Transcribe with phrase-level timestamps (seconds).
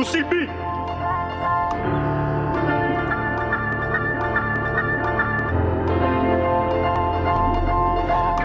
[0.00, 0.48] UCB.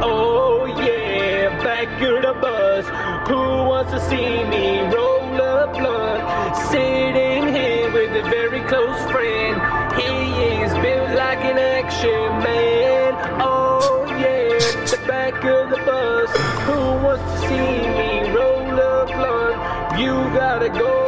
[0.04, 2.86] Oh yeah, back of the bus.
[3.30, 3.38] Who
[3.70, 6.58] wants to see me roll a blunt?
[6.72, 9.56] Sitting here with a very close friend.
[9.96, 10.12] He
[10.60, 13.14] is built like an action man.
[13.40, 14.60] Oh yeah,
[14.92, 16.30] the back of the bus.
[16.68, 20.00] Who wants to see me roll a blunt?
[20.02, 21.05] You gotta go, go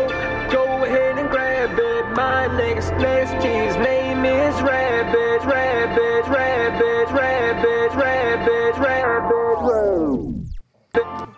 [2.18, 11.30] My next next his name is Rabbit, Rabbit, Rabbit, Rabbit, Rabbit, Rabbit, Rabbit.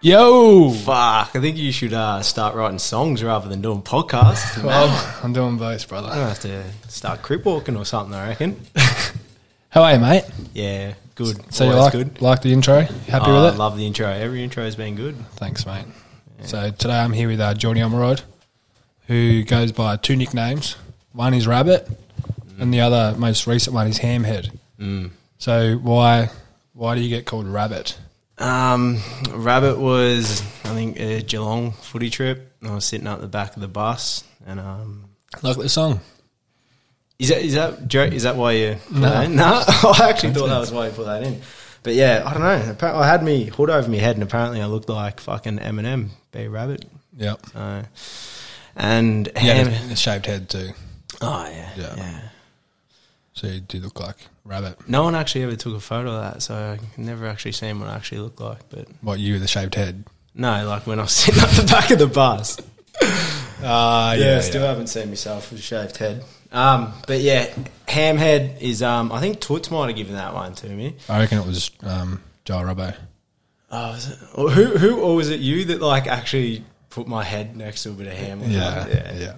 [0.00, 0.70] Yo.
[0.70, 4.62] Fuck, I think you should uh, start writing songs rather than doing podcasts.
[4.68, 6.06] Well, I'm doing both, brother.
[6.08, 8.14] I'm gonna have to start crip walking or something.
[8.14, 8.60] I reckon.
[9.70, 10.24] How are you, mate?
[10.54, 11.52] Yeah, good.
[11.52, 12.22] So you like good.
[12.22, 12.82] like the intro?
[12.82, 13.58] Happy Oh, with it?
[13.58, 14.06] love the intro.
[14.08, 15.16] Every intro has been good.
[15.32, 15.86] Thanks, mate.
[16.42, 18.22] So today I'm here with uh, Geordie Ormerod,
[19.08, 20.76] who goes by two nicknames.
[21.12, 21.88] One is Rabbit,
[22.60, 24.56] and the other most recent one is Hamhead.
[24.78, 25.10] Mm.
[25.38, 26.30] So why
[26.74, 27.98] why do you get called Rabbit?
[28.38, 29.00] Um,
[29.32, 32.52] Rabbit was, I think, a Geelong footy trip.
[32.62, 35.04] I was sitting up the back of the bus, and um,
[35.42, 36.00] Like the song.
[37.18, 38.76] is that is that is that why you?
[38.86, 39.08] put No.
[39.10, 39.34] that in?
[39.36, 39.42] no.
[39.44, 41.40] I actually thought that was why you put that in.
[41.82, 42.42] But yeah, I don't
[42.82, 42.88] know.
[43.00, 46.46] I had me hood over my head, and apparently I looked like fucking Eminem, B
[46.46, 46.84] Rabbit.
[47.16, 47.40] Yep.
[47.52, 47.82] So,
[48.78, 49.90] and Yeah, Ham.
[49.90, 50.70] a shaved head too.
[51.20, 51.94] Oh yeah, Yeah.
[51.96, 52.20] yeah.
[53.34, 54.88] So you do look like a Rabbit.
[54.88, 57.88] No one actually ever took a photo of that, so I never actually seen what
[57.90, 58.68] I actually looked like.
[58.70, 60.04] But What you with a shaved head?
[60.34, 62.56] no, like when I was sitting at the back of the bus.
[63.62, 66.24] Ah, yeah, still haven't seen myself with a shaved head.
[66.50, 67.52] Um, but yeah,
[67.86, 68.82] Hamhead is.
[68.82, 70.96] Um, I think Toots might have given that one to me.
[71.08, 72.96] I reckon it was um, Joe Robbo.
[73.70, 74.18] Oh, was it?
[74.34, 74.64] Who?
[74.78, 75.00] Who?
[75.00, 76.64] Or was it you that like actually
[76.98, 78.40] put my head next to a bit of ham?
[78.46, 78.96] Yeah, something?
[78.96, 79.12] yeah.
[79.18, 79.36] yeah.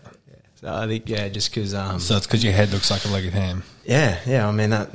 [0.61, 1.75] So I think yeah, just because.
[1.75, 3.63] Um, So it's because your head looks like a leg of ham.
[3.85, 4.47] yeah, yeah.
[4.49, 4.91] I mean that.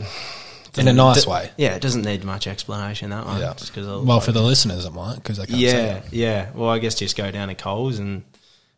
[0.77, 1.51] In a nice d- way.
[1.57, 3.39] Yeah, it doesn't need much explanation that one.
[3.39, 3.53] Yeah.
[3.53, 3.87] Just because.
[4.05, 6.03] Well, for the listeners, it might because they can't see Yeah, it.
[6.11, 6.49] yeah.
[6.53, 8.23] Well, I guess just go down to Coles and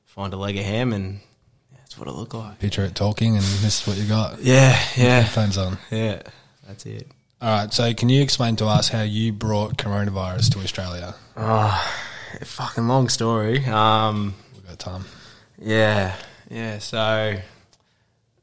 [0.06, 1.20] find a leg of ham, and
[1.76, 2.60] that's what it looked like.
[2.60, 4.40] Picture it talking, and this is what you got.
[4.44, 5.78] Yeah, yeah, Phones on.
[5.92, 6.22] yeah.
[6.68, 7.08] That's it.
[7.42, 7.74] All right.
[7.74, 11.16] So, can you explain to us how you brought coronavirus to Australia?
[11.36, 11.98] Oh,
[12.44, 13.64] fucking long story.
[13.66, 15.06] Um, We've got time.
[15.60, 16.16] yeah,
[16.50, 16.80] yeah.
[16.80, 17.38] So,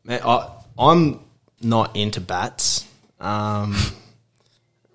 [0.04, 1.20] man, I, I'm
[1.60, 2.86] not into bats.
[3.20, 3.76] Um,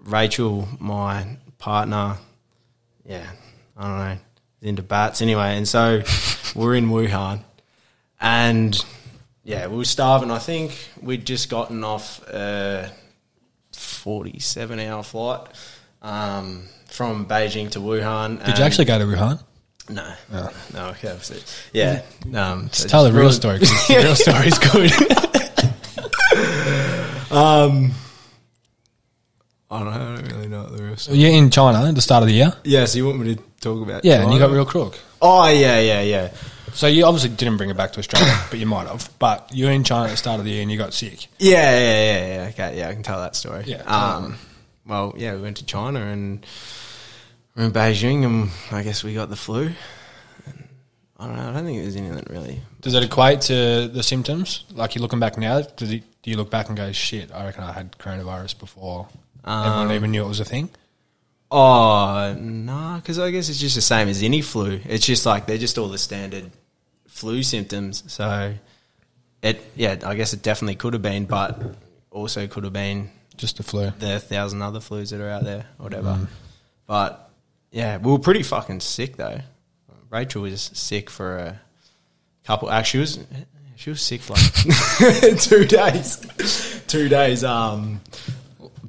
[0.01, 2.17] Rachel, my partner,
[3.05, 3.27] yeah,
[3.77, 4.17] I don't know,
[4.61, 5.57] is into bats anyway.
[5.57, 6.03] And so
[6.56, 7.41] we're in Wuhan,
[8.19, 8.83] and
[9.44, 10.31] yeah, we were starving.
[10.31, 12.91] I think we'd just gotten off a
[13.73, 15.47] 47 hour flight
[16.01, 18.43] um, from Beijing to Wuhan.
[18.45, 19.39] Did you actually go to Wuhan?
[19.89, 20.49] No, No.
[20.73, 20.85] no.
[20.89, 21.35] Okay, so-
[21.73, 22.01] yeah.
[22.35, 23.59] Um, so Just tell the real story.
[23.65, 23.77] story.
[23.77, 24.91] 'cause the real story's good.
[27.31, 27.91] Um,
[29.71, 29.91] I don't know.
[29.91, 31.17] I don't really know what the real story.
[31.19, 32.53] You're in China at the start of the year.
[32.63, 34.03] Yeah, so you want me to talk about?
[34.05, 34.97] Yeah, and you got real crook.
[35.21, 36.31] Oh yeah, yeah, yeah.
[36.73, 39.09] So you obviously didn't bring it back to Australia, but you might have.
[39.19, 41.27] But you're in China at the start of the year and you got sick.
[41.39, 42.49] Yeah, yeah, yeah, yeah.
[42.49, 43.63] Okay, yeah, I can tell that story.
[43.67, 44.38] Yeah, Um,
[44.89, 46.45] well, yeah, we went to China and
[47.55, 49.72] we're in Beijing, and I guess we got the flu.
[50.47, 50.67] And
[51.19, 51.50] I don't know.
[51.50, 52.61] I don't think there's anything really.
[52.81, 54.66] Does it equate to the symptoms?
[54.73, 57.45] Like you're looking back now, does it, do you look back and go, "Shit, I
[57.45, 59.07] reckon I had coronavirus before
[59.45, 60.69] everyone Um, even knew it was a thing"?
[61.51, 64.79] Oh no, because I guess it's just the same as any flu.
[64.85, 66.51] It's just like they're just all the standard
[67.07, 68.03] flu symptoms.
[68.07, 68.56] So
[69.41, 71.75] it, yeah, I guess it definitely could have been, but
[72.11, 73.89] also could have been Just the flu.
[74.00, 76.27] the thousand other flus that are out there, whatever.
[76.85, 77.31] But
[77.72, 79.39] yeah, we were pretty fucking sick though.
[80.09, 81.61] Rachel was sick for a
[82.44, 82.69] couple.
[82.69, 83.27] Actually, she was
[83.77, 84.41] she was sick like
[85.39, 88.01] two days, two days um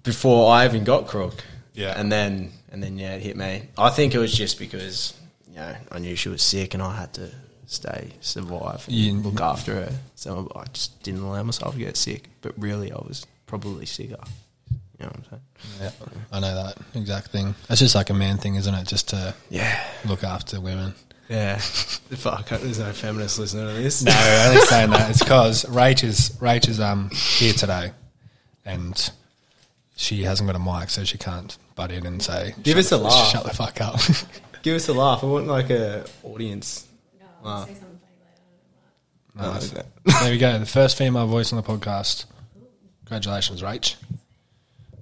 [0.03, 1.44] before I even got crook.
[1.75, 1.94] Yeah.
[1.97, 3.62] and then and then yeah, it hit me.
[3.79, 5.14] I think it was just because
[5.49, 7.31] you know I knew she was sick and I had to
[7.67, 9.93] stay survive and look after her.
[10.17, 12.29] So I just didn't allow myself to get sick.
[12.41, 14.17] But really, I was probably sicker.
[14.99, 15.43] You know what I'm saying?
[15.81, 15.91] Yeah,
[16.32, 17.55] I know that exact thing.
[17.69, 18.87] That's just like a man thing, isn't it?
[18.87, 19.82] Just to Yeah.
[20.06, 20.94] look after women.
[21.29, 21.56] Yeah.
[21.58, 24.02] Fuck, there's no feminists listening to this.
[24.05, 25.11] No, I'm only saying that.
[25.11, 27.93] It's because Rach is Rach is um here today,
[28.64, 29.11] and
[29.97, 32.99] she hasn't got a mic, so she can't butt in and say, Give us a
[32.99, 34.00] the- laugh." Shut the fuck up.
[34.62, 35.25] Give us a laugh.
[35.25, 36.87] I want like a audience.
[37.19, 37.64] No, I'll Wow.
[37.67, 38.00] say something
[39.37, 39.52] later.
[39.52, 39.70] Nice.
[40.20, 40.58] there we go.
[40.58, 42.26] The first female voice on the podcast.
[43.11, 43.97] Congratulations, Rach.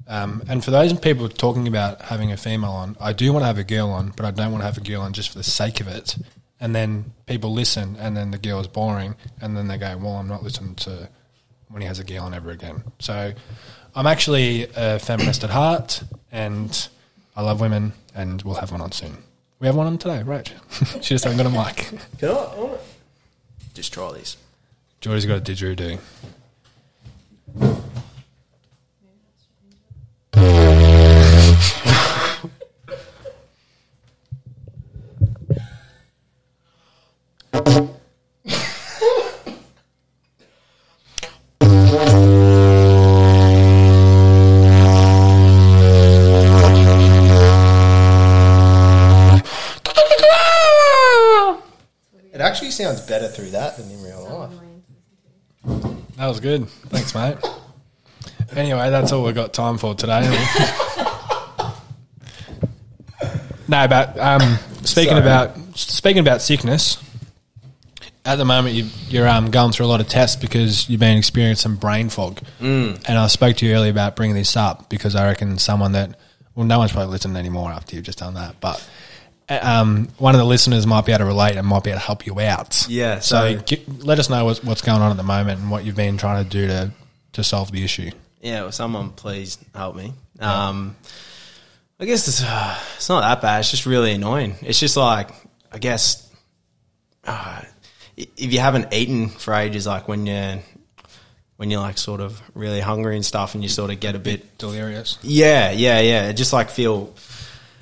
[0.07, 3.47] Um, and for those people talking about having a female on, I do want to
[3.47, 5.37] have a girl on, but I don't want to have a girl on just for
[5.37, 6.17] the sake of it.
[6.59, 10.15] and then people listen, and then the girl is boring, and then they go, "Well,
[10.15, 11.11] I'm not listening to
[11.69, 13.35] when he has a girl on ever again." So,
[13.95, 16.03] I'm actually a feminist at heart,
[16.33, 16.89] and
[17.37, 19.19] I love women, and we'll have one on soon.
[19.61, 20.51] We have one on today, right?
[21.03, 21.93] she just hasn't got a mic.
[22.19, 22.79] Can I, I
[23.75, 24.39] just try these.
[25.03, 26.01] Geordie's got a didgeridoo.
[37.59, 37.65] It
[52.41, 54.53] actually sounds better through that than in real life.
[56.17, 56.69] That was good.
[56.69, 57.39] Thanks, mate.
[58.55, 60.21] Anyway, that's all we've got time for today.
[63.69, 65.21] no, but um, speaking Sorry.
[65.21, 67.03] about speaking about sickness,
[68.29, 71.17] at the moment you, you're um, going through a lot of tests because you've been
[71.19, 72.41] experiencing some brain fog.
[72.61, 73.03] Mm.
[73.09, 76.19] And I spoke to you earlier about bringing this up because I reckon someone that
[76.55, 78.79] well, no one's probably listening anymore after you've just done that, but.
[79.49, 82.01] uh, Um, one of the listeners might be able to relate and might be able
[82.01, 82.87] to help you out.
[82.89, 85.71] Yeah, So, so- gi- let us know what's, what's going on at the moment and
[85.71, 86.91] what you've been trying to do to,
[87.35, 88.11] to solve the issue.
[88.43, 90.13] Yeah, well, someone please help me.
[90.41, 90.97] Um,
[92.01, 93.61] I guess it's, uh, it's not that bad.
[93.61, 94.55] It's just really annoying.
[94.63, 95.31] It's just like,
[95.73, 96.29] I guess,
[97.25, 97.63] uh,
[98.37, 100.59] if you haven't eaten for ages, like when you're,
[101.57, 104.19] when you're like sort of really hungry and stuff and you sort of get a
[104.19, 105.19] bit, Delirious.
[105.23, 107.15] yeah, yeah, yeah, I just like feel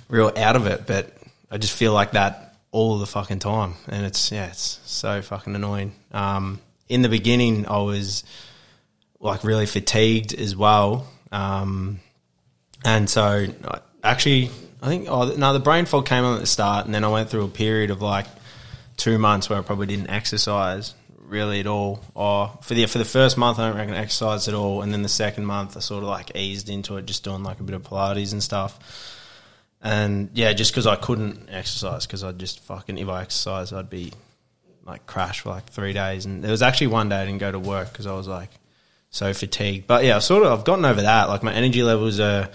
[0.08, 0.86] real out of it.
[0.86, 1.12] But
[1.50, 3.74] I just feel like that all the fucking time.
[3.88, 5.92] And it's, yeah, it's so fucking annoying.
[6.12, 8.24] Um, in the beginning, I was,
[9.18, 11.06] like really fatigued as well.
[11.32, 12.00] Um,
[12.84, 14.50] and so I- actually,
[14.82, 17.08] I think oh no, the brain fog came on at the start, and then I
[17.08, 18.26] went through a period of like
[18.96, 20.94] two months where I probably didn't exercise
[21.28, 22.00] really at all.
[22.14, 24.92] Or for the for the first month, I don't reckon I exercised at all, and
[24.92, 27.62] then the second month, I sort of like eased into it, just doing like a
[27.62, 29.12] bit of Pilates and stuff.
[29.82, 33.90] And yeah, just because I couldn't exercise, because I just fucking if I exercised, I'd
[33.90, 34.12] be
[34.84, 36.24] like crash for like three days.
[36.24, 38.50] And there was actually one day I didn't go to work because I was like
[39.10, 39.86] so fatigued.
[39.86, 41.28] But yeah, I sort of I've gotten over that.
[41.28, 42.48] Like my energy levels are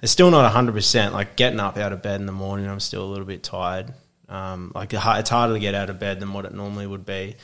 [0.00, 1.14] they're still not hundred percent.
[1.14, 3.92] Like getting up out of bed in the morning, I'm still a little bit tired.
[4.28, 7.36] Um, like it's harder to get out of bed than what it normally would be.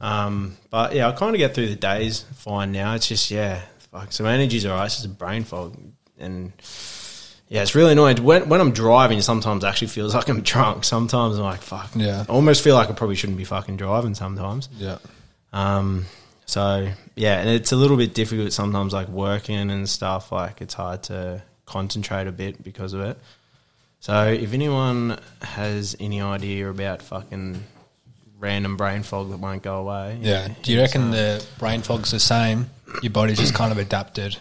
[0.00, 2.94] Um, but yeah, I kind of get through the days fine now.
[2.94, 3.60] It's just yeah,
[3.92, 4.12] fuck.
[4.12, 4.86] So my energy's alright.
[4.86, 5.76] It's just a brain fog,
[6.18, 6.52] and
[7.48, 8.22] yeah, it's really annoying.
[8.24, 10.84] When when I'm driving, sometimes it actually feels like I'm drunk.
[10.84, 11.90] Sometimes I'm like fuck.
[11.94, 12.24] Yeah.
[12.28, 14.14] I almost feel like I probably shouldn't be fucking driving.
[14.14, 14.68] Sometimes.
[14.76, 14.98] Yeah.
[15.52, 16.06] Um,
[16.46, 20.32] so yeah, and it's a little bit difficult sometimes, like working and stuff.
[20.32, 23.18] Like it's hard to concentrate a bit because of it.
[24.02, 27.62] So if anyone has any idea about fucking
[28.40, 30.48] random brain fog that won't go away, Yeah.
[30.60, 32.68] Do you reckon the brain fog's the same?
[33.00, 34.38] Your body's just kind of adapted,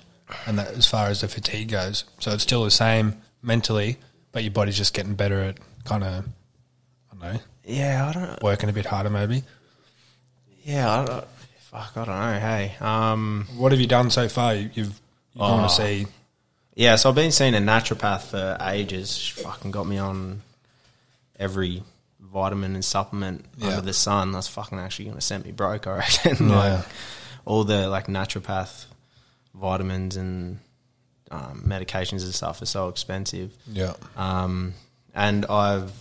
[0.48, 3.98] and that as far as the fatigue goes, so it's still the same mentally,
[4.32, 6.26] but your body's just getting better at kind of,
[7.12, 8.42] I don't know, Yeah, I don't.
[8.42, 9.44] working a bit harder maybe.
[10.64, 11.28] Yeah, I don't.
[11.60, 12.40] Fuck, I don't know.
[12.40, 14.56] Hey, um, What have you done so far?
[14.56, 15.00] You- You've
[15.36, 15.68] you want Oh.
[15.68, 16.08] to see?
[16.76, 16.96] Yeah.
[16.96, 19.16] So I've been seeing a naturopath for ages.
[19.18, 20.42] She fucking got me on
[21.40, 21.84] every
[22.20, 23.70] vitamin and supplement Yeah.
[23.70, 24.32] under the sun.
[24.32, 25.88] That's fucking actually going to send me broke.
[25.88, 26.50] I reckon.
[26.50, 26.56] Yeah.
[26.78, 26.86] like
[27.46, 28.86] all the like naturopath
[29.54, 30.60] vitamins and
[31.32, 33.54] um, medications and stuff are so expensive.
[33.68, 33.94] Yeah.
[34.16, 34.74] Um,
[35.14, 35.92] and I've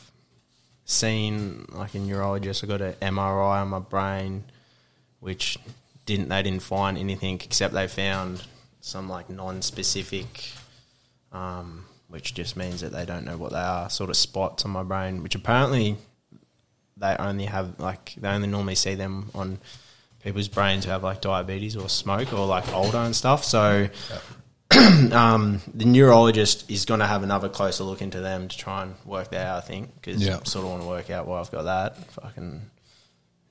[0.85, 2.62] seen like a neurologist.
[2.65, 4.45] I got an MRI on my brain,
[5.21, 5.59] which
[6.07, 8.43] didn't they didn't find anything except they found
[8.81, 10.53] some like non-specific,
[11.33, 13.89] um, which just means that they don't know what they are.
[13.91, 15.97] Sort of spots on my brain, which apparently
[16.97, 19.59] they only have like they only normally see them on
[20.23, 23.43] people's brains who have like diabetes or smoke or like older and stuff.
[23.45, 23.89] So
[25.13, 28.95] um, the neurologist is going to have another closer look into them to try and
[29.05, 29.59] work that out.
[29.59, 30.39] I think because Yeah.
[30.41, 31.97] I sort of want to work out why I've got that.
[32.13, 32.61] Fucking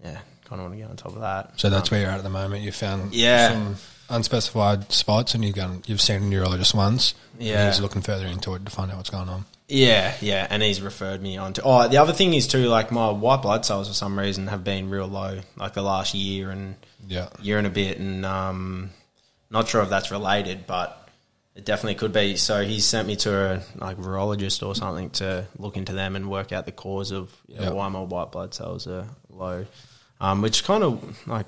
[0.04, 1.60] yeah, kind of want to get on top of that.
[1.60, 2.64] So that's where you're at at the moment.
[2.64, 3.50] You found Yeah.
[3.50, 3.76] some
[4.10, 7.14] unspecified spots, and you've gone, you've seen a neurologist once.
[7.38, 7.68] and Yeah.
[7.68, 9.46] he's looking further into it to find out what's going on.
[9.70, 11.62] Yeah, yeah, and he's referred me on to.
[11.64, 14.64] Oh, the other thing is too, like my white blood cells for some reason have
[14.64, 16.76] been real low, like the last year and
[17.08, 17.30] Yeah.
[17.42, 18.90] year and a bit, and um,
[19.50, 21.08] not sure if that's related, but
[21.56, 22.36] it definitely could be.
[22.36, 26.30] So he sent me to a like virologist or something to look into them and
[26.30, 27.70] work out the cause of you know, Yeah.
[27.70, 29.66] why my white blood cells are low,
[30.20, 31.46] um, which kind of like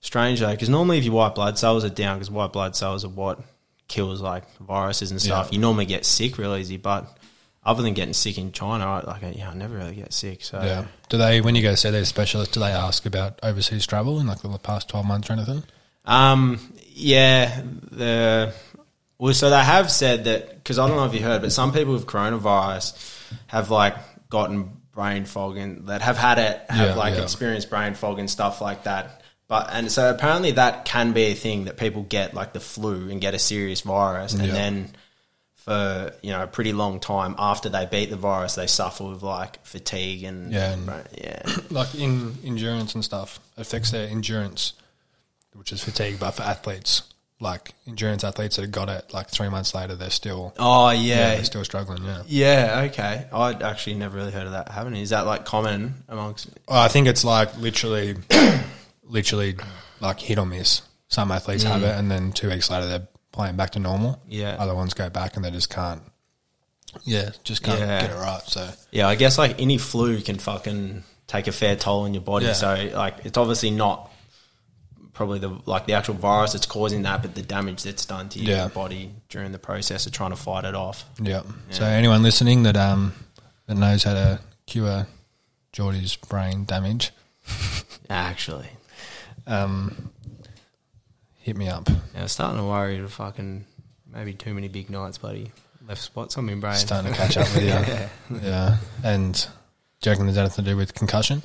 [0.00, 3.04] strange though, because normally if your white blood cells are down, because white blood cells
[3.04, 3.40] are what
[3.88, 5.54] kills like viruses and stuff, Yeah.
[5.56, 7.06] you normally get sick real easy, but
[7.64, 10.42] other than getting sick in China, I, like yeah, I never really get sick.
[10.42, 10.84] So Yeah.
[11.08, 12.52] Do they when you go see their specialist?
[12.52, 15.62] Do they ask about overseas travel in like the past twelve months or anything?
[16.06, 16.58] Um,
[16.94, 18.54] yeah, the
[19.18, 21.72] well, so they have said that because I don't know if you heard, but some
[21.72, 22.96] people with coronavirus
[23.48, 23.94] have like
[24.30, 27.22] gotten brain fog and that have had it have Yeah, like yeah.
[27.22, 29.19] experienced brain fog and stuff like that.
[29.50, 33.10] But and so apparently that can be a thing that people get like the flu
[33.10, 34.52] and get a serious virus, and Yeah.
[34.52, 34.90] then
[35.56, 39.22] for you know a pretty long time after they beat the virus, they suffer with
[39.24, 41.42] like fatigue and Yeah, and- brain- yeah.
[41.70, 44.72] Like in endurance and stuff affects their endurance,
[45.54, 46.18] which is fatigue.
[46.20, 47.02] But for athletes,
[47.40, 51.34] like endurance athletes that got it, like three months later, they're still Oh yeah, yeah,
[51.34, 52.04] they're still struggling.
[52.04, 52.22] Yeah.
[52.28, 53.26] Yeah, okay.
[53.32, 55.02] I'd actually never really heard of that happening.
[55.02, 56.48] Is that like common amongst?
[56.68, 58.14] I think it's like literally,
[59.10, 59.56] literally
[60.00, 60.82] like hit or miss.
[61.08, 64.22] Some athletes have it, and then two weeks later they're playing back to normal.
[64.28, 64.56] Yeah.
[64.58, 66.02] Other ones go back and they just can't.
[67.04, 68.00] Yeah, just can't Yeah.
[68.00, 68.42] get it right.
[68.46, 72.22] So Yeah, I guess like any flu can fucking take a fair toll on your
[72.22, 72.46] body.
[72.46, 72.52] Yeah.
[72.54, 74.10] So like, it's obviously not
[75.12, 78.38] probably the like the actual virus that's causing that, but the damage that's done to
[78.40, 78.68] your Yeah.
[78.68, 81.04] body during the process of trying to fight it off.
[81.20, 81.42] yeah.
[81.70, 83.14] So anyone listening that um
[83.66, 85.06] that knows how to cure
[85.72, 87.12] Geordie's brain damage,
[88.08, 88.68] Actually,
[89.50, 90.10] um,
[91.38, 91.88] hit me up.
[91.88, 92.98] yeah, I'm starting to worry.
[92.98, 93.64] To fucking
[94.12, 95.50] maybe too many big nights, buddy.
[95.86, 96.74] Left spots on my brain.
[96.76, 97.68] Starting to catch up with you.
[97.68, 98.08] yeah.
[98.42, 98.76] Yeah.
[99.02, 99.34] And
[100.00, 101.42] do you reckon there's anything to do with concussion?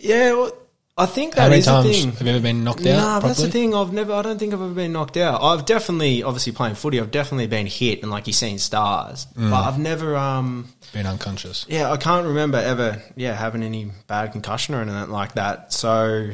[0.00, 0.52] Yeah, well,
[0.96, 2.10] I think How many is the times thing.
[2.12, 2.96] have you ever been knocked out?
[2.96, 3.72] Nah, but that's the thing.
[3.74, 4.12] I've never.
[4.14, 5.40] I don't think I've ever been knocked out.
[5.42, 6.98] I've definitely, obviously, playing footy.
[7.00, 9.50] I've definitely been hit and like you've seen stars, Mm.
[9.50, 10.16] but I've never.
[10.16, 11.66] Um, Been unconscious.
[11.68, 13.00] yeah, I can't remember ever.
[13.14, 15.72] Yeah, having any bad concussion or anything like that.
[15.72, 16.30] So,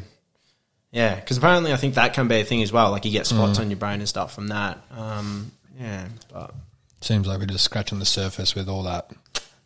[0.95, 2.91] yeah, because apparently I think that can be a thing as well.
[2.91, 3.35] Like you get Mm.
[3.37, 4.79] spots on your brain and stuff from that.
[4.91, 6.55] Um, yeah, but
[7.03, 9.11] Seems like we're just scratching the surface with all that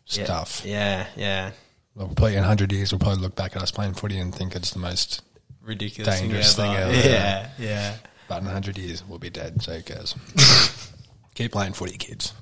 [0.07, 0.61] yeah, stuff.
[0.65, 1.51] Yeah, yeah,
[1.95, 4.55] Well, probably in 100 years, we'll probably look back at us playing footy and think
[4.57, 5.21] it's the most.
[5.61, 6.91] ridiculous Dangerous thing thing ever.
[6.91, 7.07] ever.
[7.09, 7.95] Yeah, yeah.
[8.27, 10.15] But in 100 years, we'll be dead, so who cares?
[11.35, 12.33] Keep playing footy, kids.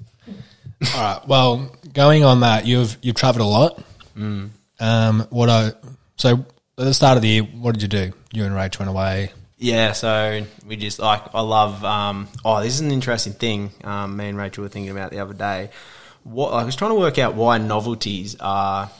[0.95, 1.27] All right.
[1.27, 3.83] Well, going on that, you've you've travelled a lot.
[4.17, 4.49] Mm.
[4.79, 5.73] Um, what I
[6.17, 6.45] so
[6.77, 8.13] at the start of the year, what did you do?
[8.31, 9.31] You and Rach went away.
[9.57, 11.83] Yeah, so we just like I love.
[11.83, 13.71] Um, oh, this is an interesting thing.
[13.83, 15.71] Um, me and Rachel were thinking about the other day.
[16.23, 18.91] What I was trying to work out why novelties are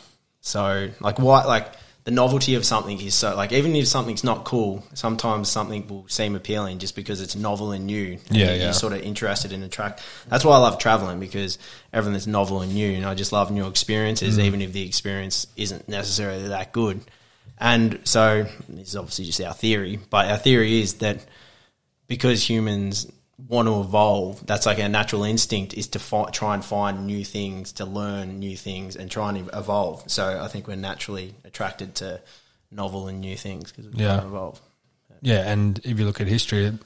[0.41, 1.73] so like why like
[2.05, 6.07] the novelty of something is so like even if something's not cool, sometimes something will
[6.07, 8.13] seem appealing just because it's novel and new.
[8.29, 8.71] And Yeah, you're yeah.
[8.71, 10.01] sort of interested in attract.
[10.27, 11.59] That's why I love traveling because
[11.93, 15.45] everything that's novel and new, and I just love new experiences, even if the experience
[15.55, 17.01] isn't necessarily that good.
[17.59, 21.25] And so this is obviously just our theory, but our theory is that
[22.07, 23.11] because humans
[23.47, 27.23] want to evolve, that's like our natural instinct is to fi- try and find new
[27.25, 30.03] things, to learn new things, and try and evolve.
[30.09, 32.21] So I think we're naturally attracted to
[32.71, 34.23] novel and new things because we're Yeah.
[34.25, 34.61] evolve.
[35.21, 36.77] Yeah, and if you look at history,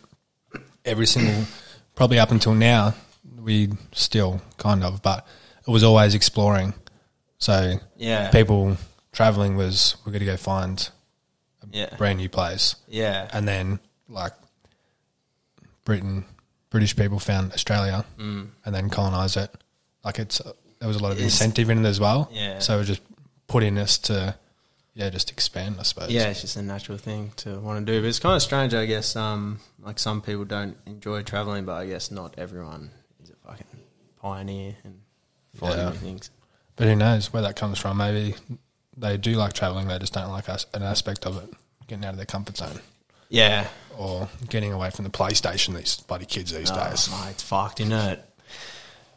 [0.86, 1.46] every single,
[1.96, 2.94] probably up until now,
[3.38, 5.26] we still kind of, but
[5.68, 6.74] it was always exploring.
[7.40, 8.78] So Yeah, people
[9.12, 10.90] traveling was we're going to go find
[11.72, 14.34] yeah, a brand new place, yeah, and then like
[15.86, 16.26] Britain,
[16.70, 18.50] British people found Australia, Mm.
[18.66, 19.52] and then colonized it.
[20.04, 20.42] Like it's
[20.80, 22.30] there was a lot of It's- incentive in it as well.
[22.32, 22.60] Yeah.
[22.60, 23.02] So it was just
[23.48, 24.36] putting us to
[24.94, 26.10] yeah, just expand, I suppose.
[26.10, 28.02] Yeah, it's just a natural thing to want to do.
[28.02, 29.16] But it's kind of strange, I guess.
[29.16, 32.92] Um, like some people don't enjoy traveling, but I guess not everyone
[33.24, 33.68] is a fucking
[34.20, 35.00] pioneer and
[35.56, 35.90] finding Yeah.
[35.92, 36.30] new things.
[36.76, 37.98] But who knows where that comes from?
[37.98, 38.36] Maybe
[38.98, 39.88] they do like traveling.
[39.88, 41.50] They just don't like us, an aspect of it,
[41.88, 42.80] getting out of their comfort zone
[43.30, 43.68] Yeah,
[43.98, 45.76] or getting away from the PlayStation.
[45.76, 47.10] These bloody kids these oh, days.
[47.10, 48.24] mate, it's fucked, isn't it?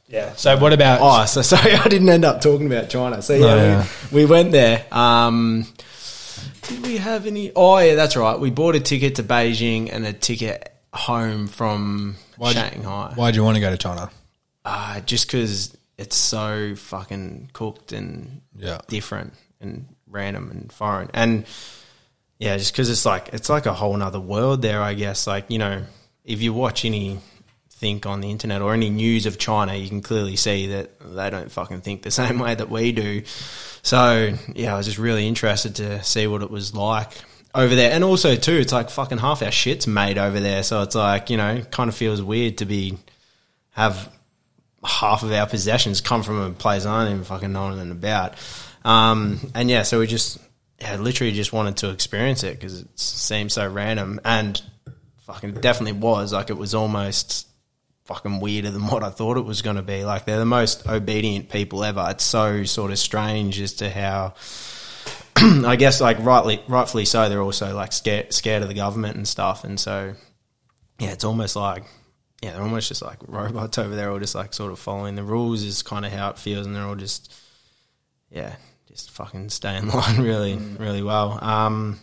[0.06, 0.34] Yeah.
[0.34, 0.98] So what about?
[1.02, 3.22] Oh, so sorry, I didn't end up talking about China.
[3.22, 3.86] So yeah, Oh, yeah.
[4.12, 4.84] We, we went there.
[4.92, 5.66] Um,
[6.62, 7.52] did we have any?
[7.56, 8.38] Oh yeah, that's right.
[8.38, 13.12] We bought a ticket to Beijing and a ticket home from Why'd you- Shanghai.
[13.16, 14.10] why do you want to go to China?
[14.64, 18.78] Uh, just because it's so fucking cooked and Yeah.
[18.88, 19.32] different
[19.64, 21.10] and random and foreign.
[21.12, 21.46] And
[22.38, 24.80] yeah, just because it's like it's like a whole nother world there.
[24.80, 25.82] I guess like you know
[26.24, 27.18] if you watch any
[27.70, 31.30] think on the internet or any news of China, you can clearly see that they
[31.30, 33.22] don't fucking think the same way that we do.
[33.82, 37.10] So yeah, I was just really interested to see what it was like
[37.54, 37.92] over there.
[37.92, 40.62] And also too, it's like fucking half our shit's made over there.
[40.62, 42.98] So it's like, you know, kind of feels weird to be
[43.70, 44.10] have
[44.84, 48.34] half of our possessions come from a place I don't even fucking know anything about.
[48.84, 50.38] Um, and yeah, so we just
[50.80, 54.60] yeah, literally just wanted to experience it because it seemed so random and
[55.22, 57.48] fucking definitely was like it was almost
[58.04, 60.04] fucking weirder than what I thought it was going to be.
[60.04, 62.06] Like they're the most obedient people ever.
[62.10, 64.34] It's so sort of strange as to how.
[65.36, 67.28] I guess like rightly, rightfully so.
[67.28, 70.14] They're also like scared, scared of the government and stuff, and so
[71.00, 71.84] yeah, it's almost like
[72.40, 75.24] yeah, they're almost just like robots over there, all just like sort of following the
[75.24, 77.34] rules is kind of how it feels, and they're all just
[78.30, 78.56] yeah,
[78.94, 81.38] just fucking stay in line really, really well.
[81.44, 81.98] Um,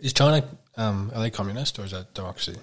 [0.00, 0.44] Is China
[0.76, 2.56] um, are they communist or is that democracy?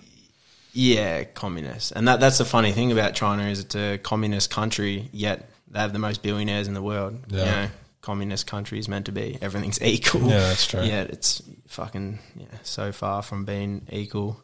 [0.74, 5.08] Yeah, communist, and that that's the funny thing about China is it's a communist country,
[5.12, 7.20] yet they have the most billionaires in the world.
[7.30, 7.46] You Yeah.
[7.46, 7.70] know,
[8.02, 10.22] communist country is meant to be everything's equal.
[10.22, 10.82] Yeah, that's true.
[10.82, 14.42] Yeah, it's fucking yeah, so far from being equal.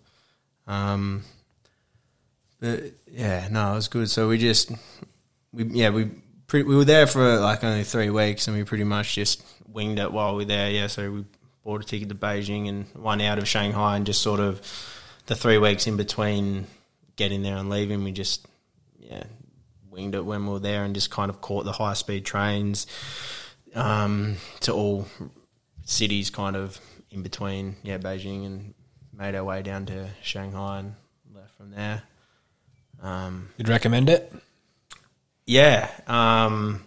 [0.67, 1.23] Um,
[2.59, 4.09] but yeah, no, it was good.
[4.09, 4.71] So we just
[5.51, 6.09] we yeah we
[6.49, 9.99] pre- we were there for like only three weeks, and we pretty much just winged
[9.99, 10.69] it while we were there.
[10.69, 11.25] Yeah, so we
[11.63, 14.61] bought a ticket to Beijing and one out of Shanghai, and just sort of
[15.27, 16.67] the three weeks in between
[17.15, 18.45] getting there and leaving, we just
[18.99, 19.23] yeah
[19.89, 22.87] winged it when we were there, and just kind of caught the high speed trains
[23.75, 25.07] um, to all
[25.85, 28.73] cities, kind of in between yeah Beijing, and
[29.13, 30.95] made our way down to Shanghai and
[31.33, 32.03] left from there.
[33.01, 34.33] Um, You'd recommend it?
[35.49, 36.85] Yeah, um,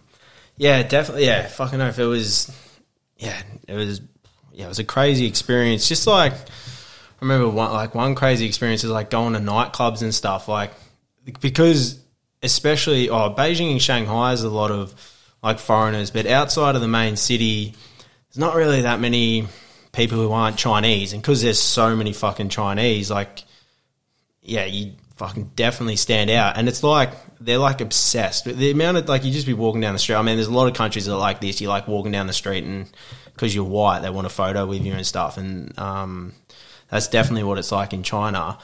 [0.55, 1.25] yeah, definitely.
[1.25, 2.49] Yeah, fucking know if it was.
[3.17, 3.99] Yeah, it was.
[4.53, 5.89] Yeah, it was a crazy experience.
[5.89, 6.37] Just like I
[7.19, 10.47] remember one like one crazy experience is like going to nightclubs and stuff.
[10.47, 10.71] Like
[11.41, 11.99] because
[12.41, 14.95] especially oh Beijing and Shanghai has a lot of
[15.43, 17.73] like foreigners, but outside of the main city,
[18.29, 19.45] there's not really that many
[19.91, 23.43] people who aren't Chinese, and because there's so many fucking Chinese, like
[24.41, 26.57] yeah, you fucking definitely stand out.
[26.57, 28.45] And it's like they're like obsessed.
[28.45, 30.15] The amount of like you just be walking down the street.
[30.15, 31.61] I mean, there's a lot of countries that are like this.
[31.61, 32.89] You like walking down the street and
[33.33, 35.37] because you're white, they want a photo with you and stuff.
[35.37, 36.33] And um,
[36.89, 38.57] that's definitely what it's like in China.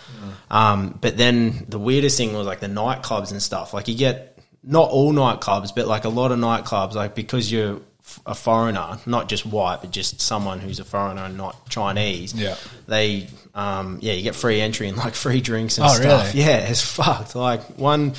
[0.49, 3.73] Um, but then the weirdest thing was like the nightclubs and stuff.
[3.73, 7.81] Like you get not all nightclubs, but like a lot of nightclubs, like because you're
[8.25, 12.33] a foreigner, not just white, but just someone who's a foreigner and not Chinese.
[12.33, 12.55] Yeah.
[12.87, 16.33] They, um, yeah, you get free entry and like free drinks and Oh, stuff.
[16.33, 16.45] really?
[16.45, 17.35] Yeah, it's fucked.
[17.35, 18.13] Like one,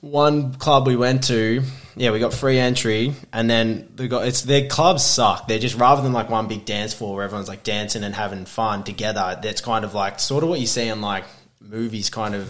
[0.00, 1.62] one club we went to,
[1.96, 5.48] yeah, we got free entry, and then they got it's their clubs suck.
[5.48, 8.44] They're just rather than like one big dance floor where everyone's like dancing and having
[8.44, 9.38] fun together.
[9.42, 11.24] That's kind of like sort of what you see in like
[11.60, 12.44] movies, kind of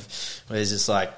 [0.48, 1.12] where there's just like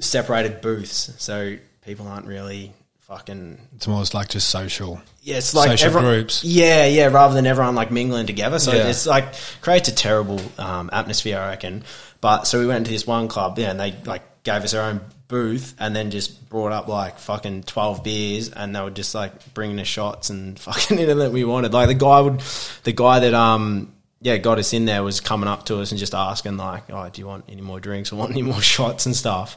[0.00, 2.72] separated booths, so people aren't really
[3.16, 5.00] fucking It's almost like just social.
[5.22, 6.42] yeah, it's like Social everyone- groups.
[6.44, 8.58] Yeah, yeah, rather than everyone like mingling together.
[8.58, 8.88] So Yeah.
[8.88, 11.84] it's like creates a terrible um, atmosphere, I reckon.
[12.20, 14.82] But so we went to this one club, yeah, and they like gave us our
[14.90, 19.14] own booth, and then just brought up like fucking twelve beers, and they were just
[19.14, 21.72] like bringing us shots and fucking anything that we wanted.
[21.74, 22.40] Like the guy would,
[22.84, 23.92] the guy that um.
[24.24, 27.08] Yeah, got us in there was coming up to us and just asking like, "Oh,
[27.12, 29.56] do you want any more drinks or want any more shots and stuff?"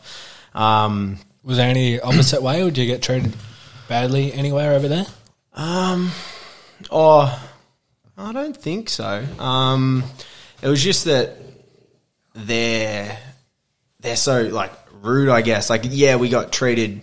[0.56, 3.34] Um, Was there any opposite way, or did you get treated
[3.88, 5.06] badly anywhere over there?
[6.92, 7.48] Oh,
[8.18, 9.24] I don't think so.
[9.40, 10.04] Um,
[10.62, 11.38] it was just that
[12.34, 13.18] they're
[14.00, 15.30] they're so like rude.
[15.30, 17.02] I guess like yeah, we got treated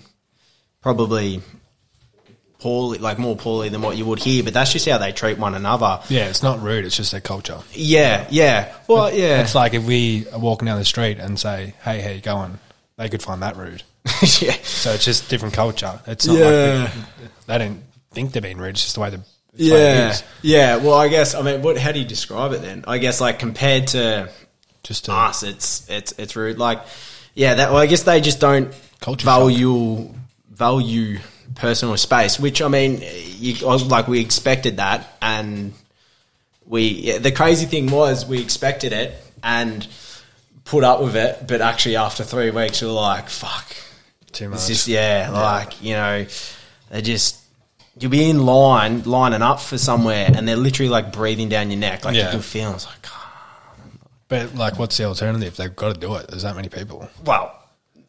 [0.80, 1.40] probably
[2.58, 4.42] poorly, like more poorly than what you would here.
[4.42, 6.00] But that's just how they treat one another.
[6.08, 6.84] Yeah, it's not rude.
[6.84, 7.58] It's just their culture.
[7.72, 8.74] Yeah, yeah.
[8.88, 12.10] Well, yeah, It's like if we are walking down the street and say, "Hey, how
[12.10, 12.58] you going?"
[12.96, 13.82] They could find that rude.
[14.40, 14.52] yeah.
[14.62, 16.00] So it's just different culture.
[16.06, 16.82] It's not Yeah.
[16.84, 16.92] like
[17.46, 18.70] they, they don't think they're being rude.
[18.70, 19.20] It's just the way the
[19.54, 20.22] it's the way it Yeah, is.
[20.42, 20.76] yeah.
[20.76, 21.78] Well, I guess I mean, what?
[21.78, 22.84] How do you describe it then?
[22.88, 24.30] I guess like compared to
[24.82, 26.58] Just to, us, it's it's it's rude.
[26.58, 26.80] Like,
[27.34, 27.70] yeah, that.
[27.70, 30.12] Well, I guess they just don't Culture value
[30.50, 31.18] value
[31.54, 32.40] personal space.
[32.40, 33.02] Which I mean,
[33.38, 33.54] you
[33.86, 35.74] like we expected that, and
[36.66, 39.86] we yeah, the crazy thing was we expected it and
[40.64, 43.74] put up with it, but actually after three weeks we were like, fuck,
[44.32, 44.58] too much.
[44.58, 46.26] it's just yeah, like you know,
[46.90, 47.38] they just.
[47.98, 51.78] You'll be in line, lining up for somewhere, and they're literally like breathing down your
[51.78, 52.06] neck.
[52.06, 52.30] Like you Yeah.
[52.30, 52.72] can feel.
[52.72, 53.06] It's like,
[54.28, 55.56] but like, what's the alternative?
[55.56, 56.28] They've got to do it.
[56.28, 57.06] There's that many people.
[57.24, 57.54] well,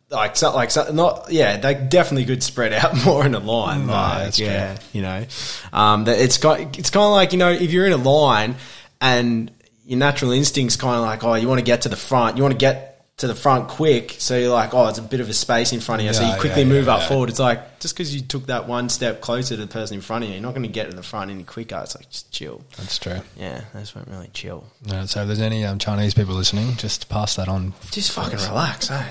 [0.10, 3.88] like so, like so, not yeah, they definitely could spread out more in a line.
[3.88, 5.26] No, like, that's yeah, you know,
[5.74, 8.56] um, that it's got it's kind of like you know if you're in a line
[9.02, 9.52] and
[9.86, 12.44] your natural instincts kind of like oh you want to get to the front, you
[12.44, 15.30] want to get to the front quick, so you're like oh it's a bit of
[15.30, 17.08] a space in front of you, so Yeah, you quickly yeah, move yeah, up yeah.
[17.10, 17.30] forward.
[17.30, 20.24] It's like just because you took that one step closer to the person in front
[20.24, 21.80] of you, you're not going to get to the front any quicker.
[21.84, 22.64] It's like just chill.
[22.78, 23.20] That's true.
[23.38, 24.66] Yeah, that's what really chill.
[24.88, 27.74] So if there's any um, Chinese people listening, just pass that on.
[27.92, 29.04] Just fucking relax, eh?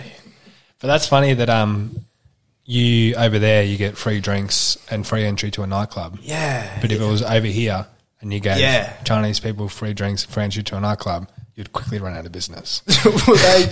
[0.80, 2.04] But that's funny that um,
[2.64, 6.18] you over there you get free drinks and free entry to a nightclub.
[6.22, 7.86] Yeah, But if it was over here
[8.20, 8.92] and you gave Yeah.
[9.04, 12.32] Chinese people free drinks and free entry to a nightclub, you'd quickly run out of
[12.32, 12.82] business.
[13.04, 13.62] well, they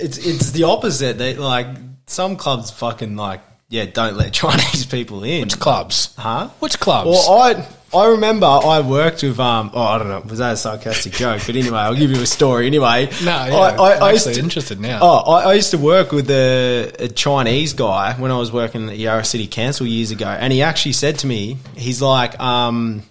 [0.00, 1.18] it's it's the opposite.
[1.18, 1.66] They like
[2.06, 5.42] some clubs fucking like yeah, don't let Chinese people in.
[5.42, 6.14] Which clubs?
[6.16, 6.48] Huh?
[6.60, 7.10] Which clubs?
[7.10, 9.70] Well, I I remember I worked with um.
[9.72, 10.20] Oh, I don't know.
[10.20, 11.42] Was that a sarcastic joke?
[11.46, 12.66] But anyway, I'll give you a story.
[12.66, 14.98] Anyway, no, yeah, I, I, I'm I actually to- interested now.
[15.00, 18.90] Oh, I, I used to work with a, a Chinese guy when I was working
[18.90, 23.02] at Yarra City Council years ago, and he actually said to me, he's like, um,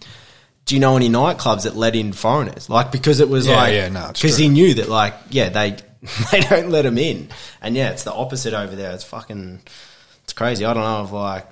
[0.68, 3.74] "Do you know any nightclubs that let in foreigners?" Like because it was Yeah, like,
[3.74, 5.72] yeah, no, because he knew that, like, yeah, they
[6.32, 7.30] they don't let them in,
[7.62, 8.92] and yeah, it's the opposite over there.
[8.94, 9.62] It's fucking,
[10.24, 10.64] it's crazy.
[10.64, 11.48] I don't know if like,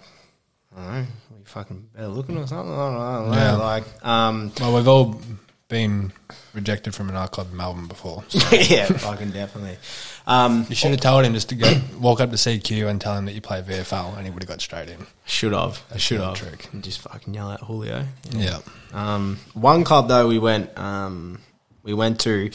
[0.78, 1.00] I don't know, are
[1.40, 2.72] you fucking better looking or something?
[2.72, 3.02] I don't know.
[3.02, 3.38] I don't know.
[3.38, 3.56] Yeah.
[3.56, 5.20] Like, um, Well, we've all
[5.76, 6.14] been
[6.54, 8.24] rejected from a nightclub in Melbourne before.
[8.30, 9.78] So yeah, fucking definitely.
[10.26, 13.18] Um, you should have told him just to go walk up to CQ and tell
[13.18, 15.06] him that you play VFL, and he would have got straight in.
[15.26, 16.36] should have, should have.
[16.36, 16.70] trick.
[16.72, 18.06] And just fucking yell at Julio.
[18.32, 18.60] Yeah.
[18.94, 21.40] Um, one club though we went, um,
[21.84, 22.52] we went to.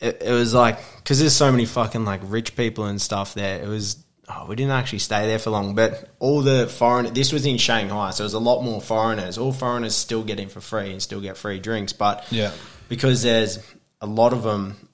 [0.00, 3.62] It, it was like because there's so many fucking like rich people and stuff there.
[3.62, 4.01] It was.
[4.28, 7.12] Oh, we didn't actually stay there for long, but all the foreign.
[7.12, 9.36] This was in Shanghai, so it was a lot more foreigners.
[9.36, 12.52] All foreigners still get in for free and still get free drinks, but Yeah.
[12.88, 13.58] because there's
[14.00, 14.88] a lot of them,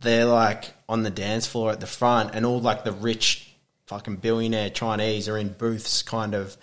[0.00, 3.48] they're like on the dance floor at the front, and all like the rich
[3.86, 6.56] fucking billionaire Chinese are in booths, kind of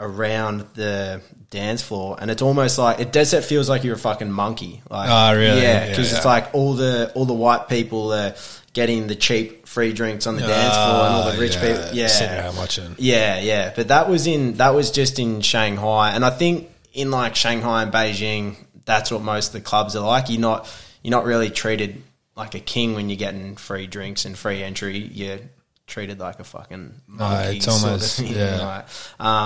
[0.00, 3.32] around the dance floor, and it's almost like it does.
[3.32, 4.82] It feels like you're a fucking monkey.
[4.90, 5.62] Like, Oh, really?
[5.62, 8.34] Yeah, Yeah, because it's like all the all the white people are
[8.72, 11.60] getting the cheap free drinks on the dance floor, and all the Ah, rich yeah,
[11.76, 11.94] people.
[11.94, 12.94] Yeah, sitting around watching.
[12.98, 13.72] yeah, yeah.
[13.74, 17.82] But that was in that was just in Shanghai, and I think in like Shanghai
[17.82, 20.28] and Beijing, that's what most of the clubs are like.
[20.30, 20.68] You're not
[21.02, 22.02] you're not really treated
[22.36, 24.96] like a king when you're getting free drinks and free entry.
[24.98, 25.40] You're
[25.86, 27.56] treated like a fucking monkey.
[27.58, 28.64] it's sort of almost- thing, yeah.
[28.64, 28.84] right?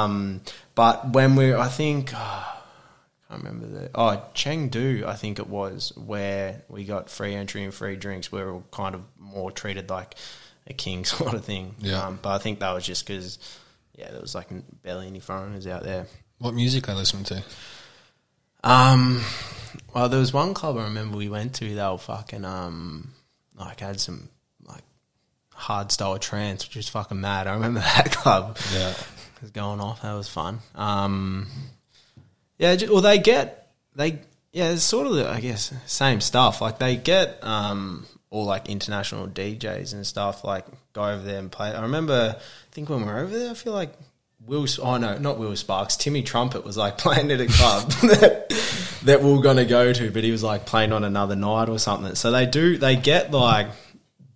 [0.05, 0.41] Um,
[0.77, 2.15] but when we, I think.
[2.15, 2.53] I
[3.29, 7.75] can't remember the oh Chengdu I think it was where we got free entry and
[7.75, 8.31] free drinks.
[8.31, 10.15] We were kind of more treated like
[10.67, 11.75] a king sort of thing.
[11.79, 12.07] Yeah.
[12.07, 13.39] Um, but I think that was just because
[13.95, 14.49] yeah, there was like
[14.83, 16.07] barely any foreigners out there.
[16.39, 17.43] What music I listen to?
[18.63, 19.23] Um,
[19.95, 21.75] well, there was one club I remember we went to.
[21.75, 23.13] They were fucking um,
[23.57, 24.29] like had some
[24.67, 24.83] like
[25.53, 27.47] hard style trance, which was fucking mad.
[27.47, 28.59] I remember that club.
[28.75, 28.91] Yeah.
[28.91, 30.03] It was going off.
[30.03, 30.61] That was fun.
[30.75, 31.49] Um,
[32.59, 34.21] yeah, well, they get they
[34.53, 36.61] yeah, it's sort of the, I guess same stuff.
[36.61, 40.45] Like they get um all like international DJs and stuff.
[40.45, 41.73] Like go over there and play.
[41.73, 43.93] I remember, I think when we were over there, I feel like
[44.45, 44.67] Will.
[44.83, 45.97] Oh no, not Will Sparks.
[45.97, 49.93] Timmy Trumpet was like playing at a club that that we were going to go
[49.93, 52.15] to, but he was like playing on another night or something.
[52.15, 53.69] So they do they get like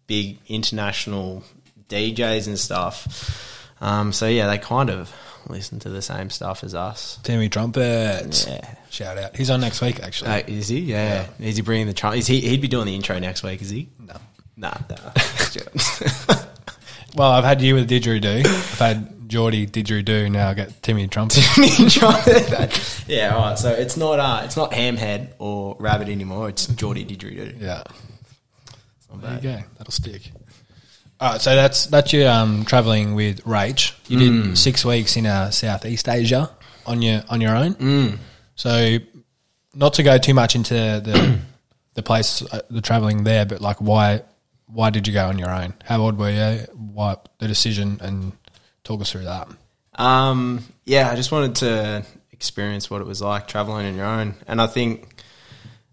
[0.07, 1.45] big international
[1.89, 3.77] DJs and stuff.
[3.81, 5.11] Um, so yeah, they kind of
[5.49, 7.19] listen to the same stuff as us.
[7.23, 8.47] Timmy Trumpet.
[8.49, 8.75] Yeah.
[8.91, 9.37] Shout out.
[9.37, 10.31] He's on next week, actually.
[10.31, 10.81] Uh, is he?
[10.81, 11.27] Yeah.
[11.39, 12.17] Is he bringing the trump?
[12.17, 12.41] Is he?
[12.41, 13.63] He'd be doing the intro next week.
[13.63, 13.89] Is he?
[13.99, 14.15] no.
[14.57, 14.75] Nah.
[14.89, 15.13] nah.
[17.17, 18.47] Well, I've had you with Didgeridoo.
[18.47, 20.31] I've had Geordie Didgeridoo.
[20.31, 21.43] Now I get Timmy Trumpet.
[21.91, 23.05] Trumpet.
[23.09, 23.35] yeah.
[23.35, 23.59] All right.
[23.59, 24.21] So it's not.
[24.21, 26.49] Uh, it's not Hamhead or Rabbit anymore.
[26.51, 27.61] It's Geordie Didgeridoo.
[27.61, 27.83] yeah.
[29.13, 29.59] There you go.
[29.79, 30.31] That'll stick.
[31.21, 33.93] All right, so that's that's your um, traveling with Rach.
[34.09, 36.51] You did six weeks in uh, Southeast Asia
[36.87, 37.77] on your on your own.
[38.55, 38.99] So,
[39.75, 41.39] not to go too much into the
[41.95, 44.23] the place, uh, the traveling there, but like why
[44.67, 45.75] why did you go on your own?
[45.85, 46.61] How old were you?
[46.73, 47.99] What the decision?
[48.01, 48.33] And
[48.83, 49.49] talk us through that.
[49.97, 54.37] Um, yeah, I just wanted to experience what it was like traveling on your own,
[54.47, 55.23] and I think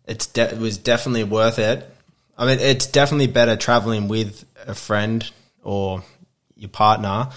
[0.08, 1.94] it's de- it was definitely worth it.
[2.38, 5.30] I mean, it's definitely better traveling with a friend
[5.64, 6.04] or
[6.56, 7.30] your partner,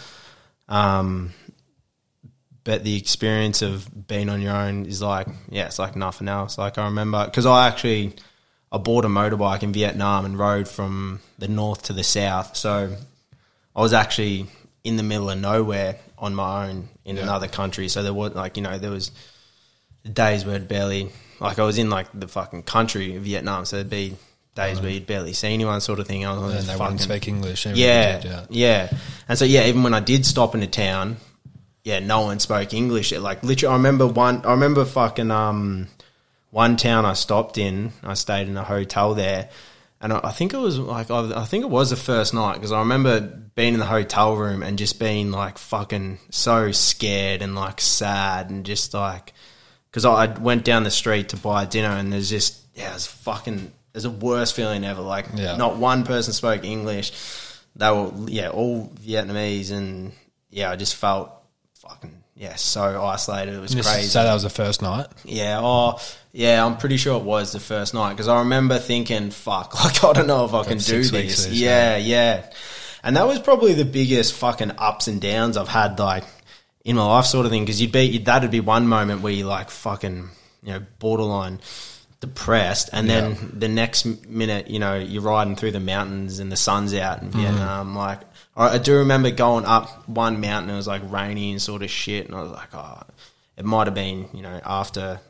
[0.69, 1.33] um,
[2.65, 6.59] but the experience of being on your own is like, yeah, it's like nothing else.
[6.59, 8.15] Like I remember because I actually
[8.71, 12.95] I bought a motorbike in Vietnam and rode from the north to the south, so
[13.75, 14.47] I was actually
[14.85, 17.23] in the middle of nowhere on my own in Yeah.
[17.23, 17.89] another country.
[17.89, 19.11] So there was like you know there was
[20.11, 21.11] days where it barely
[21.41, 23.65] like I was in like the fucking country of Vietnam.
[23.65, 24.17] So there'd be
[24.55, 26.27] days where you'd barely see anyone, sort of thing.
[26.27, 27.67] I was And they fucking- wouldn't speak English.
[27.67, 28.45] yeah, did, yeah.
[28.51, 28.91] yeah.
[29.29, 31.19] And so yeah, even when I did stop in a town,
[31.85, 33.13] yeah, no one spoke English.
[33.13, 34.45] It, like literally, I remember one.
[34.45, 35.87] I remember fucking um,
[36.51, 37.93] one town I stopped in.
[38.03, 39.49] I stayed in a hotel there,
[40.01, 42.55] and I, I think it was like I, I think it was the first night
[42.55, 43.21] because I remember
[43.55, 48.51] being in the hotel room and just being like fucking so scared and like sad
[48.51, 49.33] and just like
[49.91, 53.07] because I I went down the street to buy dinner and there's just yeah, it's
[53.07, 53.73] fucking.
[53.93, 55.01] There's a worst feeling ever.
[55.03, 55.57] Like Yeah.
[55.57, 57.13] not one person spoke English.
[57.77, 60.13] They were yeah, all Vietnamese, and
[60.51, 61.31] yeah, I just felt
[61.75, 63.55] fucking yeah, so isolated.
[63.55, 64.09] It was Just crazy.
[64.09, 65.07] say that was the first night.
[65.25, 66.01] Yeah, oh,
[66.33, 70.03] yeah, I'm pretty sure it was the first night because I remember thinking, fuck, like,
[70.03, 71.11] I don't know if I can do this.
[71.45, 72.51] this, Yeah, yeah.
[73.03, 76.25] And that was probably the biggest fucking ups and downs I've had, like,
[76.85, 79.47] in my life sort of thing because you'd be, that'd be one moment where you're
[79.47, 80.31] like fucking,
[80.63, 81.61] you know, borderline
[82.21, 82.91] depressed.
[82.93, 86.95] And then the next minute, you know, you're riding through the mountains and the sun's
[86.95, 87.41] out in mm-hmm.
[87.41, 87.97] Vietnam.
[87.97, 88.21] Like,
[88.57, 92.27] I do remember going up one mountain, it was like rainy and sort of shit.
[92.27, 93.03] And I was like, oh,
[93.57, 95.21] it might have been, you know, after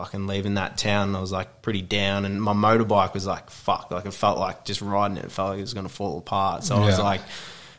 [0.00, 3.90] fucking leaving that town, I was like pretty down, and my motorbike was like fuck,
[3.90, 6.64] like it felt like just riding it, it felt like it was gonna fall apart.
[6.64, 7.20] So I was like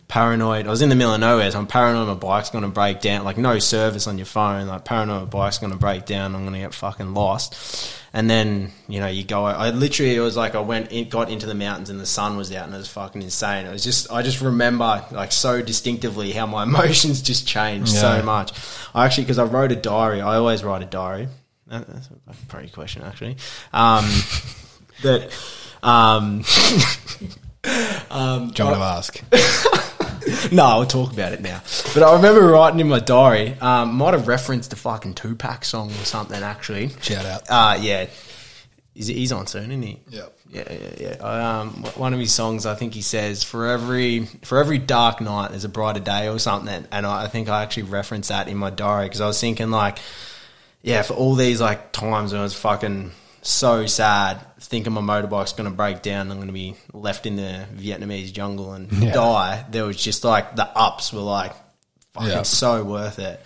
[0.07, 0.67] paranoid.
[0.67, 3.23] I was in the middle of nowhere, so I'm paranoid my bike's gonna break down.
[3.23, 6.35] Like no service on your phone, like paranoid my bike's gonna break down.
[6.35, 8.00] I'm gonna get fucking lost.
[8.13, 9.45] And then you know you go.
[9.45, 12.35] I literally it was like I went, in, got into the mountains, and the sun
[12.35, 13.65] was out, and it was fucking insane.
[13.65, 18.01] It was just I just remember like so distinctively how my emotions just changed Yeah.
[18.01, 18.51] so much.
[18.93, 20.19] I actually because I wrote a diary.
[20.19, 21.29] I always write a diary.
[21.67, 23.37] That's a pretty question actually.
[23.71, 24.03] Um,
[25.03, 25.31] that
[25.81, 26.43] um,
[27.65, 29.21] you want to ask?
[30.51, 31.61] no, I'll talk about it now.
[31.93, 33.55] But I remember writing in my diary.
[33.59, 36.41] Um, might have referenced a fucking Tupac song or something.
[36.41, 37.41] Actually, Shout out.
[37.49, 38.07] uh, yeah.
[38.93, 39.99] He's, he's on soon, isn't he?
[40.09, 40.37] Yep.
[40.49, 41.59] Yeah, yeah, yeah.
[41.61, 45.51] Um, one of his songs, I think he says, "For every for every dark night,
[45.51, 46.85] there's a brighter day" or something.
[46.91, 49.71] And I, I think I actually referenced that in my diary because I was thinking,
[49.71, 49.99] like,
[50.81, 55.53] yeah, for all these like times when I was fucking so sad, thinking my motorbike's
[55.53, 59.13] going to break down, I'm going to be left in the Vietnamese jungle and Yeah.
[59.13, 59.65] die.
[59.71, 61.53] There was just like the ups were like
[62.13, 62.43] fucking Yeah.
[62.43, 63.39] so worth it.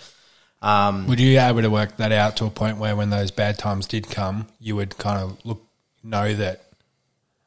[0.62, 3.30] Um, Would you be able to work that out to a point where when those
[3.32, 5.62] bad times did come, you would kind of look,
[6.04, 6.62] know that,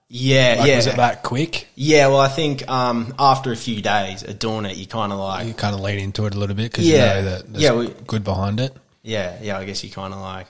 [0.09, 1.69] yeah, like, yeah, was it that quick?
[1.75, 2.07] yeah.
[2.07, 5.47] Well, I think um, after a few days of doing it, you kind of like
[5.47, 7.19] You kind of lead into it a little bit because Yeah.
[7.19, 8.75] you know that there's Yeah, we- good behind it.
[9.03, 10.47] yeah, yeah, I guess you kind of like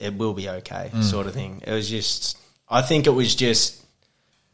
[0.00, 1.04] it will be okay, Mm.
[1.04, 1.62] sort of thing.
[1.66, 2.36] It was just,
[2.68, 3.76] I think it was just,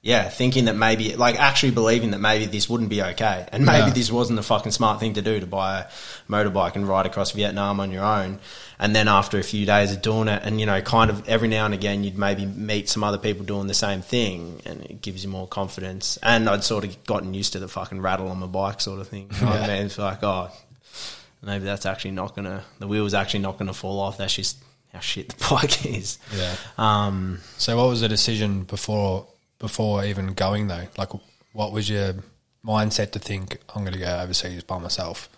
[0.02, 3.88] yeah, thinking that maybe, like, actually believing that maybe this wouldn't be okay, and maybe
[3.88, 3.90] Yeah.
[3.94, 5.84] this wasn't the fucking smart thing to do to buy a
[6.30, 8.38] motorbike and ride across Vietnam on your own.
[8.78, 11.48] And then after a few days of doing it, and you know, kind of every
[11.48, 15.00] now and again, you'd maybe meet some other people doing the same thing, and it
[15.02, 16.18] gives you more confidence.
[16.22, 19.08] And I'd sort of gotten used to the fucking rattle on my bike, sort of
[19.08, 19.28] thing.
[19.40, 19.86] What I mean?
[19.86, 20.50] It's like, oh,
[21.42, 24.18] maybe that's actually not gonna the wheel's actually not gonna fall off.
[24.18, 24.56] That's just
[24.96, 26.18] how shit the bike is.
[26.36, 26.54] Yeah.
[26.78, 29.26] Um, So, what was the decision before
[29.58, 30.86] before even going though?
[30.98, 31.10] Like,
[31.52, 32.14] what was your
[32.64, 35.28] mindset to think I'm going to go overseas by myself?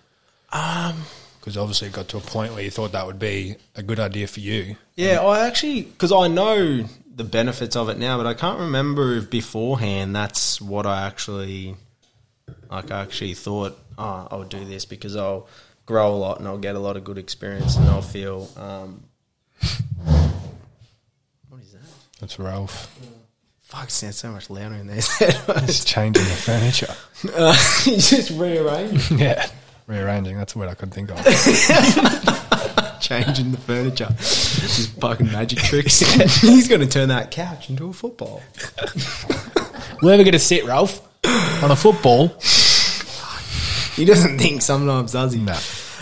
[0.53, 1.05] um,
[1.41, 4.01] Because obviously, it got to a point where you thought that would be a good
[4.01, 4.77] idea for you.
[4.97, 9.17] yeah, I actually because I know the benefits of it now, but I can't remember
[9.17, 11.75] if beforehand that's what I actually
[12.71, 12.91] like.
[12.91, 15.49] I actually thought, oh, I'll do this because I'll
[15.87, 18.49] grow a lot and I'll get a lot of good experience and I'll feel.
[18.57, 19.03] Um,
[21.49, 21.81] what is that?
[22.21, 22.95] That's Ralph.
[23.63, 24.97] Fuck, sounds so much louder in there.
[24.97, 26.95] He's changing the furniture.
[27.35, 27.53] uh,
[27.85, 29.19] he's just rearranging.
[29.19, 29.47] yeah.
[29.87, 30.39] Rearranging.
[30.39, 31.19] That's the word I could think of.
[33.01, 34.09] changing the furniture.
[34.17, 36.01] Just fucking magic tricks.
[36.41, 38.43] He's going to turn that couch into a football.
[40.01, 41.07] Where are we going to sit, Ralph?
[41.63, 42.29] On a football?
[43.97, 45.41] He doesn't think sometimes, does he?
[45.41, 45.59] No.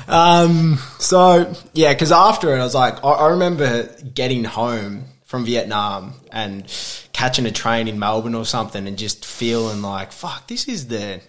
[0.08, 5.44] Um, so yeah, because after it, I was like, I, I remember getting home from
[5.44, 6.64] Vietnam and
[7.12, 11.20] catching a train in Melbourne or something, and just feeling like, fuck, this is the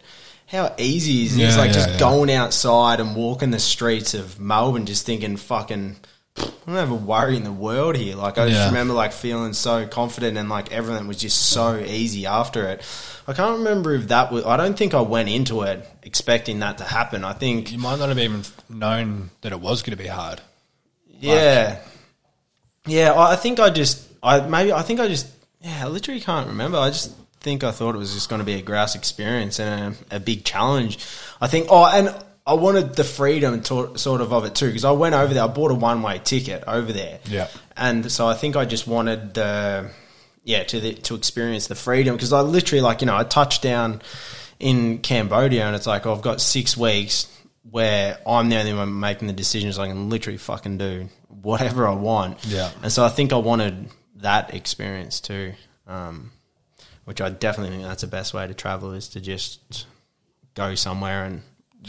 [0.47, 1.55] how easy is this?
[1.55, 1.99] Yeah, like yeah, just yeah.
[1.99, 5.97] going outside and walking the streets of Melbourne, just thinking, fucking.
[6.39, 8.15] I don't have a worry in the world here.
[8.15, 12.25] Like I just remember like feeling so confident and like everything was just so easy
[12.25, 12.81] after it.
[13.27, 14.45] I can't remember if that was.
[14.45, 17.23] I don't think I went into it expecting that to happen.
[17.23, 20.41] I think You might not have even known that it was going to be hard.
[21.19, 21.79] yeah,
[22.85, 23.13] yeah.
[23.13, 25.27] I I think I just, I maybe, I think I just,
[25.61, 25.85] yeah.
[25.85, 26.77] I literally can't remember.
[26.77, 29.95] I just think I thought it was just going to be a grouse experience and
[30.11, 30.99] a, a big challenge.
[31.41, 31.67] I think.
[31.69, 32.13] Oh, and
[32.47, 35.43] I wanted the freedom to, sort of of it too because I went over there.
[35.43, 37.19] I bought a one way ticket over there.
[37.25, 37.49] Yeah.
[37.75, 39.91] and so I think I just wanted the,
[40.45, 43.61] yeah, to the, to experience the freedom because I literally like you know I touched
[43.61, 44.01] down
[44.59, 47.27] in Cambodia and it's like oh, I've got six weeks
[47.69, 49.77] where I'm the only one making the decisions.
[49.77, 52.45] I can literally fucking do whatever I want.
[52.45, 52.71] Yeah.
[52.81, 55.53] And so I think I wanted that experience too,
[55.85, 56.31] um,
[57.03, 59.85] which I definitely think that's the best way to travel is to just
[60.55, 61.41] go somewhere and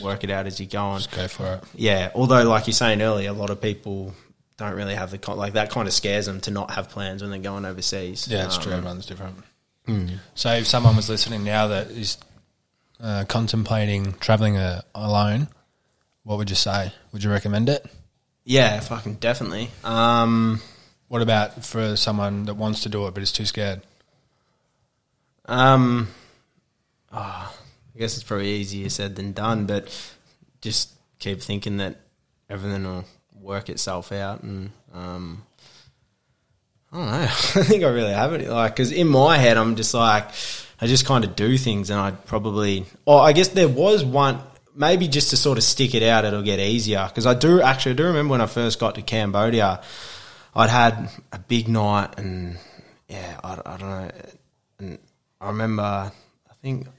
[0.02, 0.98] work it out as you're going.
[0.98, 1.64] Just go for it.
[1.74, 2.10] Yeah.
[2.14, 4.14] Although, like you're saying earlier, a lot of people
[4.56, 7.22] don't really have the con- like that kind of scares them to not have plans
[7.22, 8.26] when they're going overseas.
[8.28, 8.72] Yeah, it's Um, true.
[8.72, 9.36] Everyone's different.
[10.34, 12.18] So, if someone was listening now that is
[13.00, 15.48] uh, contemplating traveling uh, alone,
[16.24, 16.92] what would you say?
[17.12, 17.86] Would you recommend it?
[18.44, 19.70] Yeah, fucking definitely.
[19.84, 20.60] Um,
[21.08, 23.80] What about for someone that wants to do it but is too scared?
[25.46, 26.08] um,
[27.12, 27.52] ah,
[27.98, 29.88] I guess it's probably easier said than done, but
[30.60, 31.96] just keep thinking that
[32.48, 33.04] everything will
[33.40, 34.44] work itself out.
[34.44, 35.42] And um,
[36.92, 37.12] I don't know.
[37.22, 38.48] I think I really haven't.
[38.48, 40.28] Like, because in my head, I'm just like,
[40.80, 42.84] I just kind of do things, and I'd probably.
[43.04, 44.42] Oh, I guess there was one.
[44.76, 47.04] Maybe just to sort of stick it out, it'll get easier.
[47.08, 49.82] Because I do actually, I do remember when I first got to Cambodia,
[50.54, 52.58] I'd had a big night, and
[53.08, 54.10] yeah, I, I don't know.
[54.78, 54.98] And
[55.40, 56.12] I remember, I
[56.62, 56.90] think, I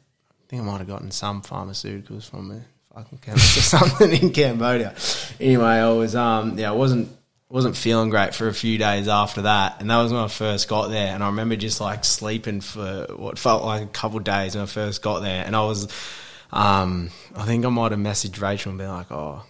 [0.49, 2.62] think I might have gotten some pharmaceuticals from a
[2.95, 4.95] fucking chemist or something in Cambodia.
[5.39, 7.09] Anyway, I was, um, yeah, I wasn't
[7.51, 10.67] wasn't feeling great for a few days after that, and that was when I first
[10.67, 11.13] got there.
[11.13, 14.67] And I remember just like sleeping for what felt like a couple days when I
[14.67, 15.88] first got there, and I was,
[16.51, 19.43] um, I think I might have messaged Rachel and been like, "Oh,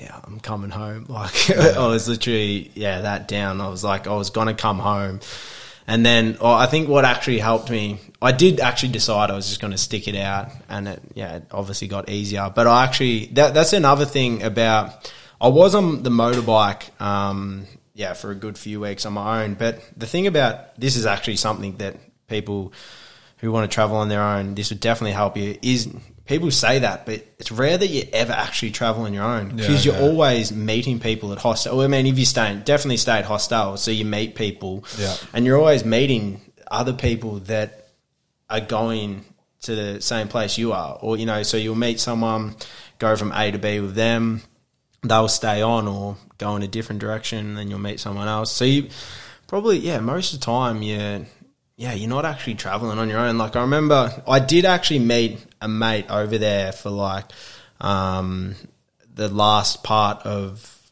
[0.00, 3.60] yeah, I'm coming home." Like I was literally, yeah, that down.
[3.60, 5.20] I was like, I was gonna come home.
[5.88, 9.48] And then oh, I think what actually helped me, I did actually decide I was
[9.48, 12.52] just going to stick it out, and it yeah, it obviously got easier.
[12.54, 18.12] But I actually that that's another thing about I was on the motorbike, um, yeah,
[18.12, 19.54] for a good few weeks on my own.
[19.54, 21.96] But the thing about this is actually something that
[22.28, 22.74] people
[23.38, 25.56] who want to travel on their own, this would definitely help you.
[25.62, 25.88] Is
[26.28, 29.84] people say that, but it's rare that you ever actually travel on your own because
[29.84, 30.08] Yeah, you're yeah.
[30.08, 31.80] always meeting people at hostel.
[31.80, 35.16] I mean, if you stay, definitely stay at hostel, so you meet people, Yeah.
[35.32, 37.88] and you're always meeting other people that
[38.50, 39.24] are going
[39.62, 42.54] to the same place you are, or you know, so you'll meet someone,
[42.98, 44.42] go from A to B with them,
[45.02, 48.52] they'll stay on or go in a different direction, and then you'll meet someone else.
[48.52, 48.88] So you
[49.48, 51.24] probably, yeah, most of the time you.
[51.78, 53.38] Yeah, you're not actually traveling on your own.
[53.38, 57.26] Like I remember, I did actually meet a mate over there for like
[57.80, 58.56] um,
[59.14, 60.90] the last part of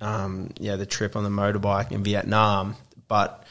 [0.00, 2.76] um, yeah the trip on the motorbike in Vietnam.
[3.08, 3.44] But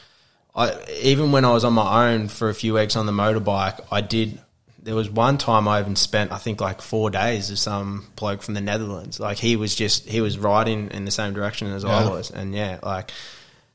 [0.54, 3.84] I even when I was on my own for a few weeks on the motorbike,
[3.92, 4.40] I did.
[4.82, 8.42] There was one time I even spent I think like four days with some bloke
[8.42, 9.20] from the Netherlands.
[9.20, 12.54] Like he was just he was riding in the same direction as I was, and
[12.54, 13.10] yeah, like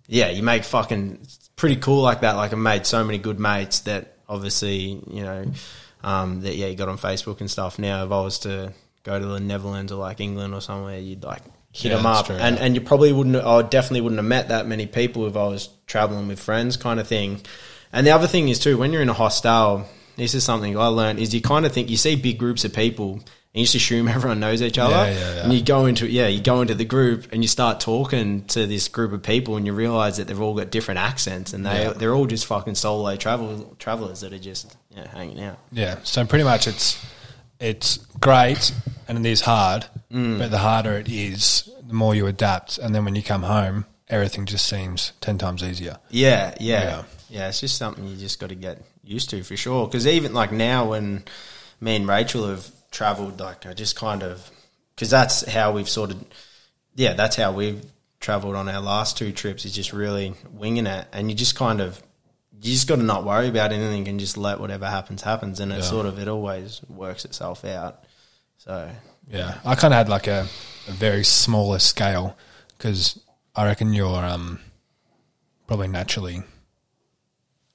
[0.08, 1.20] yeah, you make fucking
[1.58, 2.38] pretty cool like that.
[2.38, 5.52] Like I made so many good mates that obviously you know
[6.04, 7.78] um, that yeah you got on Facebook and stuff.
[7.78, 8.72] Now if I was to
[9.04, 11.42] go to the Netherlands or like England or somewhere, you'd like
[11.74, 12.64] hit Yeah, them up, true, and yeah.
[12.64, 13.36] and you probably wouldn't.
[13.36, 17.00] I definitely wouldn't have met that many people if I was traveling with friends, kind
[17.00, 17.42] of thing.
[17.92, 19.86] And the other thing is too, when you're in a hostel,
[20.18, 22.74] this is something I learned is you kind of think you see big groups of
[22.74, 23.22] people.
[23.58, 25.44] And you just assume everyone knows each other, Yeah, yeah, yeah.
[25.46, 28.68] and you go into yeah, you go into the group and you start talking to
[28.68, 31.92] this group of people, and you realize that they've all got different accents, and they
[31.98, 34.78] they're all just fucking solo travel travelers that are just
[35.12, 35.58] hanging out.
[35.72, 35.98] Yeah.
[36.04, 37.04] So pretty much it's
[37.60, 38.72] it's great
[39.08, 40.38] and it is hard, mm.
[40.38, 43.86] but the harder it is, the more you adapt, and then when you come home,
[44.08, 45.98] everything just seems ten times easier.
[46.12, 47.04] Yeah, yeah, Yeah.
[47.32, 47.48] yeah.
[47.50, 49.88] It's just something you just got to get used to for sure.
[49.88, 51.24] Because even like now, when
[51.82, 54.50] me and Rachel have travelled, like I just kind of
[54.96, 56.24] because that's how we've sort of
[56.96, 57.84] yeah, that's how we've
[58.20, 59.66] travelled on our last two trips.
[59.66, 62.02] Is just really winging it, and you just kind of
[62.62, 65.72] you just got to not worry about anything and just let whatever happens happens, and
[65.72, 65.82] it Yeah.
[65.82, 68.04] sort of it always works itself out.
[68.58, 68.90] So
[69.30, 70.48] Yeah, I kind of had like a,
[70.88, 72.36] a very smaller scale
[72.78, 73.20] because
[73.56, 74.60] I reckon you're um,
[75.68, 76.42] probably naturally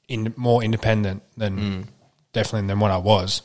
[0.09, 1.89] in, more independent than
[2.33, 3.43] definitely than what I was,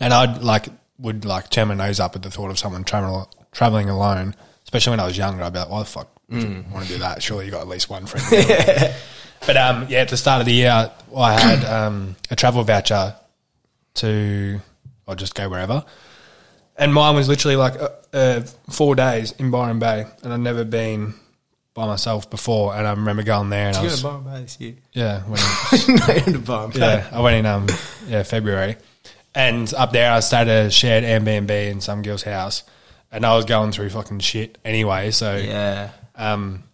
[0.00, 3.30] and I'd like would like turn my nose up at the thought of someone travel,
[3.52, 4.34] traveling alone,
[4.64, 5.42] especially when I was younger.
[5.42, 7.22] I'd be like, "Why the fuck you want to do that?
[7.22, 8.94] Surely you got at least one friend."
[9.46, 13.14] but um, yeah, at the start of the year, I had um, a travel voucher
[13.94, 14.60] to,
[15.06, 15.84] or just go wherever.
[16.78, 20.64] And mine was literally like uh, uh, four days in Byron Bay, and I'd never
[20.64, 21.14] been
[21.72, 22.74] by myself before.
[22.74, 24.74] And I remember going there, and I was Byron Bay this year?
[24.92, 26.78] yeah, when I, no, Byron Bay.
[26.80, 27.66] yeah, I went in um
[28.08, 28.76] yeah February,
[29.36, 32.64] and up there I stayed at a shared Airbnb in some girl's house,
[33.12, 35.12] and I was going through fucking shit anyway.
[35.12, 35.90] So yeah.
[36.16, 36.64] um,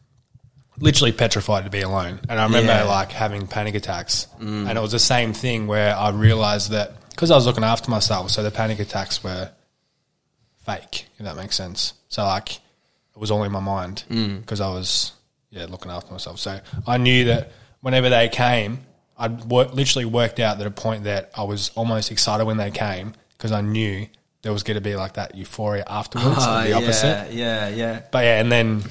[0.79, 2.21] literally petrified to be alone.
[2.29, 2.85] And I remember Yeah.
[2.85, 7.31] like having panic attacks, and it was the same thing where I realized that because
[7.31, 9.51] I was looking after myself, so the panic attacks were
[10.65, 11.07] fake.
[11.19, 11.93] If that makes sense.
[12.09, 15.13] So like it was all in my mind because I was
[15.51, 16.39] yeah looking after myself.
[16.39, 18.81] So I knew that whenever they came,
[19.23, 22.73] I'd wor- literally worked out that a point that I was almost excited when they
[22.73, 24.09] came because I knew
[24.43, 27.33] there was going to be like that euphoria afterwards, Ah, the opposite.
[27.33, 28.03] Yeah, yeah, yeah.
[28.11, 28.83] But yeah, and then,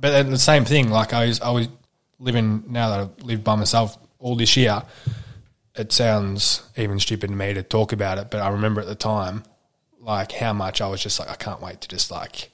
[0.00, 0.88] but then the same thing.
[0.90, 1.68] Like I was, I was
[2.20, 4.80] living now that I've lived by myself all this year.
[5.74, 8.94] It sounds even stupid to me to talk about it, but I remember at the
[8.94, 9.42] time
[10.00, 12.52] like how much I was just like I can't wait to just like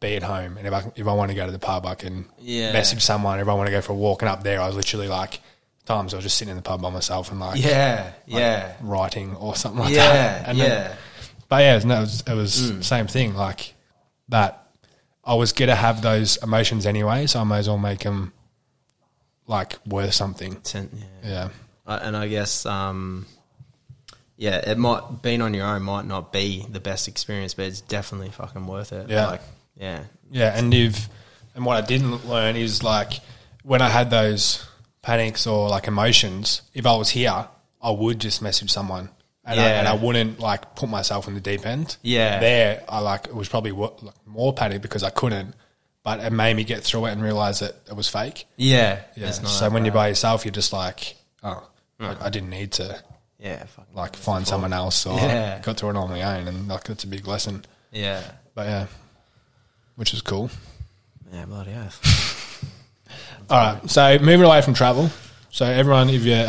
[0.00, 1.94] be at home and if I if I want to go to the pub I
[1.94, 2.72] can Yeah.
[2.72, 4.76] message someone if I want to go for a walk and up there I was
[4.76, 5.40] literally like
[5.86, 9.34] times I was just sitting in the pub by myself and like Yeah, yeah, writing
[9.36, 10.48] or something like yeah, that.
[10.48, 10.94] And then- yeah.
[11.48, 12.84] but yeah, no, it was, it was Mm.
[12.84, 13.34] same thing.
[13.34, 13.74] Like
[14.28, 14.66] that,
[15.24, 18.32] I was gonna have those emotions anyway, so I may as well make them
[19.46, 20.56] like worth something.
[20.62, 20.90] Ten-
[21.22, 21.30] yeah.
[21.30, 21.48] Yeah,
[21.86, 23.26] Uh, and I guess, um,
[24.36, 27.80] yeah, it might being on your own might not be the best experience, but it's
[27.80, 29.08] definitely fucking worth it.
[29.08, 29.26] Yeah.
[29.28, 29.42] like,
[29.76, 30.56] yeah, yeah.
[30.58, 31.08] And if
[31.54, 33.12] and what I didn't learn is like
[33.62, 34.66] when I had those
[35.02, 37.48] panics or like emotions, if I was here,
[37.82, 39.10] I would just message someone.
[39.48, 41.96] And, I, and I wouldn't like put myself in the deep end.
[42.02, 42.40] Yeah.
[42.40, 45.54] there I like it was probably like, more panic because I couldn't,
[46.02, 48.46] but it made me get through it and realize that it was fake.
[48.56, 49.30] yeah, Yeah.
[49.30, 51.14] So when you're by yourself, you're just like,
[51.44, 51.62] oh,
[52.00, 53.00] I, I didn't need to
[53.38, 53.62] yeah,
[53.94, 55.60] like find someone else or Yeah.
[55.60, 57.64] got through it on my own, and like it's a big lesson.
[57.92, 58.22] yeah,
[58.54, 58.86] But yeah,
[59.96, 60.50] which is cool.
[61.32, 62.00] yeah, bloody oath.
[63.50, 65.10] All right, so moving away from travel.
[65.50, 66.46] So everyone, if you're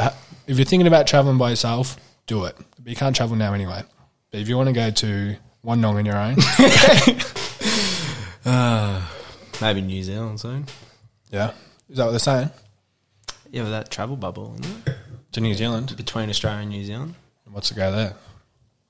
[0.48, 2.56] if you're thinking about traveling by yourself, do it.
[2.80, 3.84] But you can't travel now anyway.
[4.32, 6.36] But if you want to go to one nong on your own,
[9.62, 10.66] Maybe New Zealand soon.
[11.32, 11.52] yeah,
[11.90, 12.50] is that what they're saying?
[13.52, 14.96] Yeah, with that travel bubble isn't it?
[15.34, 17.16] To New Zealand, between Australia and New Zealand,
[17.52, 18.14] what's the go there?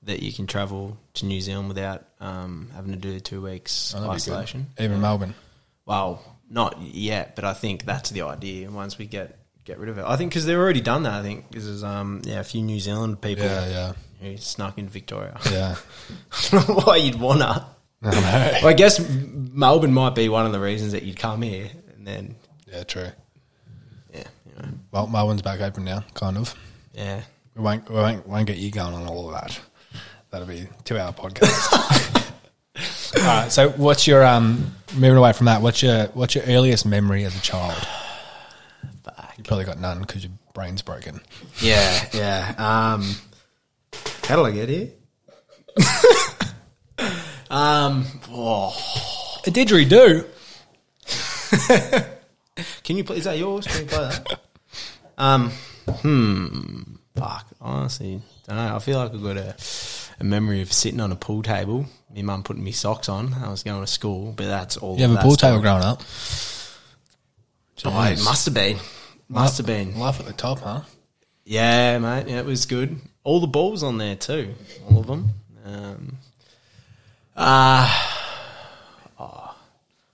[0.02, 4.00] that you can travel to New Zealand without um, having to do two weeks Oh,
[4.00, 4.32] that'd be good.
[4.32, 4.66] isolation.
[4.78, 5.34] Even Melbourne.
[5.86, 8.70] Well, not yet, but I think that's the idea.
[8.70, 11.12] Once we get get rid of it, I think because they've already done that.
[11.14, 14.78] I think this is um yeah a few New Zealand people Yeah, yeah, who snuck
[14.78, 15.38] into Victoria.
[15.50, 15.76] yeah.
[16.32, 17.66] I don't know why you'd wanna.
[18.00, 22.06] Well, I guess Melbourne might be one of the reasons that you'd come here, and
[22.06, 22.36] then
[22.70, 23.08] Yeah, true.
[24.14, 26.54] yeah, you know, Well, Melbourne's back open now, kind of.
[26.94, 27.22] yeah.
[27.56, 29.60] We won't, we won't, won't get you going on all of that.
[30.30, 32.32] That'll be two hour podcast.
[33.18, 33.52] all right.
[33.52, 35.62] So, what's your um moving away from that?
[35.62, 37.86] What's your what's your earliest memory as a child?
[39.38, 41.20] You probably got none because your brain's broken.
[41.62, 42.54] Yeah, yeah.
[42.58, 43.14] Um,
[44.24, 44.90] how did I get here?
[47.48, 48.76] um, oh.
[49.46, 50.26] A didgeridoo.
[52.82, 53.18] Can you play?
[53.18, 53.68] Is that yours?
[53.68, 54.40] Can you play that?
[55.16, 55.50] um,
[55.88, 56.82] hmm.
[57.14, 57.46] Fuck.
[57.60, 58.74] Honestly, don't know.
[58.74, 59.54] I feel like I've got a,
[60.20, 61.86] a memory of sitting on a pool table.
[62.14, 63.34] My mum putting me socks on.
[63.34, 64.96] I was going to school, but that's all.
[64.96, 66.02] You have a pool table growing up.
[67.84, 68.78] Oh, it must have been.
[69.28, 69.98] Must have been.
[69.98, 70.82] Life at the top, huh?
[71.44, 72.28] Yeah, mate.
[72.28, 72.98] Yeah, it was good.
[73.24, 74.54] All the balls on there too.
[74.90, 75.30] All of them.
[75.64, 76.16] Um,
[77.36, 77.88] uh,
[79.18, 79.54] oh.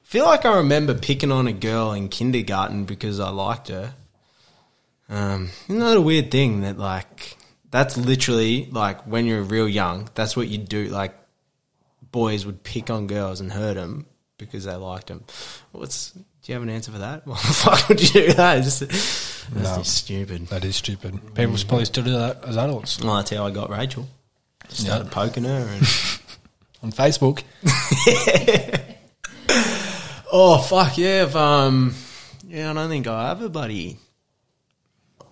[0.03, 3.95] feel like I remember picking on a girl in kindergarten because I liked her.
[5.09, 7.37] Um, isn't that a weird thing that like
[7.75, 10.85] that's literally like when you're real young, that's what you do.
[10.87, 11.12] Like
[12.12, 14.07] boys would pick on girls and hurt them
[14.39, 15.25] because they liked them.
[15.72, 17.27] What's do you have an answer for that?
[17.27, 18.59] Why the fuck would you do that?
[18.59, 19.77] It's just, that's No.
[19.79, 20.47] just stupid.
[20.49, 21.35] That is stupid.
[21.35, 24.07] People probably still do that as adults Well, that's how I got Rachel.
[24.68, 25.81] Started poking her and
[26.85, 27.43] on Facebook.
[30.33, 31.95] oh fuck yeah, if, um,
[32.47, 33.99] yeah, I don't think I have a buddy.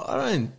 [0.01, 0.53] I don't.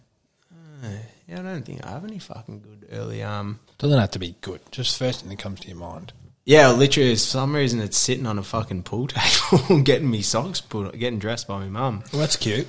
[0.84, 0.88] uh,
[1.34, 3.24] yeah, I don't think I have any fucking good early.
[3.24, 4.62] Um, Doesn't have to be good.
[4.72, 6.14] Just first thing that comes to your mind.
[6.46, 10.62] yeah, literally, for some reason, it's sitting on a fucking pool table, getting me socks
[10.62, 12.04] put, getting dressed by my mum.
[12.12, 12.68] Well, that's cute.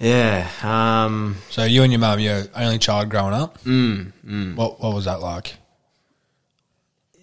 [0.00, 3.58] Yeah, um, So you and your mum, your only child growing up.
[3.64, 4.54] mm, mm.
[4.54, 5.56] What what was that like?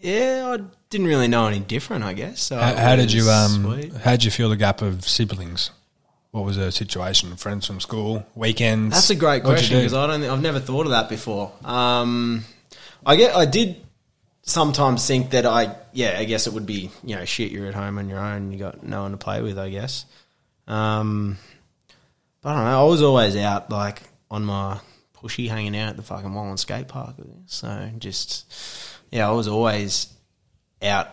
[0.02, 2.04] yeah, I didn't really know any different.
[2.04, 2.42] I guess.
[2.42, 3.64] So How, it how did you um?
[3.64, 3.94] sweet.
[3.94, 5.72] How did you feel the gap of siblings?
[6.36, 7.34] What was the situation?
[7.38, 8.94] Friends from school, weekends.
[8.94, 10.22] That's a great What'd question because I don't.
[10.22, 11.54] I've never thought of that before.
[11.64, 12.44] Um,
[13.06, 13.34] I get.
[13.34, 13.78] I did
[14.42, 15.78] sometimes think that I.
[15.94, 16.92] Yeah, I guess it would be.
[17.06, 17.54] You know, shit.
[17.54, 18.52] You're at home on your own.
[18.52, 19.58] You got no one to play with.
[19.58, 20.04] I guess.
[20.68, 21.38] Um,
[22.42, 22.82] but I don't know.
[22.82, 24.82] I was always out like on my
[25.16, 27.16] pushy, hanging out at the fucking Wallan skate park.
[27.46, 28.54] So just
[29.10, 30.14] yeah, I was always
[30.82, 31.08] out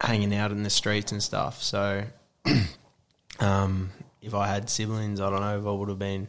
[0.00, 1.60] hanging out in the streets and stuff.
[1.60, 2.04] So
[3.40, 3.90] um,
[4.22, 6.28] if I had siblings, I don't know if I would have been.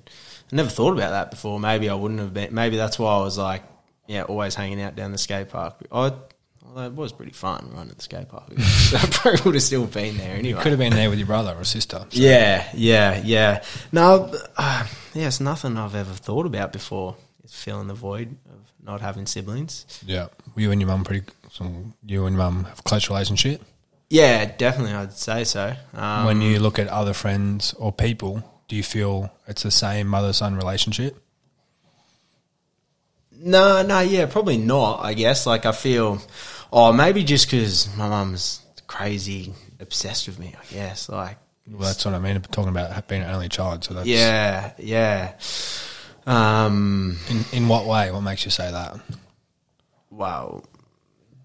[0.52, 1.60] I never thought about that before.
[1.60, 2.54] Maybe I wouldn't have been.
[2.54, 3.64] Maybe that's why I was like,
[4.08, 5.76] yeah, always hanging out down the skate park.
[5.92, 6.14] I,
[6.74, 8.46] well, it was pretty fun running the skate park.
[8.58, 10.50] I probably would have still been there anyway.
[10.50, 12.00] You could have been there with your brother or sister.
[12.00, 13.64] so- Yeah, yeah, yeah.
[13.92, 17.16] No, uh, yeah, it's nothing I've ever thought about before.
[17.44, 19.86] Is filling the void of not having siblings.
[20.06, 20.28] Yeah.
[20.56, 21.26] Were you and your mum pretty?
[21.52, 23.62] Some, you and your mum have a close relationship.
[24.12, 25.74] Yeah, definitely, I'd say so.
[25.94, 30.08] Um, when you look at other friends or people, do you feel it's the same
[30.08, 31.16] mother son relationship?
[33.32, 35.00] No, no, yeah, probably not.
[35.04, 36.22] I guess like I feel,
[36.74, 40.54] oh, maybe just because my mum's crazy obsessed with me.
[40.60, 42.40] I guess like Well, that's what I mean.
[42.42, 43.86] Talking about being an only child.
[43.86, 45.34] So that's yeah, yeah.
[46.28, 48.12] Um, In, in what way?
[48.12, 49.00] What makes you say that?
[50.10, 50.66] well,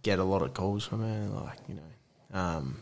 [0.02, 1.82] get a lot of calls from her, like you know,
[2.36, 2.78] um,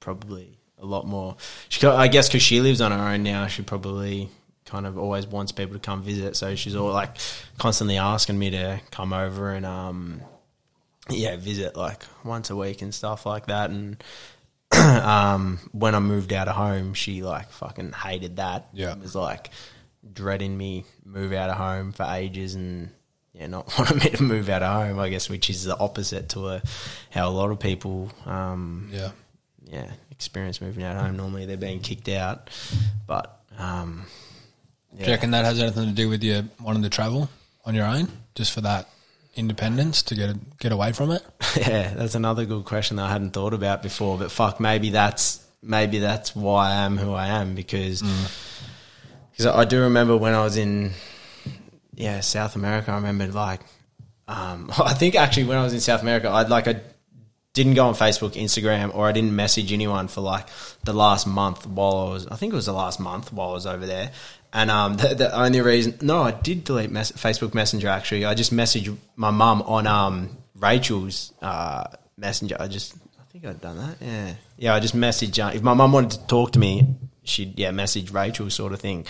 [0.00, 1.36] probably a lot more.
[1.68, 4.28] She, I guess, because she lives on her own now, she probably
[4.64, 6.36] kind of always wants people to come visit.
[6.36, 7.16] So she's all like
[7.58, 10.20] constantly asking me to come over and um,
[11.10, 13.70] yeah, visit like once a week and stuff like that.
[13.70, 14.02] And
[14.72, 18.68] um, when I moved out of home, she like fucking hated that.
[18.72, 18.92] Yeah.
[18.92, 19.50] it was like
[20.10, 22.90] dreading me move out of home for ages and
[23.38, 24.98] yeah, not wanting me to move out of home.
[24.98, 26.62] I guess which is the opposite to a,
[27.10, 29.10] how a lot of people um, Yeah.
[29.64, 31.16] yeah experience moving out of home.
[31.16, 32.50] Normally they're being kicked out,
[33.06, 34.04] but um,
[34.96, 37.28] Do you reckon that has anything to do with you wanting to travel
[37.64, 38.88] on your own, just for that
[39.36, 41.22] independence to get get away from it?
[41.56, 44.18] Yeah, that's another good question that I hadn't thought about before.
[44.18, 48.02] But fuck, maybe that's maybe that's why I am who I am because
[49.32, 50.92] because I do remember when I was in
[51.98, 52.90] yeah South America.
[52.90, 53.60] I remember like
[54.26, 56.80] um, I think actually when I was in South America, I'd like I
[57.54, 60.46] didn't go on Facebook, Instagram, or I didn't message anyone for like
[60.84, 62.26] the last month while I was.
[62.28, 64.12] I think it was the last month while I was over there.
[64.52, 67.88] And um, the, the only reason, no, I did delete mess- Facebook Messenger.
[67.88, 71.84] Actually, I just messaged my mum on um, Rachel's uh,
[72.16, 72.58] Messenger.
[72.60, 73.96] I just, I think I'd done that.
[74.00, 74.74] Yeah, yeah.
[74.74, 75.44] I just messaged.
[75.44, 76.94] Uh, if my mum wanted to talk to me,
[77.24, 79.06] she'd yeah message Rachel, sort of thing.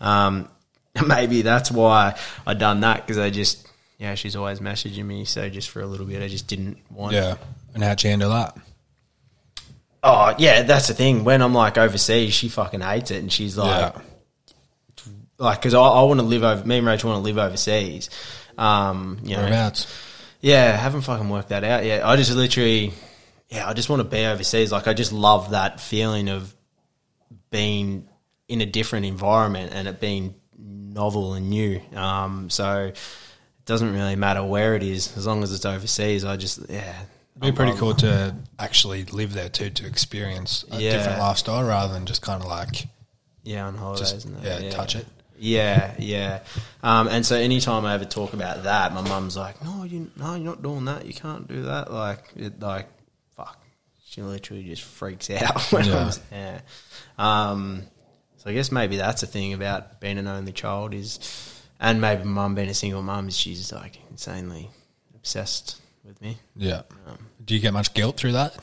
[0.00, 0.48] Um,
[1.06, 3.68] maybe that's why I done that because I just
[3.98, 5.24] yeah she's always messaging me.
[5.24, 7.14] So just for a little bit, I just didn't want.
[7.14, 7.36] Yeah.
[7.74, 8.56] And how'd you handle that?
[10.02, 11.24] Oh yeah, that's the thing.
[11.24, 14.02] When I'm like overseas, she fucking hates it, and she's like, yeah.
[15.38, 16.64] like, because I, I want to live over.
[16.64, 18.08] Me and Rachel want to live overseas.
[18.56, 19.72] Um, you know,
[20.40, 22.04] yeah, haven't fucking worked that out yet.
[22.04, 22.92] I just literally,
[23.48, 24.70] yeah, I just want to be overseas.
[24.70, 26.54] Like, I just love that feeling of
[27.50, 28.08] being
[28.48, 30.34] in a different environment and it being
[30.96, 31.80] novel and new.
[31.94, 32.96] Um, so it
[33.66, 36.24] doesn't really matter where it is as long as it's overseas.
[36.24, 37.02] I just, yeah.
[37.40, 40.92] It'd be pretty cool to actually live there too, to experience a Yeah.
[40.96, 42.88] different lifestyle rather than just kind of like
[43.44, 44.72] Yeah, on holidays just and yeah, that.
[44.72, 45.06] touch it.
[45.38, 46.40] Yeah, yeah.
[46.82, 50.34] Um, and so anytime I ever talk about that, my mum's like, "No, you, no,
[50.34, 51.04] you're not doing that.
[51.04, 52.88] You can't do that." Like, it, like,
[53.36, 53.58] fuck.
[54.06, 56.10] She literally just freaks out when Yeah.
[56.10, 56.60] I'm yeah.
[57.18, 57.82] Um,
[58.46, 61.18] so I guess maybe that's the thing about being an only child is,
[61.80, 64.70] and maybe mum being a single mum is she's like insanely
[65.16, 66.38] obsessed with me.
[66.54, 66.82] Yeah.
[67.08, 68.56] Um, Do you get much guilt through that?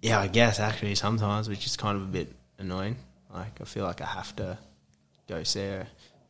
[0.00, 2.96] yeah, I guess actually sometimes, which is kind of a bit annoying.
[3.32, 4.58] Like I feel like I have to
[5.28, 5.86] go see her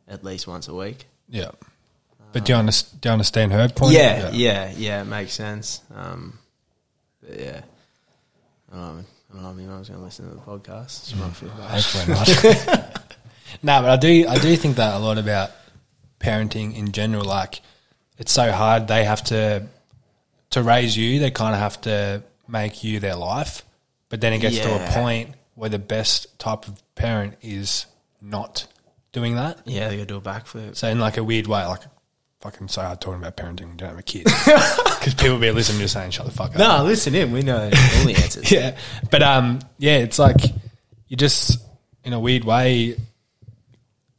[0.07, 1.07] at least once a week.
[1.27, 1.49] Yeah.
[2.31, 3.93] But do you, understand, do you understand her point?
[3.93, 5.81] Yeah, yeah, yeah, it makes sense.
[5.95, 6.37] Um,
[7.23, 7.61] but yeah,
[9.33, 9.49] Um, I don't know.
[9.49, 9.67] I.
[9.67, 11.15] My mum's going to listen to the podcast.
[11.19, 11.69] Might feel bad.
[11.69, 13.07] Hopefully not.
[13.63, 15.51] no, but I do I do think that a lot about
[16.19, 17.25] parenting in general.
[17.25, 17.61] Like
[18.17, 18.87] it's so hard.
[18.87, 19.67] They have to
[20.51, 21.19] to raise you.
[21.19, 23.63] They kind of have to make you their life.
[24.09, 27.87] But then it gets to a point where the best type of parent is
[28.21, 28.67] not
[29.11, 29.59] doing that.
[29.65, 30.75] Yeah, they to do a backflip.
[30.75, 31.81] So in like a weird way, like
[32.43, 35.49] fucking so hard talking about parenting when you don't have a kid because people be
[35.49, 36.57] listening to saying shut the fuck up.
[36.57, 37.31] No, listen in.
[37.31, 38.51] We know all the answers.
[38.51, 38.77] yeah,
[39.09, 40.41] but um, yeah, it's like
[41.07, 41.63] you just
[42.03, 42.97] in a weird way,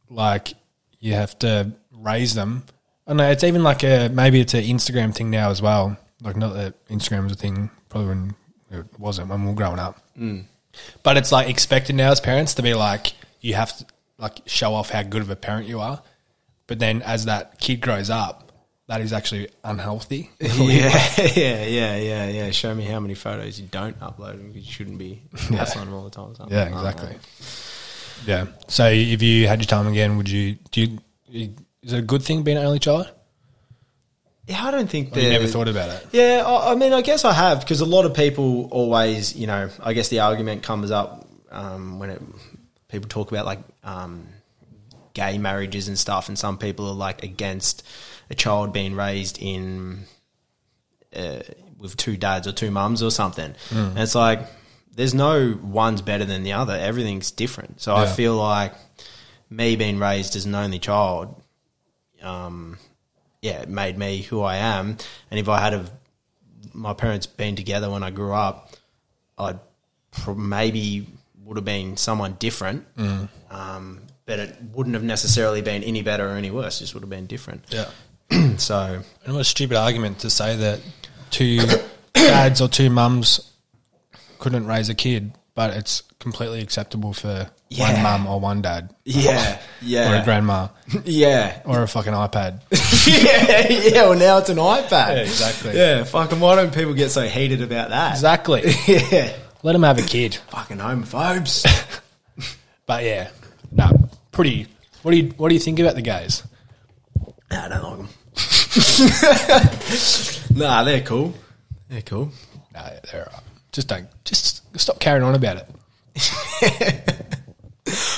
[0.08, 0.54] like
[1.00, 2.64] you have to raise them.
[3.06, 5.98] I don't know it's even like a maybe it's an Instagram thing now as well.
[6.22, 8.34] Like not that Instagram was a thing probably when
[8.70, 10.44] it wasn't when we were growing up, mm.
[11.02, 13.12] but it's like expected now as parents to be like
[13.42, 13.84] you have to
[14.16, 16.02] like show off how good of a parent you are.
[16.66, 18.52] But then as that kid grows up,
[18.86, 20.30] that is actually unhealthy.
[20.40, 21.04] yeah,
[21.34, 22.50] yeah, yeah, yeah, yeah.
[22.50, 26.04] Show me how many photos you don't upload because you shouldn't be uploading them all
[26.04, 26.34] the time.
[26.34, 26.56] something.
[26.56, 27.10] Yeah, exactly.
[27.10, 27.18] know.
[28.26, 28.46] Yeah.
[28.68, 30.98] So if you had your time again, would you do?
[31.28, 33.10] You, is it a good thing being an only child?
[34.46, 36.06] Yeah, I don't think Or you never thought about it.
[36.12, 39.46] Yeah, I, I mean, I guess I have because a lot of people always, you
[39.46, 42.22] know, I guess the argument comes up um, when it,
[42.88, 44.28] people talk about like um,
[45.14, 47.82] gay marriages and stuff, and some people are like against
[48.30, 50.04] a child being raised in
[51.16, 51.40] uh,
[51.78, 53.54] with two dads or two mums or something.
[53.70, 54.40] And it's like
[54.94, 56.74] there's no one's better than the other.
[56.74, 57.80] Everything's different.
[57.80, 58.74] So I feel like
[59.50, 61.40] me being raised as an only child,
[62.22, 62.78] um,
[63.42, 64.96] yeah, it made me who I am.
[65.30, 65.90] And if I had have
[66.72, 68.72] my parents been together when I grew up,
[69.38, 69.56] I
[70.10, 71.06] pro- maybe
[71.44, 72.86] would have been someone different.
[73.50, 76.78] Um, but it wouldn't have necessarily been any better or any worse.
[76.78, 77.64] Just would have been different.
[77.70, 77.90] Yeah.
[78.58, 80.80] So And what a stupid argument to say that
[81.30, 81.60] two
[82.14, 83.52] dads or two mums
[84.38, 87.92] couldn't raise a kid, but it's completely acceptable for Yeah.
[87.92, 90.10] one mum or one dad yeah, yeah.
[90.18, 90.68] or a grandma
[91.04, 92.60] yeah, or a fucking iPad.
[93.06, 94.02] yeah, yeah.
[94.08, 94.90] Well, now it's an iPad.
[94.90, 95.76] Yeah, exactly.
[95.76, 96.40] Yeah, fucking.
[96.40, 98.12] Why don't people get so heated about that?
[98.12, 98.62] Exactly.
[98.88, 100.34] Yeah, Let them have a kid.
[100.50, 101.64] fucking homophobes.
[102.86, 103.30] But yeah,
[103.72, 104.03] no,
[104.34, 104.66] pretty.
[105.02, 106.42] What do you What do you think about the gays?
[107.50, 108.08] Nah, I don't like them.
[110.56, 111.32] nah, they're cool.
[111.88, 112.30] They're cool.
[112.74, 113.42] No, they're alright.
[113.72, 114.08] Just don't.
[114.24, 115.68] Just stop carrying on about it.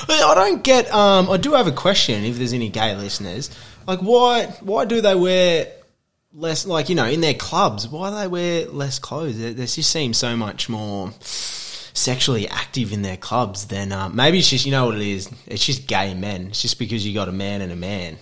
[0.09, 0.93] I don't get.
[0.93, 2.25] Um, I do have a question.
[2.25, 3.51] If there's any gay listeners,
[3.87, 5.69] like why why do they wear
[6.33, 6.67] less?
[6.67, 9.39] Like you know, in their clubs, why do they wear less clothes?
[9.39, 11.13] They, they just seems so much more
[11.97, 15.31] sexually active in their clubs then uh, maybe it's just you know what it is.
[15.47, 16.49] It's just gay men.
[16.49, 18.19] It's just because you got a man and a man.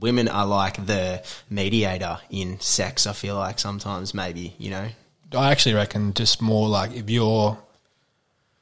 [0.00, 3.06] Women are like the mediator in sex.
[3.06, 4.88] I feel like sometimes maybe you know.
[5.36, 7.58] I actually reckon just more like if you're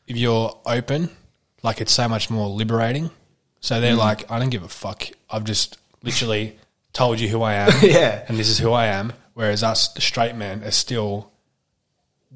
[0.07, 1.11] if you're open,
[1.63, 3.11] like it's so much more liberating.
[3.61, 5.09] So they're like, I don't give a fuck.
[5.29, 6.57] I've just literally
[6.93, 7.73] told you who I am.
[7.83, 8.25] Yeah.
[8.29, 9.13] And this is who I am.
[9.35, 11.31] Whereas us, the straight men, are still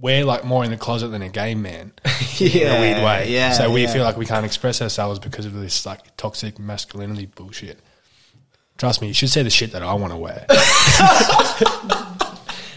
[0.00, 1.92] we're like more in the closet than a gay man.
[2.40, 3.30] in a weird way.
[3.30, 3.52] Yeah.
[3.52, 3.92] So we yeah.
[3.92, 7.78] feel like we can't express ourselves because of this like toxic masculinity bullshit.
[8.78, 10.46] Trust me, you should say the shit that I want to wear.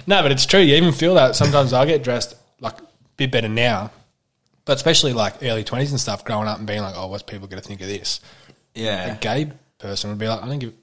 [0.06, 0.60] no, but it's true.
[0.60, 2.84] You even feel that sometimes I get dressed like a
[3.16, 3.90] bit better now,
[4.66, 7.48] but especially like early twenties and stuff, growing up and being like, "Oh, what's people
[7.48, 8.20] going to think of this?"
[8.76, 9.16] yeah.
[9.16, 10.74] A gay person would be like, "I don't give."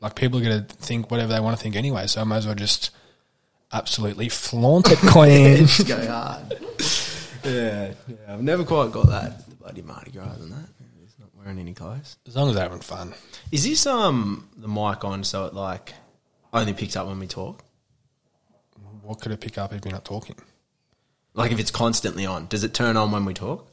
[0.00, 2.38] Like people are going to think whatever they want to think anyway, so I might
[2.38, 2.90] as well just
[3.74, 6.52] absolutely flaunted it, go hard.
[7.44, 8.16] yeah, yeah.
[8.28, 9.46] I've never quite got that.
[9.48, 10.68] The bloody Mardi Gras and that.
[11.00, 12.16] He's not wearing any clothes.
[12.26, 13.12] as long as they're having fun.
[13.52, 15.92] Is this um the mic on so it like
[16.52, 17.62] only picks up when we talk?
[19.02, 20.36] What could it pick up if you're not talking?
[21.34, 23.70] Like if it's constantly on, does it turn on when we talk?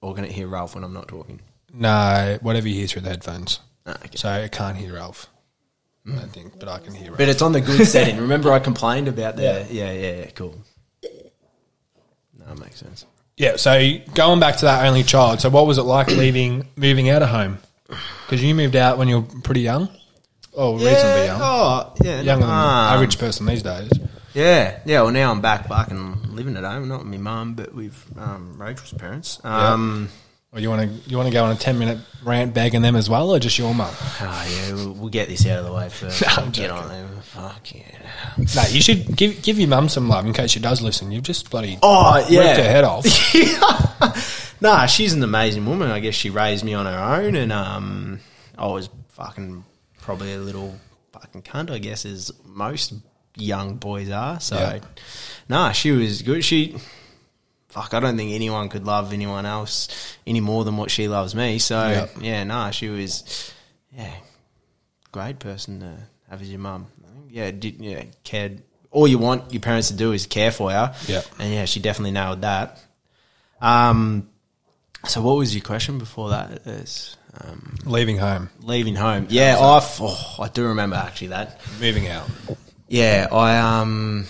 [0.00, 1.40] Or can it hear Ralph when I'm not talking?
[1.74, 3.60] No, whatever you hear through the headphones.
[3.84, 4.16] Ah, okay.
[4.16, 5.28] So I can't hear Ralph.
[6.06, 7.18] I don't think, but I can hear Ralph.
[7.18, 8.16] But it's on the good setting.
[8.20, 10.56] Remember I complained about the yeah, yeah, yeah, yeah cool.
[12.38, 13.06] No, that makes sense.
[13.36, 17.08] Yeah, so going back to that only child, so what was it like leaving, moving
[17.08, 17.58] out of home?
[17.86, 19.88] Because you moved out when you were pretty young?
[20.54, 21.40] Oh, reasonably young.
[21.42, 22.20] Oh, yeah.
[22.20, 23.90] Younger than the um, average person these days.
[24.34, 25.02] Yeah, yeah.
[25.02, 28.06] Well, now I'm back back and living at home, not with my mum, but with
[28.16, 29.40] um, Rachel's parents.
[29.44, 30.08] Um,
[30.52, 32.96] Or you want to you want to go on a ten minute rant begging them
[32.96, 33.88] as well, or just your mum?
[34.20, 36.22] Oh, yeah, we'll, we'll get this out of the way first.
[36.26, 36.70] No, I'm get joking.
[36.70, 37.08] on there.
[37.22, 38.10] Fuck yeah.
[38.56, 41.12] No, you should give give your mum some love in case she does listen.
[41.12, 42.54] You've just bloody Oh, ripped her yeah.
[42.62, 43.06] head off.
[44.62, 45.90] Nah, she's an amazing woman.
[45.90, 48.20] I guess she raised me on her own, and um,
[48.58, 49.64] I was fucking
[50.02, 50.78] probably a little
[51.12, 52.92] fucking cunt, I guess, as most
[53.36, 54.38] young boys are.
[54.38, 54.80] So, Yeah.
[55.48, 56.44] nah, she was good.
[56.44, 56.76] She,
[57.70, 59.88] fuck, I don't think anyone could love anyone else
[60.26, 61.58] any more than what she loves me.
[61.58, 62.06] So, Yeah.
[62.20, 63.52] yeah, nah, she was,
[63.96, 64.12] yeah,
[65.12, 65.96] great person to
[66.28, 66.86] have as your mum.
[67.30, 68.62] Yeah, did, yeah, cared.
[68.90, 70.88] All you want your parents to do is care for you.
[71.06, 71.22] Yeah.
[71.38, 72.80] And yeah, she definitely nailed that.
[73.60, 74.28] Um,
[75.06, 76.66] so what was your question before that?
[76.66, 79.26] Is um, Leaving home, leaving home?
[79.30, 81.60] Yeah, I oh, I do remember actually that.
[81.80, 82.28] moving out.
[82.88, 84.26] Yeah, I um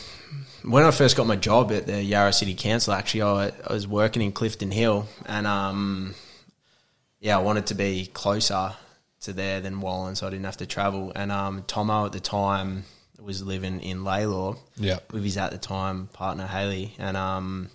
[0.65, 3.87] when I first got my job at the Yarra City Council, actually, I, I was
[3.87, 6.15] working in Clifton Hill, and um
[7.21, 8.73] yeah, I wanted to be closer
[9.23, 11.13] to there than Wallan, so I didn't have to travel.
[11.15, 12.85] And um Tomo at the time
[13.21, 14.99] was living in Lalor Yeah.
[15.11, 17.69] with his at the time partner Haley, and um,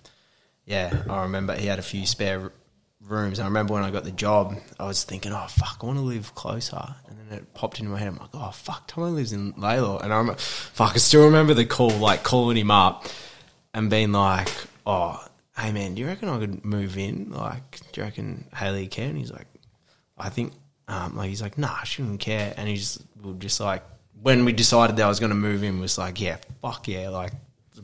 [0.64, 2.50] yeah, I remember he had a few spare
[3.08, 3.40] rooms.
[3.40, 6.04] I remember when I got the job, I was thinking, oh fuck, I want to
[6.04, 8.08] live closer, and then it popped into my head.
[8.08, 11.54] I'm like, oh fuck, Tommy lives in Lalor, and I remember, fuck, I still remember
[11.54, 13.06] the call, like calling him up
[13.74, 14.50] and being like,
[14.86, 15.24] oh,
[15.58, 17.30] hey man, do you reckon I could move in?
[17.30, 19.16] Like, do you reckon Haley can?
[19.16, 19.46] He's like,
[20.18, 20.52] I think,
[20.88, 23.82] um, like he's like, nah, she wouldn't care, and he's we just like,
[24.22, 27.10] when we decided that I was going to move in, was like, yeah, fuck yeah,
[27.10, 27.32] like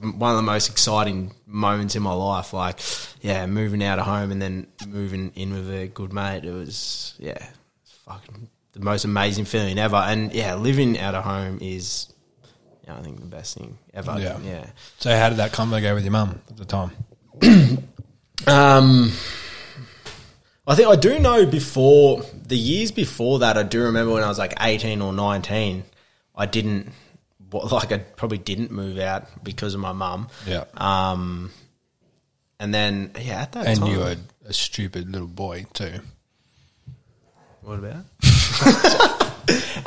[0.03, 2.53] one of the most exciting moments in my life.
[2.53, 2.81] Like,
[3.21, 6.45] yeah, moving out of home and then moving in with a good mate.
[6.45, 7.47] It was, yeah,
[8.07, 9.97] fucking the most amazing feeling ever.
[9.97, 12.13] And yeah, living out of home is,
[12.85, 14.17] yeah, I think the best thing ever.
[14.19, 14.39] Yeah.
[14.43, 14.67] yeah.
[14.99, 16.91] So how did that convo go with your mum at the time?
[18.47, 19.13] Um,
[20.67, 23.57] I think I do know before the years before that.
[23.57, 25.85] I do remember when I was like eighteen or nineteen.
[26.35, 26.89] I didn't
[27.53, 30.29] well, like I probably didn't move out because of my mum.
[30.47, 30.65] Yeah.
[30.77, 31.51] Um,
[32.59, 36.01] and then yeah, at that and time, you were a stupid little boy too.
[37.63, 38.05] What about?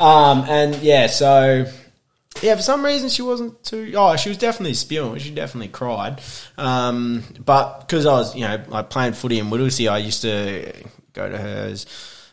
[0.00, 1.66] um, and yeah, so
[2.42, 3.92] yeah, for some reason she wasn't too.
[3.96, 5.18] Oh, she was definitely spewing.
[5.18, 6.20] She definitely cried.
[6.58, 10.72] Um, but because I was, you know, I played footy in Whittlesea, I used to
[11.12, 11.86] go to hers.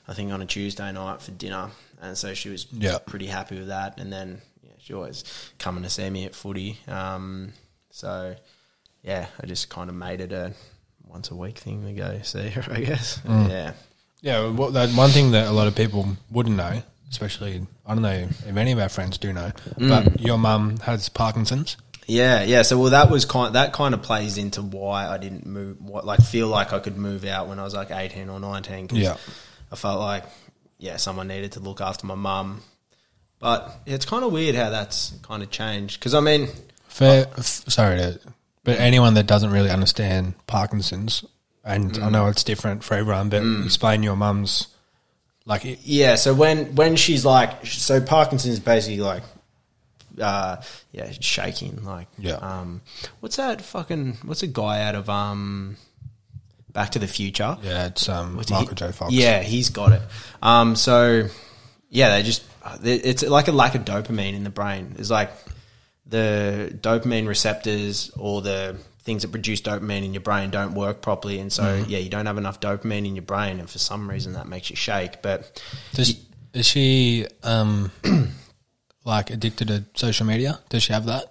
[0.08, 1.70] I think on a Tuesday night for dinner,
[2.02, 2.98] and so she was Yeah.
[3.06, 3.98] pretty happy with that.
[4.00, 4.42] And then yeah,
[4.84, 5.24] she always
[5.60, 6.78] coming to see me at footy.
[6.88, 7.54] Um,
[7.92, 8.36] so
[9.02, 10.54] yeah, I just kind of made it a
[11.08, 12.64] once a week thing to go see her.
[12.72, 13.22] I guess.
[13.28, 13.74] Yeah.
[14.22, 16.82] Yeah, well, that one thing that a lot of people wouldn't know,
[17.12, 21.10] especially I don't know if any of our friends do know, but your mum has
[21.10, 21.76] Parkinson's.
[22.08, 22.62] Yeah, yeah.
[22.62, 23.56] So well, that was kind.
[23.56, 25.82] That kind of plays into why I didn't move.
[25.82, 28.88] What like feel like I could move out when I was like eighteen or nineteen.
[28.88, 29.18] 'cause Yeah.
[29.72, 30.24] I felt like
[30.80, 32.62] yeah, someone needed to look after my mum.
[33.44, 36.00] But it's kind of weird how that's kind of changed.
[36.00, 36.48] Because I mean,
[36.88, 38.20] For f- sorry, to,
[38.64, 41.26] but anyone that doesn't really understand Parkinson's,
[41.66, 44.68] and I know it's different for everyone, but explain your mum's
[45.46, 46.16] like it, yeah.
[46.16, 49.24] So when when she's like, so Parkinson's basically like.
[50.22, 52.34] Uh, yeah, shaking like Yeah.
[52.36, 52.82] Um,
[53.20, 54.20] what's that fucking?
[54.24, 55.76] What's a guy out of um,
[56.72, 57.58] Back to the Future?
[57.64, 58.91] yeah, it's um, he- Michael J.
[58.91, 59.12] Fox.
[59.12, 60.02] Yeah, he's got it.
[60.41, 61.28] Um, so
[61.89, 62.44] yeah, they just
[62.84, 64.95] it's like a lack of dopamine in the brain.
[64.97, 65.32] It's like
[66.05, 71.39] the dopamine receptors or the things that produce dopamine in your brain don't work properly,
[71.39, 71.89] and so Mm-hmm.
[71.89, 74.70] yeah, you don't have enough dopamine in your brain, and for some reason that makes
[74.70, 75.22] you shake.
[75.22, 75.61] But
[75.93, 76.16] Does,
[76.53, 77.91] is she um
[79.05, 80.59] like addicted to social media?
[80.70, 81.26] Does she have that?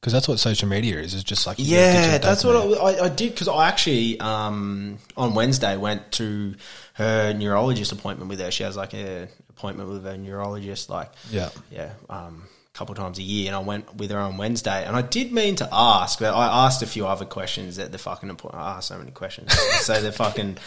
[0.00, 1.14] Because that's what social media is.
[1.14, 5.76] Is just like Yeah, that's what I, I did because I actually um, on Wednesday
[5.76, 6.56] went to
[6.94, 8.50] her neurologist appointment with her.
[8.50, 9.28] She has like a
[9.62, 11.50] appointment with a neurologist, like Yeah.
[11.70, 14.84] yeah, um, a couple times a year, and I went with her on Wednesday.
[14.84, 17.98] And I did mean to ask, but I asked a few other questions at the
[17.98, 18.64] fucking appointment.
[18.64, 19.52] I asked so many questions,
[19.82, 20.58] so the fucking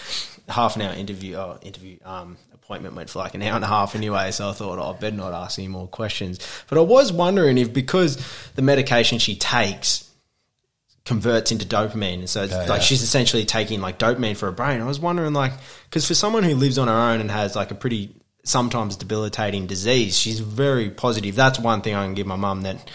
[0.48, 3.68] half an hour interview oh, interview um, appointment went for like an hour and a
[3.68, 4.32] half anyway.
[4.32, 6.40] So I thought oh, I better not ask any more questions.
[6.70, 8.18] But I was wondering if because
[8.56, 10.10] the medication she takes
[11.04, 12.80] converts into dopamine, and so it's like yeah.
[12.80, 14.80] she's essentially taking like dopamine for her brain.
[14.80, 15.52] I was wondering, like,
[15.90, 18.16] because for someone who lives on her own and has like a pretty
[18.46, 21.36] sometimes debilitating disease, she's very positive.
[21.36, 22.62] That's one thing I can give my mum.
[22.62, 22.90] That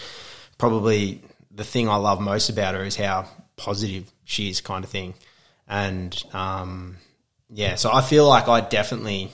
[0.57, 1.21] probably
[1.53, 3.27] the thing I love most about her is how
[3.57, 5.13] positive she is, kind of thing.
[5.67, 6.97] And um,
[7.49, 9.31] yeah, so I feel like I definitely.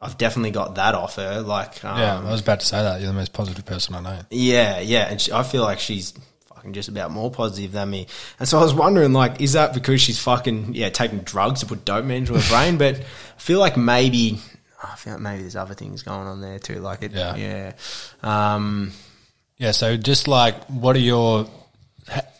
[0.00, 1.40] I've definitely got that off her.
[1.40, 3.00] Like, um, Yeah, I was about to say that.
[3.00, 4.20] You're the most positive person I know.
[4.30, 6.14] yeah, yeah, and she, I feel like she's
[6.54, 8.06] fucking just about more positive than me.
[8.38, 11.66] And so I was wondering, like, is that because she's fucking yeah taking drugs to
[11.66, 12.78] put dopamine into her brain?
[12.78, 14.38] But I feel like maybe
[14.82, 16.76] I feel like maybe there's other things going on there too.
[16.80, 17.34] Like it, Yeah.
[17.36, 17.72] yeah,
[18.22, 18.92] Um,
[19.56, 19.72] Yeah.
[19.72, 21.48] So just like, what are your?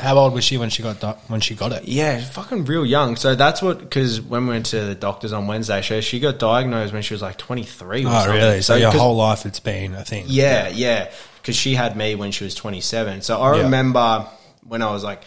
[0.01, 0.97] How old was she when she got
[1.29, 1.85] when she got it?
[1.85, 3.17] yeah, fucking real young.
[3.17, 6.39] So that's what because when we went to the doctors on Wednesday, she she got
[6.39, 8.07] diagnosed when she was like 23.
[8.07, 8.33] Oh, something.
[8.35, 8.63] really?
[8.63, 10.25] So your whole life it's been a thing.
[10.29, 11.11] Yeah, yeah.
[11.43, 13.21] Because she had me when she was 27.
[13.23, 13.63] So I Yeah.
[13.65, 14.27] remember
[14.67, 15.23] when I was like,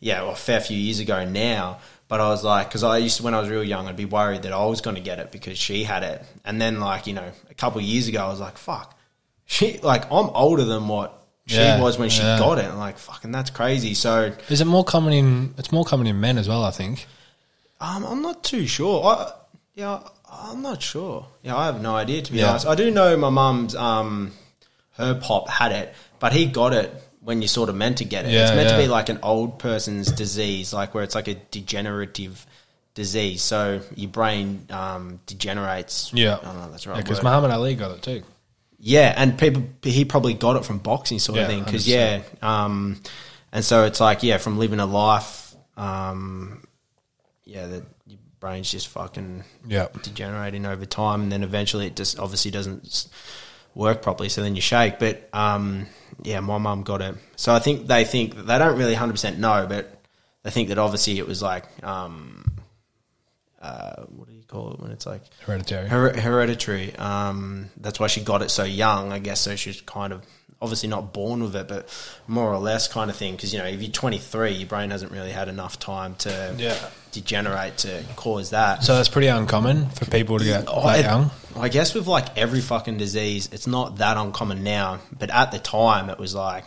[0.00, 1.78] yeah, well, a fair few years ago now.
[2.06, 4.04] But I was like, because I used to, when I was real young, I'd be
[4.04, 6.22] worried that I was going to get it because she had it.
[6.44, 8.96] And then, like, you know, a couple of years ago, I was like, fuck.
[9.46, 12.38] She, like, I'm older than what she Yeah, was when she yeah.
[12.38, 12.66] got it.
[12.66, 13.94] I'm like, fucking, that's crazy.
[13.94, 15.54] So, Is it more common in?
[15.58, 16.62] It's more common in men as well.
[16.64, 17.06] I think.
[17.80, 19.04] Um, I'm not too sure.
[19.04, 19.32] I,
[19.74, 20.00] yeah,
[20.30, 21.26] I'm not sure.
[21.42, 22.50] Yeah, I have no idea to be Yeah.
[22.50, 22.66] honest.
[22.66, 24.32] I do know my mum's um,
[24.98, 26.92] her pop had it, but he got it
[27.24, 28.32] when you're sort of meant to get it.
[28.32, 31.34] Yeah, it's meant to be like an old person's disease, like where it's like a
[31.34, 32.46] degenerative
[32.94, 33.42] disease.
[33.42, 36.12] So your brain um, degenerates.
[36.12, 36.38] Yeah.
[36.40, 36.64] I don't know.
[36.66, 36.96] if That's right.
[37.02, 37.24] Because word.
[37.24, 38.22] Muhammad Ali got it too.
[38.78, 42.20] Yeah, and people he probably got it from boxing sort Yeah, of thing because yeah,
[42.42, 43.00] um,
[43.50, 46.66] and so it's like yeah, from living a life, um,
[47.44, 49.88] yeah, that your brain's just fucking Yeah.
[50.02, 53.06] degenerating over time, and then eventually it just obviously doesn't
[53.74, 54.28] work properly.
[54.28, 54.98] So then you shake.
[54.98, 55.86] But um,
[56.22, 57.16] yeah, my mum got it.
[57.36, 60.00] So I think they think they don't really hundred percent know, but
[60.42, 62.44] they think that obviously it was like um,
[63.60, 65.88] uh, what do you call it when it's like Hereditary.
[65.88, 66.94] Her- hereditary.
[66.96, 69.40] Um, that's why she got it so young, I guess.
[69.40, 70.22] So she's kind of
[70.60, 71.88] obviously not born with it, but
[72.26, 73.34] more or less kind of thing.
[73.36, 76.76] Because you know, if you're 23, your brain hasn't really had enough time to Yeah.
[77.14, 78.84] Degenerate to cause that.
[78.84, 81.30] So that's pretty uncommon for people to get Oh, that I- young.
[81.56, 84.98] I guess with like every fucking disease, it's not that uncommon now.
[85.16, 86.64] But at the time, it was like,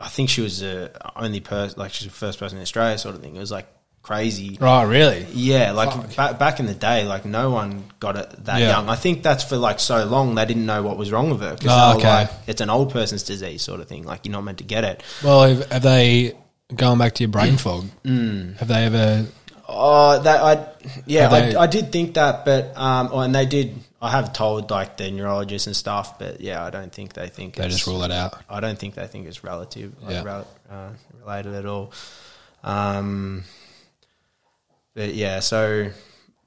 [0.00, 3.14] I think she was the only person, like she's the first person in Australia, sort
[3.14, 3.36] of thing.
[3.36, 3.68] It was like
[4.02, 4.58] crazy.
[4.60, 5.24] Right, really?
[5.32, 6.36] Yeah, like Fuck.
[6.40, 8.70] back in the day, like no one got it that Yeah.
[8.70, 8.88] young.
[8.88, 11.54] I think that's for like so long they didn't know what was wrong with her
[11.54, 12.08] because Oh, okay.
[12.08, 14.02] like it's an old person's disease sort of thing.
[14.02, 15.04] Like you're not meant to get it.
[15.22, 16.32] Well, have, have they
[16.74, 17.84] going back to your brain fog?
[18.04, 18.58] Mm.
[18.58, 19.26] Have they ever
[19.74, 20.68] Oh, that I
[21.06, 23.74] yeah, they- I, I did think that, but um, oh, and they did.
[24.00, 27.54] I have told like the neurologists and stuff, but yeah, I don't think they think
[27.54, 28.34] They just rule it out.
[28.50, 30.22] I don't think they think it's relative, like, Yeah.
[30.24, 30.88] rel- uh,
[31.24, 31.92] related at all.
[32.64, 33.44] Um,
[34.94, 35.90] but yeah, so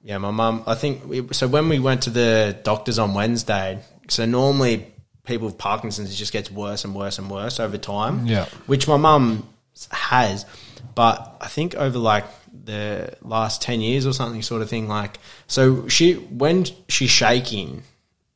[0.03, 0.63] yeah, my mum.
[0.67, 1.47] I think we, so.
[1.47, 4.91] When we went to the doctors on Wednesday, so normally
[5.25, 8.27] people with Parkinson's it just gets worse and worse and worse over time.
[8.27, 8.45] Yeah.
[8.67, 9.47] which my mum
[9.91, 10.45] has,
[10.93, 12.25] but I think over like
[12.63, 14.87] the last ten years or something, sort of thing.
[14.87, 17.83] Like, so she when she's shaking.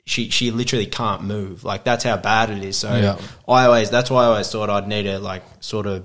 [0.06, 1.62] She, she literally can't move.
[1.62, 2.76] Like that's how bad it is.
[2.76, 3.18] So Yeah.
[3.46, 6.04] I always that's why I always thought I'd need to like sort of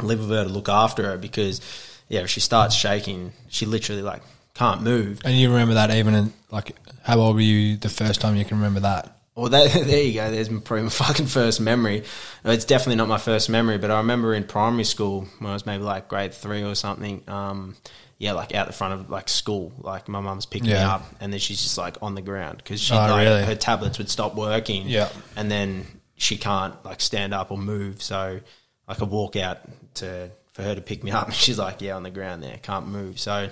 [0.00, 1.60] live with her to look after her because
[2.08, 4.22] yeah, if she starts shaking, she literally like
[4.54, 5.20] can't move.
[5.24, 8.44] And you remember that even in, like, how old were you the first time you
[8.44, 9.18] can remember that?
[9.36, 10.30] Well, that, there you go.
[10.30, 12.04] There's probably my fucking first memory.
[12.44, 15.66] It's definitely not my first memory, but I remember in primary school when I was
[15.66, 17.22] maybe like grade three or something.
[17.28, 17.76] Um,
[18.18, 21.32] yeah, like out the front of like school, like my mum's picking me up, and
[21.32, 23.42] then she's just like on the ground because she Oh, like really?
[23.44, 24.86] her tablets would stop working.
[24.86, 25.08] Yeah.
[25.36, 25.84] and then
[26.16, 28.38] she can't like stand up or move, so
[28.86, 29.58] I could walk out
[29.94, 32.56] to for her to pick me up, and she's like, yeah, on the ground there,
[32.62, 33.18] can't move.
[33.18, 33.48] So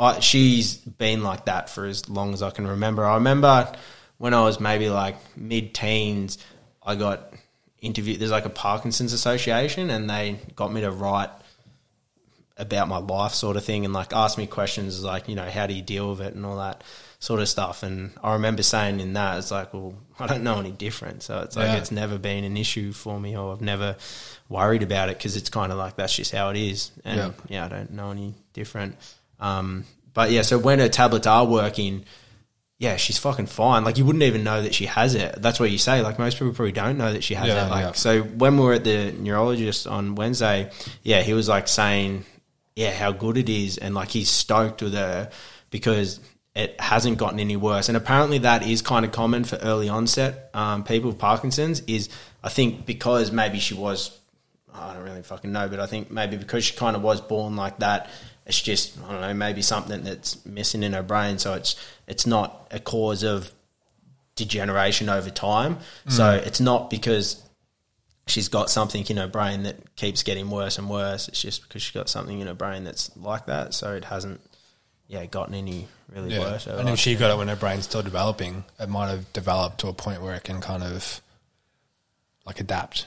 [0.00, 3.04] I, she's been like that for as long as I can remember.
[3.04, 3.70] I remember
[4.18, 6.38] when I was maybe like mid teens,
[6.84, 7.32] I got
[7.80, 8.20] interviewed.
[8.20, 11.30] There's like a Parkinson's Association, and they got me to write
[12.56, 15.66] about my life, sort of thing, and like ask me questions like, you know, how
[15.68, 16.82] do you deal with it and all that
[17.20, 17.84] sort of stuff.
[17.84, 21.22] And I remember saying in that, it's like, well, I don't know any different.
[21.22, 21.76] So it's like Yeah.
[21.76, 23.96] it's never been an issue for me, or I've never
[24.48, 26.90] worried about it because it's kind of like that's just how it is.
[27.04, 27.30] And Yeah.
[27.48, 28.96] yeah, I don't know any different.
[29.38, 32.04] Um, but yeah, so when her tablets are working,
[32.78, 33.84] yeah, she's fucking fine.
[33.84, 35.42] Like you wouldn't even know that she has it.
[35.42, 36.00] That's what you say.
[36.00, 37.70] Like most people probably don't know that she has Yeah, it.
[37.70, 37.92] Like yeah.
[37.92, 40.70] so when we were at the neurologist on Wednesday,
[41.02, 42.24] yeah, he was like saying,
[42.76, 45.30] yeah, how good it is, and like he's stoked with her
[45.70, 46.20] because
[46.54, 47.88] it hasn't gotten any worse.
[47.88, 51.80] And apparently that is kind of common for early onset um, people with Parkinson's.
[51.80, 52.08] Is
[52.44, 54.16] I think because maybe she was
[54.72, 57.56] I don't really fucking know, but I think maybe because she kind of was born
[57.56, 58.08] like that,
[58.48, 61.38] it's just I don't know, maybe something that's missing in her brain.
[61.38, 61.76] So it's
[62.06, 63.52] it's not a cause of
[64.34, 65.78] degeneration over time.
[66.08, 66.46] So mm.
[66.46, 67.42] it's not because
[68.26, 71.28] she's got something in her brain that keeps getting worse and worse.
[71.28, 73.74] It's just because she's got something in her brain that's like that.
[73.74, 74.40] So it hasn't,
[75.08, 76.40] yeah, gotten any really Yeah.
[76.40, 76.66] worse.
[76.66, 79.80] And if last- she got it when her brain's still developing, it might have developed
[79.80, 81.20] to a point where it can kind of
[82.46, 83.06] like adapt.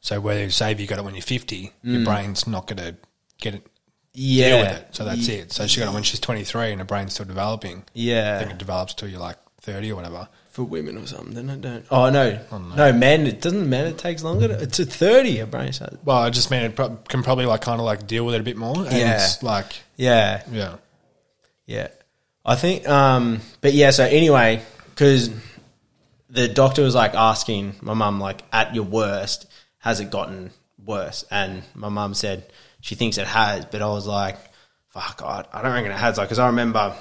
[0.00, 2.04] So whether you say if you got it when you're 50, your mm.
[2.04, 2.96] brain's not going to
[3.40, 3.66] get it
[4.18, 4.88] yeah, deal with it.
[4.96, 5.52] So that's Ye- it.
[5.52, 7.84] So she got it when she's 23 and her brain's still developing.
[7.94, 8.36] Yeah.
[8.36, 10.28] I think it develops till you're like 30 or whatever.
[10.50, 11.34] for women or something.
[11.34, 11.86] Then I don't.
[11.90, 12.40] Oh no,
[12.76, 13.26] no, men.
[13.28, 13.86] It doesn't men.
[13.86, 14.48] It takes longer.
[14.48, 15.38] To, it's a thirty.
[15.38, 15.98] A brain starts.
[16.04, 18.40] Well, I just mean it pro- can probably like kind of like deal with it
[18.40, 18.76] a bit more.
[18.76, 19.14] And Yeah.
[19.22, 19.66] it's like,
[19.96, 20.76] Yeah, yeah.
[21.66, 21.88] Yeah,
[22.44, 22.88] I think.
[22.88, 23.90] Um, but yeah.
[23.90, 25.30] So anyway, because
[26.30, 29.46] the doctor was like asking my mum, like, at your worst,
[29.78, 30.50] has it gotten
[30.84, 31.24] worse?
[31.30, 32.44] And my mum said
[32.80, 34.36] she thinks it has, but I was like,
[34.88, 36.18] fuck, I, I don't reckon it has.
[36.18, 36.94] Like, because I remember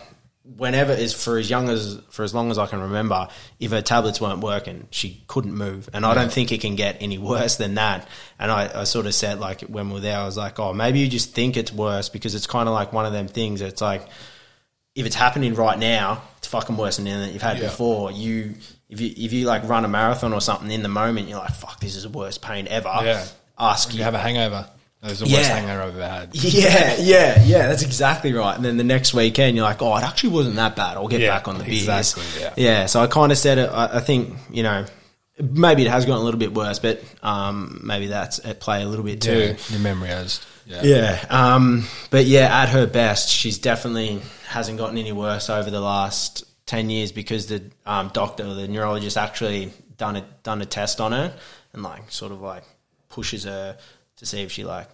[0.55, 3.27] whenever is for as young as for as long as I can remember,
[3.59, 6.97] if her tablets weren't working, she couldn't move, and I don't think it can get
[7.01, 8.07] any worse than that.
[8.39, 10.73] And I, I sort of said like when we were there, I was like, oh,
[10.73, 13.61] maybe you just think it's worse because it's kind of like one of them things.
[13.61, 14.07] It's like
[14.95, 17.65] if it's happening right now, it's fucking worse than anything that you've had Yeah.
[17.65, 18.11] before.
[18.11, 18.55] You
[18.89, 21.53] if you if you like run a marathon or something in the moment, you're like,
[21.55, 22.89] fuck, this is the worst pain ever.
[23.03, 23.25] Yeah.
[23.59, 24.69] Ask You you have a hangover.
[25.07, 25.55] That was the worst Yeah.
[25.59, 26.29] hangover I've ever had.
[26.35, 27.67] yeah, yeah, yeah.
[27.67, 28.55] That's exactly right.
[28.55, 30.97] And then the next weekend, you're like, "Oh, it actually wasn't that bad.
[30.97, 32.23] I'll get Yeah, back on the beers." exactly,
[32.63, 32.85] yeah.
[32.87, 33.69] So I kind of said it.
[33.71, 34.85] I, I think you know,
[35.39, 38.85] maybe it has gotten a little bit worse, but um, maybe that's at play a
[38.85, 39.37] little bit too.
[39.39, 40.45] Yeah, your memory has.
[40.65, 40.81] Yeah.
[40.83, 41.25] Yeah.
[41.29, 46.43] Um, but yeah, at her best, she's definitely hasn't gotten any worse over the last
[46.65, 51.13] 10 years because the um, doctor, the neurologist actually done a, done a test on
[51.13, 51.33] her
[51.71, 52.63] and like sort of like
[53.07, 53.77] pushes her
[54.17, 54.89] to see if she like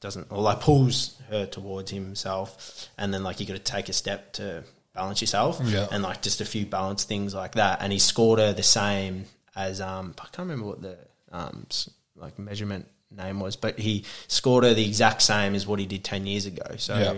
[0.00, 3.92] doesn't or like pulls her towards himself and then like you got to take a
[3.92, 4.62] step to
[4.94, 5.86] balance yourself Yeah.
[5.90, 9.24] and like just a few balance things like that and he scored her the same
[9.54, 10.98] as um I can't remember what the
[11.32, 11.66] um
[12.14, 16.04] like measurement name was but he scored her the exact same as what he did
[16.04, 17.14] 10 years ago so Yeah.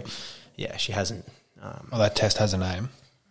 [0.57, 1.24] yeah she hasn't
[1.61, 2.91] um Well, that test has a name.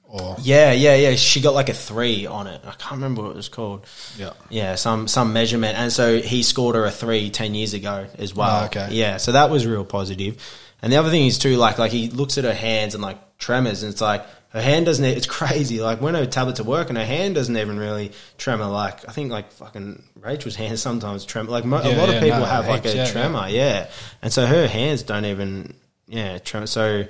[0.09, 3.31] Or yeah yeah yeah she got like a 3 on it I can't remember what
[3.31, 3.85] it was called
[4.17, 4.33] yeah.
[4.49, 8.33] yeah, some some measurement, and so he scored her a three 10 years ago as
[8.33, 8.63] well.
[8.63, 8.89] Oh, okay.
[8.91, 10.41] Yeah, so that was real positive.
[10.81, 13.37] And the other thing is too, like like he looks at her hands and like
[13.37, 15.03] tremors, and it's like her hand doesn't.
[15.03, 15.81] It's crazy.
[15.81, 18.67] Like when her tablets are working, her hand doesn't even really tremor.
[18.67, 21.51] Like I think like fucking Rachel's hands sometimes tremor.
[21.51, 23.47] Like mo- a lot yeah, of people no, have like a yeah, tremor.
[23.49, 23.89] Yeah.
[24.21, 25.73] and so her hands don't even
[26.07, 26.37] yeah.
[26.39, 27.05] Try, so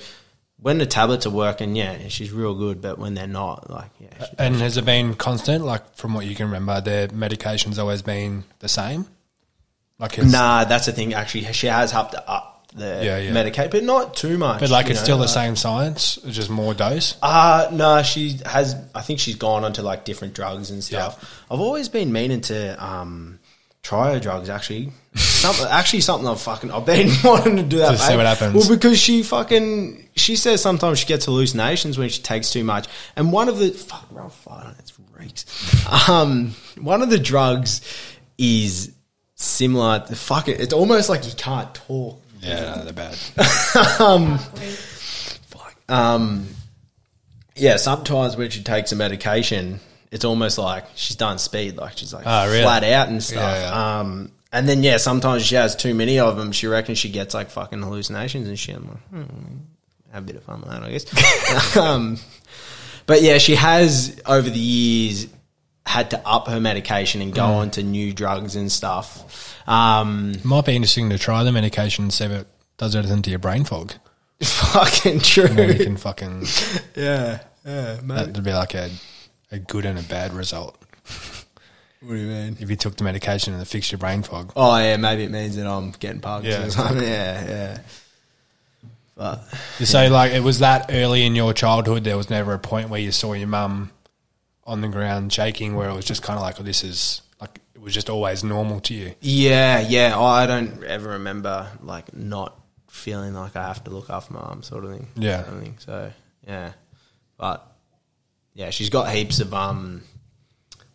[0.59, 2.81] when the tablets are working, yeah, she's real good.
[2.81, 5.63] But when they're not, like yeah, she, And has it been constant?
[5.63, 9.05] Like from what you can remember, their medication's always been the same.
[9.99, 11.13] Like it's, nah, that's the thing.
[11.13, 13.31] Actually, she has upped up the Yeah, yeah.
[13.31, 14.59] Medicaid, but not too much.
[14.59, 17.15] but like it's know, still the same science, just more dose.
[17.21, 18.75] Uh no, she has.
[18.93, 21.43] I think she's gone onto like different drugs and stuff.
[21.49, 23.39] I've always been meaning to um,
[23.87, 24.49] try her drugs.
[24.49, 27.91] Actually, something actually something I've fucking I've been wanting to do that.
[27.91, 28.53] To see what happens.
[28.53, 32.87] Well, because she fucking she says sometimes she gets hallucinations when she takes too much.
[33.15, 34.07] And one of the fuck,
[34.47, 36.09] on it, it's reeks.
[36.09, 37.81] Um, one of the drugs
[38.37, 38.93] is
[39.35, 40.01] similar.
[40.01, 42.21] Fuck it, it's almost like you can't talk.
[42.41, 43.17] Yeah, no, they're bad.
[43.99, 45.75] um, fuck.
[45.89, 46.47] Um,
[47.55, 49.79] yeah, sometimes when she takes a medication,
[50.11, 52.61] it's almost like she's done speed, like she's like Oh, really?
[52.63, 53.37] flat out and stuff.
[53.41, 53.99] Yeah, yeah.
[53.99, 56.51] Um, and then yeah, sometimes she has too many of them.
[56.51, 58.75] She reckons she gets like fucking hallucinations and shit.
[58.77, 59.23] I'm like, hmm,
[60.13, 61.77] have a bit of fun with that, I guess.
[61.77, 62.17] um,
[63.05, 65.27] but yeah, she has over the years
[65.85, 67.55] had to up her medication and go Mm.
[67.55, 69.57] on to new drugs and stuff.
[69.69, 72.47] Um, It might be interesting to try the medication and see if it
[72.77, 73.93] does anything to your brain fog.
[74.43, 75.45] fucking true.
[75.45, 76.45] And you can fucking
[76.95, 78.89] yeah, yeah, that'd be like a
[79.51, 80.77] a good and a bad result.
[82.01, 82.57] What do you mean?
[82.59, 84.53] If you took the medication and it fixed your brain fog.
[84.55, 86.75] Oh yeah, maybe it means that I'm getting Parkinson's.
[86.77, 87.77] Yeah, yeah, yeah.
[89.15, 89.43] But
[89.79, 92.03] You say like it was that early in your childhood.
[92.03, 93.89] There was never a point where you saw your mum
[94.63, 97.59] on the ground shaking, where it was just kind of like, oh, this is like
[97.73, 99.15] it was just always normal to you.
[99.21, 100.19] yeah, yeah.
[100.19, 104.61] I don't ever remember like not feeling like I have to look after my mum,
[104.61, 105.07] sort of thing.
[105.15, 105.41] Yeah.
[105.43, 105.75] sort of thing.
[105.79, 106.11] So
[106.47, 106.73] yeah,
[107.37, 107.65] but
[108.57, 110.03] yeah, she's got heaps of um.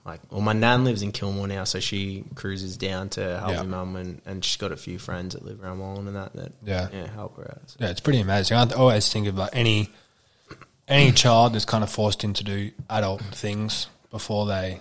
[0.05, 3.63] Like, well, my nan lives in Kilmore now, so she cruises down to help Yeah.
[3.63, 6.33] my mum, and, and she's got a few friends that live around Wallan and that
[6.35, 6.89] that Yeah.
[6.93, 7.71] yeah help her out.
[7.71, 7.77] So.
[7.79, 8.57] Yeah, it's pretty amazing.
[8.57, 9.91] I always think of like any
[10.89, 14.81] any child that's kind of forced into do adult things before they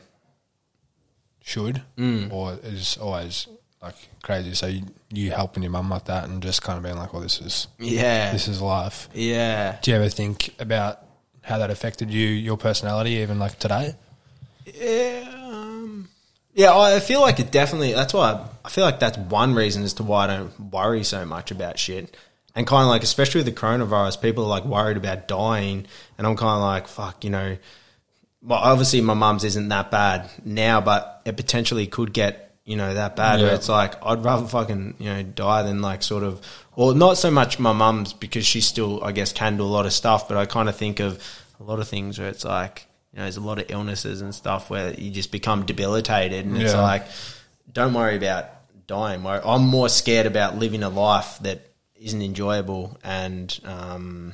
[1.44, 1.84] should,
[2.32, 3.48] or is always
[3.82, 4.54] like crazy.
[4.56, 7.22] So you, you helping your mum like that, and just kind of being like, "Well,
[7.22, 9.78] this is Yeah, this is life." yeah.
[9.84, 11.00] Do you ever think about
[11.42, 13.96] how that affected you, your personality, even like today?
[14.66, 16.10] Yeah, um,
[16.54, 16.78] yeah.
[16.78, 17.94] I feel like it definitely.
[17.94, 21.04] That's why I, I feel like that's one reason as to why I don't worry
[21.04, 22.16] so much about shit.
[22.54, 25.88] And kind of like, especially with the coronavirus, people are like worried about dying,
[26.18, 27.58] and I'm kind of like, fuck, you know.
[28.44, 32.94] Well, obviously, my mum's isn't that bad now, but it potentially could get you know
[32.94, 33.40] that bad.
[33.40, 36.46] Where it's like I'd rather fucking you know die than like sort of,
[36.82, 39.86] or not so much my mum's because she still I guess can do a lot
[39.86, 41.24] of stuff, but I kind of think of
[41.60, 44.34] a lot of things where it's like you know there's a lot of illnesses and
[44.34, 47.06] stuff where you just become debilitated, and it's like
[47.72, 48.46] don't worry about
[48.88, 49.24] dying.
[49.26, 54.34] I'm more scared about living a life that isn't enjoyable and um,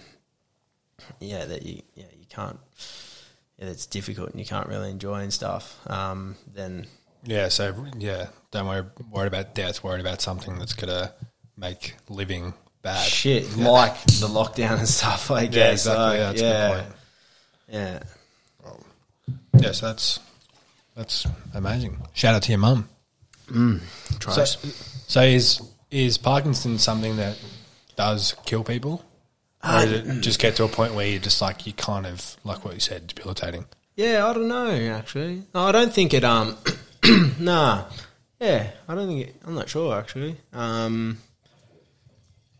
[1.20, 2.58] yeah that you yeah you can't
[3.58, 5.78] yeah it's difficult and you can't really enjoy and stuff.
[5.89, 6.88] Um, then
[7.26, 7.50] Yeah.
[7.50, 9.84] So yeah, don't worry worried about death.
[9.84, 11.12] Worried about something that's gonna
[11.58, 13.03] make living bad.
[13.05, 15.32] shit like the lockdown and stuff.
[15.32, 15.86] I Yeah, guess.
[15.86, 16.03] exactly.
[16.05, 16.95] Like, yeah, that's yeah, a good point.
[17.70, 17.99] yeah.
[19.60, 20.20] Yes, that's
[20.95, 21.97] that's amazing.
[22.14, 22.88] Shout out to your mum.
[24.20, 24.45] Try So,
[25.08, 27.38] so is is Parkinson's something that
[27.95, 29.03] does kill people,
[29.64, 32.05] or Uh, does it just get to a point where you just like you kind
[32.05, 33.66] of like what you said, debilitating?
[33.95, 35.43] Yeah, I don't know actually.
[35.55, 36.24] No, I don't think it.
[36.24, 36.55] Um,
[37.39, 37.86] nah.
[38.39, 39.36] Yeah, I don't think it.
[39.45, 40.38] I'm not sure actually.
[40.53, 41.18] Um,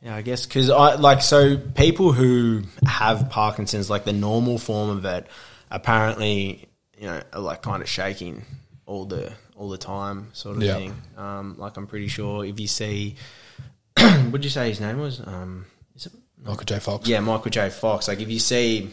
[0.02, 4.90] yeah, I guess because I like so people who have Parkinson's, like the normal form
[4.90, 5.28] of it,
[5.72, 6.68] apparently
[6.98, 8.44] you know are like kind of shaking
[8.86, 10.76] all the all the time, sort of Yeah.
[10.76, 10.96] thing.
[11.18, 13.16] Um, like I'm pretty sure if you see,
[13.98, 15.20] what'd you say his name was?
[15.26, 16.80] Um, is it Michael J.
[16.80, 17.08] Fox.
[17.08, 17.70] yeah, Michael J.
[17.70, 18.08] Fox.
[18.08, 18.92] Like if you see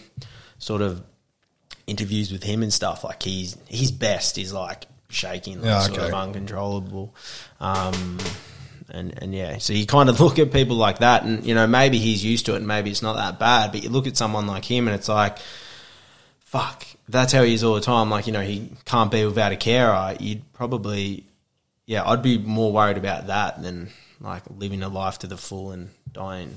[0.59, 1.02] sort of
[1.86, 5.98] interviews with him and stuff, like he's his best is like shaking, like Yeah, sort
[5.98, 6.09] okay.
[6.09, 7.14] of uncontrollable.
[7.61, 8.18] Um,
[8.95, 11.66] and and yeah, so you kind of look at people like that, and you know
[11.66, 13.72] maybe he's used to it, and maybe it's not that bad.
[13.72, 15.38] But you look at someone like him, and it's like,
[16.40, 18.11] fuck, that's how he is all the time.
[18.11, 20.16] Like you know, he can't be without a carer.
[20.20, 21.24] You'd probably,
[21.86, 23.90] yeah, I'd be more worried about that than
[24.20, 26.55] like living a life to the full and dying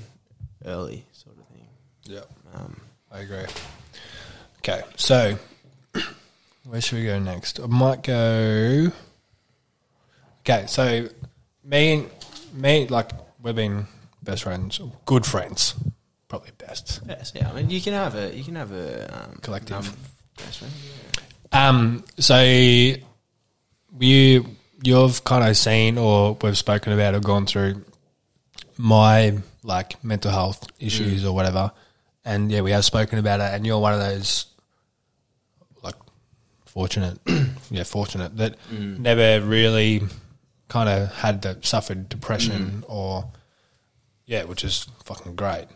[0.64, 1.66] early, sort of thing.
[2.04, 2.20] Yeah,
[2.54, 2.80] Um,
[3.12, 3.44] I agree.
[4.58, 5.36] Okay, so
[6.64, 7.60] where should we go next?
[7.60, 8.90] I might go.
[10.40, 11.08] Okay, so
[11.64, 12.10] me and
[12.54, 13.10] me like
[13.42, 13.86] we've been
[14.22, 15.74] best friends, good friends,
[16.28, 17.00] probably best.
[17.08, 17.50] yes, yeah.
[17.50, 19.96] I mean, you can have a you can have a um, Collective.
[20.36, 20.74] best friends,
[21.52, 21.68] yeah.
[21.68, 22.98] Um, so you
[24.82, 27.84] you've kind of seen or we've spoken about or gone through
[28.76, 31.72] my like mental health issues or whatever,
[32.24, 34.46] and yeah, we have spoken about it, and you're one of those
[35.82, 35.96] like
[36.64, 37.18] fortunate,
[37.70, 40.02] yeah, fortunate that never really
[40.68, 43.30] kind of had the suffered depression or
[44.26, 45.66] yeah, which is fucking great.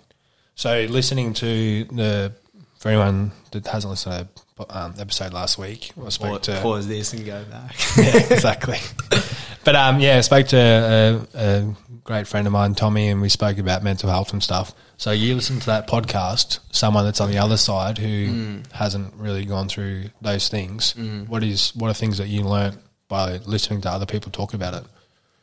[0.55, 2.33] So listening to the
[2.79, 6.61] for anyone that hasn't listened to the um, episode last week, I spoke Pause, to
[6.61, 7.75] pause this and go back.
[7.97, 8.79] yeah, exactly.
[9.65, 13.29] But um, yeah, I spoke to a, a great friend of mine, Tommy, and we
[13.29, 14.75] spoke about mental health and stuff.
[14.97, 19.45] So you listen to that podcast, someone that's on the other side who hasn't really
[19.45, 20.97] gone through those things.
[21.29, 22.81] What is what are things that you learnt
[23.13, 24.85] by listening to other people talk about it?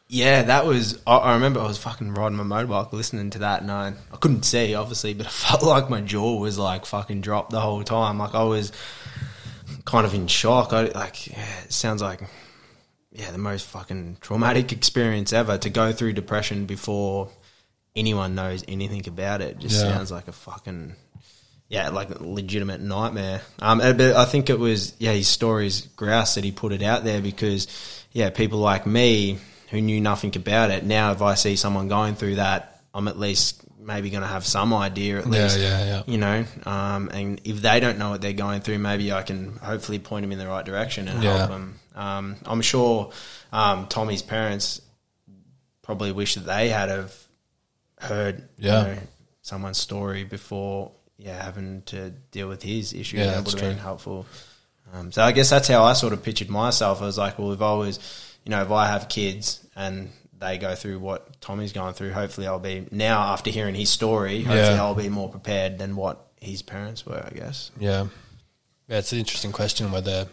[0.07, 0.99] Yeah, that was.
[1.05, 4.17] I, I remember I was fucking riding my motorbike, listening to that, and I, I
[4.17, 7.83] couldn't see obviously, but I felt like my jaw was like fucking dropped the whole
[7.83, 8.17] time.
[8.17, 8.71] Like I was
[9.85, 10.73] kind of in shock.
[10.73, 12.21] I like, yeah, it sounds like
[13.11, 17.29] yeah, the most fucking traumatic experience ever to go through depression before
[17.95, 19.59] anyone knows anything about it.
[19.59, 19.93] Just Yeah.
[19.93, 20.95] sounds like a fucking
[21.69, 23.41] yeah, like a legitimate nightmare.
[23.59, 27.03] Um, but I think it was yeah, his stories grouse that he put it out
[27.05, 27.67] there because
[28.11, 29.37] yeah, people like me
[29.69, 30.83] who knew nothing about it.
[30.83, 34.45] Now, if I see someone going through that, I'm at least maybe going to have
[34.45, 35.59] some idea at Yeah, least.
[35.59, 36.03] yeah, yeah.
[36.07, 39.55] You know, um, and if they don't know what they're going through, maybe I can
[39.57, 41.37] hopefully point them in the right direction and Yeah.
[41.37, 41.79] help them.
[41.95, 43.11] Um, I'm sure
[43.53, 44.81] um, Tommy's parents
[45.81, 47.13] probably wish that they had have
[47.99, 48.79] heard Yeah.
[48.89, 48.97] you know,
[49.41, 53.77] someone's story before yeah having to deal with his issues Yeah, that would have been
[53.77, 54.25] helpful.
[54.93, 57.01] Um, so I guess that's how I sort of pictured myself.
[57.01, 57.99] I was like, well, if I was,
[58.43, 60.09] you know, if I have kids and
[60.39, 64.37] they go through what Tommy's going through, hopefully I'll be now after hearing his story.
[64.41, 64.81] Hopefully Yeah.
[64.81, 67.23] I'll be more prepared than what his parents were.
[67.23, 67.69] I guess.
[67.77, 68.07] Yeah.
[68.87, 70.27] Yeah, it's an interesting question whether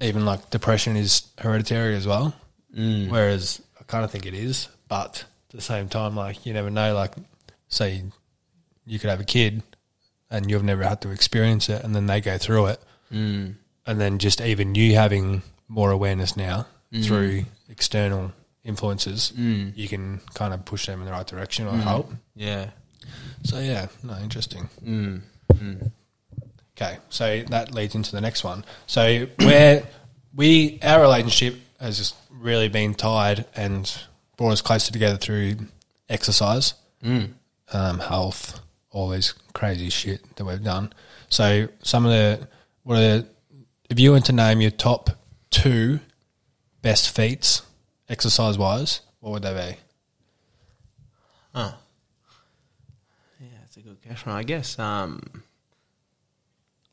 [0.00, 2.34] even like depression is hereditary as well.
[2.76, 3.10] Mm.
[3.10, 6.70] Whereas I kind of think it is, but at the same time, like you never
[6.70, 6.94] know.
[6.94, 7.12] Like,
[7.68, 8.02] say
[8.86, 9.62] you could have a kid
[10.30, 13.54] and you've never had to experience it, and then they go through it, mm.
[13.86, 17.04] and then just even you having more awareness now mm.
[17.04, 18.32] through external
[18.64, 19.76] influences, mm.
[19.76, 21.82] you can kind of push them in the right direction or mm.
[21.82, 22.10] help.
[22.34, 22.70] Yeah.
[23.44, 24.68] So yeah, no, interesting.
[26.76, 28.64] Okay, so that leads into the next one.
[28.86, 29.86] So where
[30.34, 33.92] we our relationship has just really been tied and
[34.36, 35.56] brought us closer together through
[36.08, 36.74] exercise,
[37.72, 38.60] um, health,
[38.92, 40.92] all this crazy shit that we've done.
[41.28, 42.46] So some of the
[42.84, 43.26] what are the,
[43.90, 45.10] if you were to name your top
[45.50, 46.00] two
[46.82, 47.62] best feats
[48.08, 49.76] exercise wise, what would they be?
[51.54, 51.72] Yeah,
[53.60, 54.32] that's a good question.
[54.32, 54.78] I guess.
[54.78, 55.20] Um,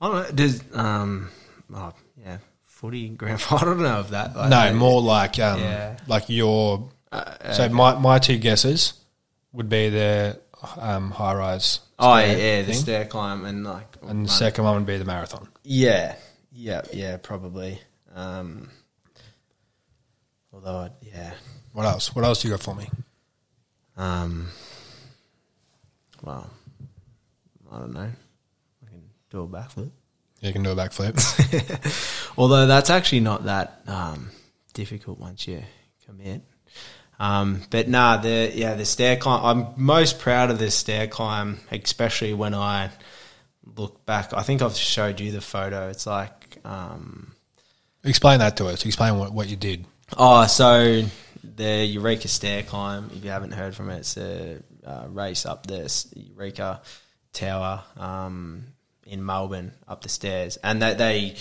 [0.02, 0.32] I don't know.
[0.36, 1.30] Does um,
[1.74, 1.94] oh,
[2.24, 3.70] yeah, footy grand final.
[3.70, 4.36] I don't know if that.
[4.36, 5.98] Like, No, more like um, Yeah.
[6.08, 6.90] like your.
[7.54, 8.94] so my my two guesses
[9.54, 10.40] would be the
[10.78, 11.80] um, high rise.
[11.98, 13.98] Oh yeah, yeah, the stair climb and like.
[14.02, 15.48] and the second one would be the marathon.
[15.64, 16.16] Yeah,
[16.52, 17.80] yeah, yeah, probably.
[18.16, 18.70] Um,
[20.54, 21.34] although, I, yeah,
[21.74, 22.16] What else?
[22.16, 22.90] What else do you got for me?
[23.98, 24.48] um,
[26.24, 26.50] well,
[27.72, 28.10] I don't know.
[28.10, 29.92] I can do a backflip.
[30.42, 32.34] You can do a backflip.
[32.38, 34.32] Although that's actually not that um,
[34.74, 35.62] difficult once you
[36.06, 36.42] commit.
[37.20, 39.44] Um, but nah, the yeah the stair climb.
[39.44, 42.92] I'm most proud of this stair climb, especially when I
[43.76, 44.34] look back.
[44.34, 45.90] I think I've showed you the photo.
[45.90, 47.34] It's like um,
[48.04, 48.86] Explain that to us.
[48.86, 49.86] Explain what, what you did.
[50.18, 51.04] oh, so
[51.44, 53.10] the Eureka stair climb.
[53.14, 56.82] If you haven't heard from it, it's a uh, race up this Eureka
[57.34, 58.64] Tower um,
[59.06, 61.36] in Melbourne up the stairs, and that they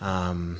[0.00, 0.58] um,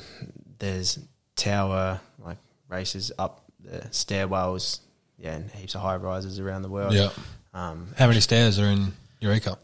[0.59, 0.99] there's
[1.35, 2.37] tower like
[2.69, 4.79] races up the stairwells,
[5.17, 6.93] yeah, and heaps of high rises around the world.
[6.93, 7.09] Yeah.
[7.53, 9.57] Um, How many stairs are in Eureka?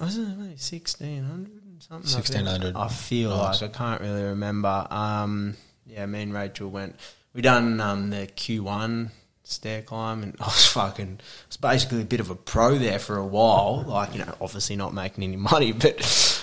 [0.00, 2.12] was it maybe sixteen hundred something?
[2.12, 2.76] 1600.
[2.76, 3.62] I feel Nice.
[3.62, 4.86] like I can't really remember.
[4.90, 6.96] Um, yeah, me and Rachel went.
[7.34, 9.10] We done um, the Q one
[9.44, 11.18] stair climb, and I was fucking.
[11.20, 13.84] I was basically a bit of a pro there for a while.
[13.86, 15.96] Like you know, obviously not making any money, but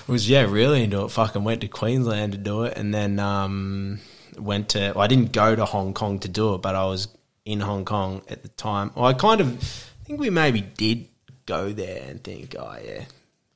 [0.07, 1.09] was yeah really into it.
[1.09, 3.99] Fucking went to Queensland to do it, and then um,
[4.39, 4.93] went to.
[4.95, 7.07] Well, I didn't go to Hong Kong to do it, but I was
[7.45, 8.91] in Hong Kong at the time.
[8.95, 11.07] Well, I kind of I think we maybe did
[11.45, 13.05] go there and think, oh yeah,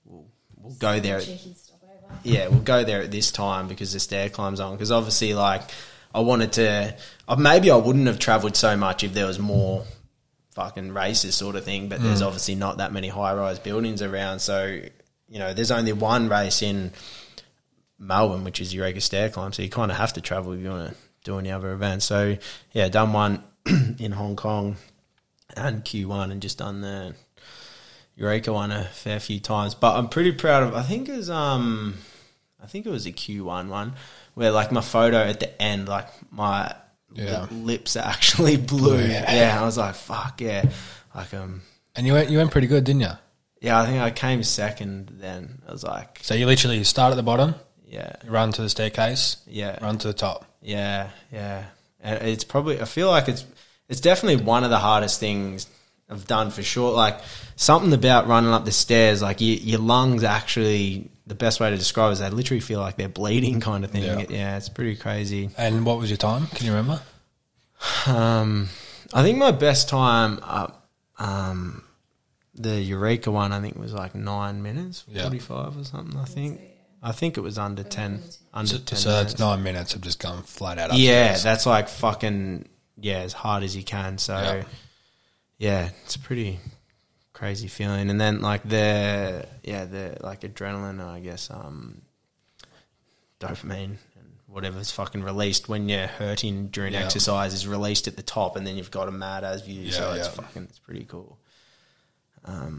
[0.05, 0.25] we'll,
[0.57, 1.19] we'll go there.
[1.19, 1.93] Cheeky stopover.
[2.23, 4.73] Yeah, we'll go there at this time because the stair climb's on.
[4.73, 5.61] Because obviously, like,
[6.13, 6.95] I wanted to.
[7.27, 9.83] Uh, maybe I wouldn't have travelled so much if there was more
[10.51, 11.89] fucking races, sort of thing.
[11.89, 14.39] But there's obviously not that many high rise buildings around.
[14.39, 14.79] So,
[15.29, 16.91] you know, there's only one race in
[17.99, 19.53] Melbourne, which is Eureka Stair Climb.
[19.53, 22.05] So you kind of have to travel if you want to do any other events.
[22.05, 22.37] So
[22.71, 23.43] yeah, done one
[23.99, 24.77] in Hong Kong
[25.55, 27.15] and Q1, and just done the
[28.15, 29.75] Eureka one a fair few times.
[29.75, 30.73] But I'm pretty proud of.
[30.75, 31.95] I think it was um,
[32.61, 33.93] I think it was a Q1 one
[34.33, 36.73] where like my photo at the end, like my
[37.13, 37.47] Yeah.
[37.51, 38.99] lips are actually blue.
[38.99, 39.33] yeah.
[39.33, 39.61] yeah.
[39.61, 40.69] I was like, fuck yeah,
[41.15, 41.61] like um.
[41.95, 43.11] And you went you went pretty good, didn't you?
[43.59, 45.63] Yeah, I think I came second then.
[45.67, 47.55] I was like, So you literally start at the bottom,
[47.87, 50.45] yeah, you run to the staircase, yeah, run to the top.
[50.61, 51.63] yeah, yeah.
[51.99, 53.43] And it's probably, I feel like it's,
[53.89, 55.67] it's definitely one of the hardest things
[56.09, 56.93] I've done for sure.
[56.93, 57.19] Like
[57.55, 61.75] something about running up the stairs, like you, your lungs actually, the best way to
[61.77, 64.03] describe it is they literally feel like they're bleeding kind of thing.
[64.03, 64.25] Yeah.
[64.29, 65.49] Yeah, it's pretty crazy.
[65.57, 66.47] And what was your time?
[66.47, 67.01] Can you remember?
[68.05, 68.69] Um,
[69.13, 70.87] I think my best time up,
[71.19, 71.83] um,
[72.53, 75.23] the Eureka one, I think was like nine minutes, Yeah.
[75.23, 76.61] 45 or something, I think.
[77.07, 78.21] I think it was under 10,
[78.53, 79.31] under So, 10 so minutes.
[79.33, 80.93] that's nine minutes of just going flat out.
[80.93, 81.43] Yeah, upstairs.
[81.43, 82.67] that's like fucking
[82.99, 84.17] yeah, as hard as you can.
[84.17, 84.63] So Yeah.
[85.57, 86.59] yeah, it's a pretty
[87.33, 88.09] crazy feeling.
[88.09, 92.01] And then like the yeah, the like adrenaline, I guess, um
[93.39, 97.05] dopamine and whatever's fucking released when you're hurting during Yeah.
[97.05, 99.91] exercise is released at the top and then you've got a mad as view.
[99.91, 101.37] so Yeah, it's fucking it's pretty cool.
[102.49, 102.71] Oh,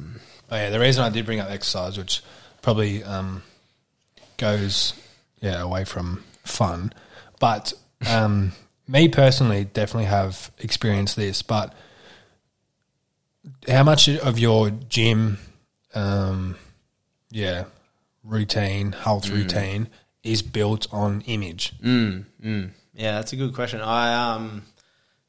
[0.50, 2.22] yeah, the reason I did bring up exercise, which
[2.62, 3.42] probably um,
[4.38, 4.94] goes
[5.40, 6.92] yeah away from fun,
[7.38, 7.74] but
[8.08, 8.52] um,
[8.88, 11.42] me personally definitely have experienced this.
[11.42, 11.74] But
[13.68, 15.38] how much of your gym,
[15.94, 16.56] um,
[17.30, 17.64] yeah,
[18.24, 19.88] routine, health routine
[20.22, 21.74] is built on image?
[21.82, 22.70] Mm, mm.
[22.94, 23.80] Yeah, that's a good question.
[23.80, 24.62] I um,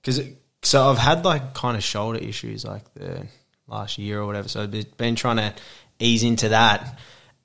[0.02, 0.22] because
[0.62, 3.28] so I've had like kind of shoulder issues like the
[3.68, 4.50] last year or whatever.
[4.50, 5.54] So I've been trying to
[6.00, 7.00] ease into that,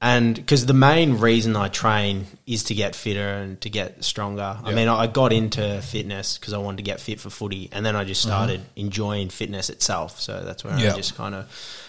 [0.05, 4.59] and because the main reason I train is to get fitter and to get stronger.
[4.62, 7.86] I mean, I got into fitness because I wanted to get fit for footy, and
[7.86, 10.20] then I just started enjoying fitness itself.
[10.20, 10.93] So that's where Yeah.
[10.93, 11.48] I just kind of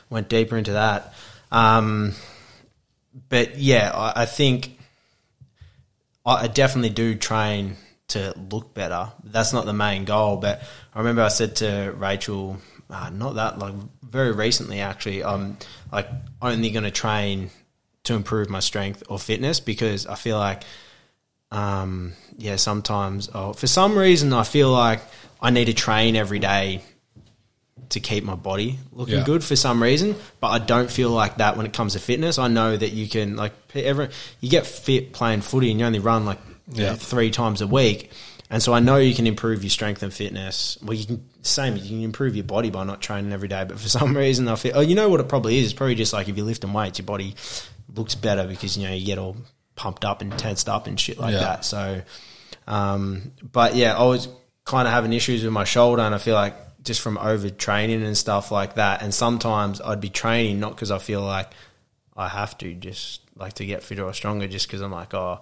[0.09, 1.13] went deeper into that.
[1.51, 2.13] Um,
[3.27, 4.79] but yeah, I, I think
[6.25, 7.75] I I definitely do train
[8.07, 9.11] to look better.
[9.25, 10.61] That's not the main goal, but
[10.93, 12.59] I remember I said to Rachel,
[12.89, 13.73] uh, not that like
[14.03, 15.57] very recently actually, I'm
[15.91, 16.07] like
[16.41, 17.49] only going to train
[18.05, 20.63] to improve my strength or fitness because I feel like,
[21.51, 25.01] um, yeah, sometimes oh, for some reason I feel like
[25.41, 26.81] I need to train every day
[27.89, 29.23] to keep my body looking Yeah.
[29.23, 32.39] good for some reason, but I don't feel like that when it comes to fitness.
[32.39, 34.09] I know that you can like every
[34.41, 36.39] you get fit playing footy and you only run like
[36.73, 38.09] you know, three times a week,
[38.49, 40.79] and so I know you can improve your strength and fitness.
[40.81, 43.79] Well, you can same you can improve your body by not training every day, but
[43.79, 45.65] for some reason I feel oh you know what it probably is.
[45.65, 47.35] It's probably just like if you're lifting weights, your body
[47.93, 49.35] looks better because you know you get all
[49.75, 51.39] pumped up and tensed up and shit like Yeah.
[51.39, 51.65] that.
[51.65, 52.01] So,
[52.67, 54.27] um, but yeah, I was
[54.63, 58.17] kind of having issues with my shoulder, and I feel like just from overtraining and
[58.17, 59.01] stuff like that.
[59.01, 61.51] And sometimes I'd be training not because I feel like
[62.15, 65.41] I have to, just like to get fitter or stronger, just because I'm like, oh,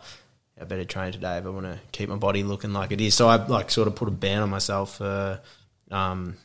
[0.59, 3.13] I better train today if I want to keep my body looking like it is.
[3.13, 5.01] So I like sort of put a ban on myself.
[5.01, 5.37] Uh,
[5.91, 6.37] um,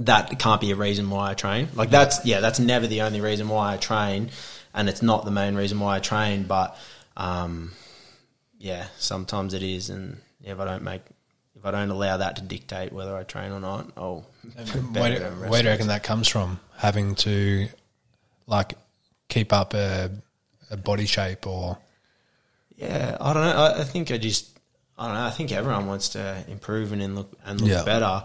[0.00, 1.68] that can't be a reason why I train.
[1.74, 4.30] Like that's yeah, that's never the only reason why I train,
[4.74, 6.42] and it's not the main reason why I train.
[6.44, 6.76] But
[7.16, 7.72] um,
[8.58, 11.02] yeah, sometimes it is, and yeah, if I don't make,
[11.56, 14.26] if I don't allow that to dictate whether I train or not, I'll
[14.92, 16.60] Where, do- where do you reckon that comes from?
[16.76, 17.68] Having to
[18.46, 18.74] like
[19.28, 20.10] keep up a,
[20.70, 21.78] a body shape or
[22.76, 23.56] Yeah, I don't know.
[23.56, 24.50] I, I think I just,
[24.98, 25.24] I don't know.
[25.24, 27.84] I think everyone wants to improve and, and look and look Yeah.
[27.84, 28.24] better,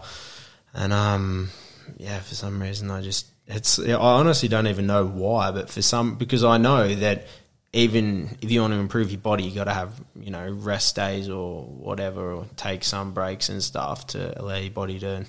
[0.74, 1.48] and um,
[1.96, 3.78] yeah, for some reason I just, it's.
[3.78, 7.26] I honestly don't even know why, but for some, because I know that
[7.72, 10.96] even if you want to improve your body, you got to have you know rest
[10.96, 15.26] days or whatever, or take some breaks and stuff to allow your body to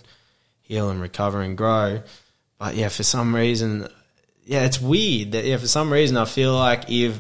[0.61, 2.01] heal and recover and grow.
[2.57, 3.87] But yeah, for some reason,
[4.45, 7.19] yeah, it's weird that yeah, for some reason I feel like if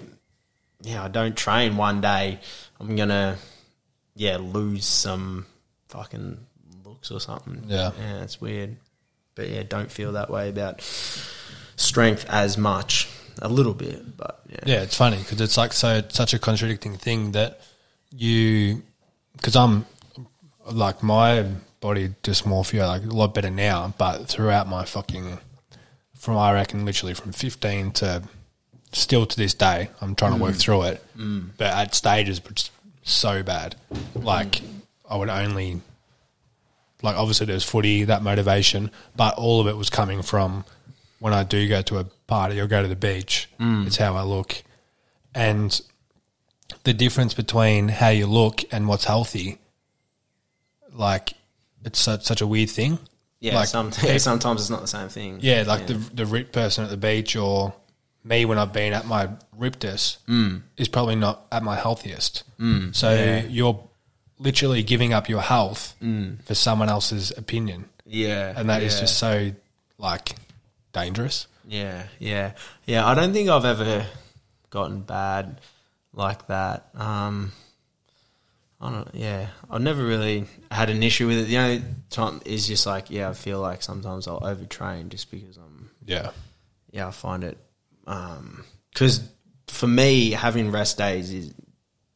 [0.81, 2.39] yeah, I don't train one day,
[2.79, 3.37] I'm gonna
[4.15, 5.45] yeah lose some
[5.89, 6.37] fucking
[6.83, 7.63] looks or something.
[7.67, 7.91] Yeah.
[7.99, 8.77] yeah, it's weird,
[9.35, 10.81] but yeah, don't feel that way about
[11.75, 13.09] strength as much.
[13.41, 16.97] A little bit, but yeah, Yeah, it's funny because it's like so such a contradicting
[16.97, 17.61] thing that
[18.11, 18.83] you
[19.35, 19.85] because I'm
[20.69, 21.45] like my
[21.79, 25.39] body dysmorphia like a lot better now, but throughout my fucking
[26.15, 28.23] from I reckon literally from 15 to
[28.91, 30.59] still to this day, I'm trying to work mm.
[30.59, 31.49] through it, mm.
[31.57, 32.69] but at stages it's
[33.01, 33.75] so bad,
[34.13, 34.61] like
[35.09, 35.81] I would only
[37.01, 40.65] like obviously there's footy that motivation, but all of it was coming from
[41.19, 43.49] when I do go to a party or go to the beach.
[43.59, 44.63] It's how I look,
[45.35, 45.79] and
[46.83, 49.59] the difference between how you look and what's healthy
[50.93, 51.33] like
[51.83, 52.99] it's such, such a weird thing.
[53.39, 55.39] Yeah, like some, sometimes it's not the same thing.
[55.41, 57.73] yeah, like the the ripped person at the beach or
[58.23, 60.61] me when I've been at my rippedest Mm.
[60.77, 62.43] is probably not at my healthiest.
[62.59, 62.95] Mm.
[62.95, 63.83] So you're
[64.41, 65.95] literally giving up your health
[66.45, 68.97] for someone else's opinion, yeah, and that is Mm.
[68.97, 69.01] yeah.
[69.01, 69.51] just so
[69.97, 70.35] like
[70.93, 71.47] dangerous.
[71.67, 72.53] Yeah, yeah,
[72.85, 73.05] yeah.
[73.07, 74.05] I don't think I've ever
[74.71, 75.61] gotten bad
[76.13, 76.89] like that.
[76.95, 77.51] Um,
[78.81, 79.09] I don't.
[79.13, 81.43] Yeah, I've never really had an issue with it.
[81.47, 85.57] The only time is just like, yeah, I feel like sometimes I'll overtrain just because
[85.57, 85.91] I'm.
[86.05, 86.31] Yeah,
[86.91, 87.57] Yeah, I find it
[88.93, 89.21] because
[89.67, 91.53] for me having rest days is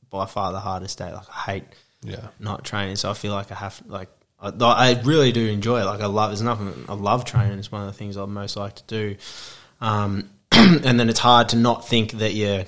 [0.09, 1.13] by far the hardest day.
[1.13, 1.63] Like I hate
[2.05, 4.09] yeah, not training, so I feel like I have like
[4.39, 5.85] I, I really do enjoy it.
[5.85, 7.57] Like I love, there's nothing I love training.
[7.59, 9.15] It's one of the things I most like to do.
[9.81, 12.65] Um, and then it's hard to not think that you're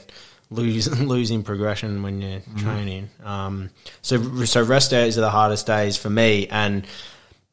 [0.49, 3.09] lose, losing progression when you're training.
[3.23, 3.69] Um,
[4.01, 6.85] so so rest days are the hardest days for me, and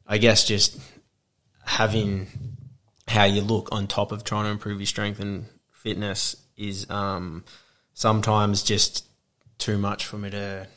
[0.07, 0.79] I guess just
[1.63, 2.27] having
[3.07, 7.43] how you look on top of trying to improve your strength and fitness is um,
[7.93, 9.05] sometimes just
[9.57, 10.67] too much for me to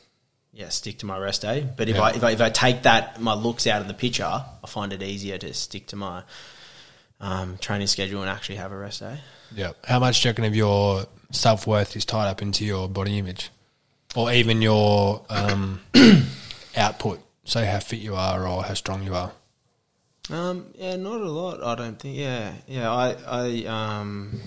[0.59, 1.67] yeah stick to my rest day.
[1.77, 2.03] But if Yeah.
[2.03, 4.93] I if I if I take that my looks out of the picture, I find
[4.93, 6.25] it easier to stick to my
[7.21, 9.19] um, training schedule and actually have a rest day.
[9.55, 9.73] yeah.
[9.85, 13.19] How much do you reckon of your self worth is tied up into your body
[13.19, 13.51] image,
[14.17, 15.81] or even your um,
[16.77, 17.21] output?
[17.45, 19.33] So how fit you are, or how strong you are.
[20.31, 21.63] Um, yeah, not a lot.
[21.63, 22.17] I don't think.
[22.19, 22.93] Yeah, yeah.
[22.93, 24.39] I, I, um,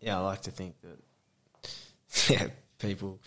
[0.00, 0.16] yeah.
[0.18, 0.98] I like to think that.
[2.28, 2.48] Yeah,
[2.78, 3.20] people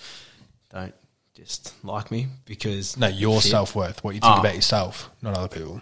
[0.73, 0.93] don't
[1.35, 4.03] just like me because No, your self worth.
[4.03, 4.39] What you think Oh.
[4.39, 5.81] about yourself, not other people.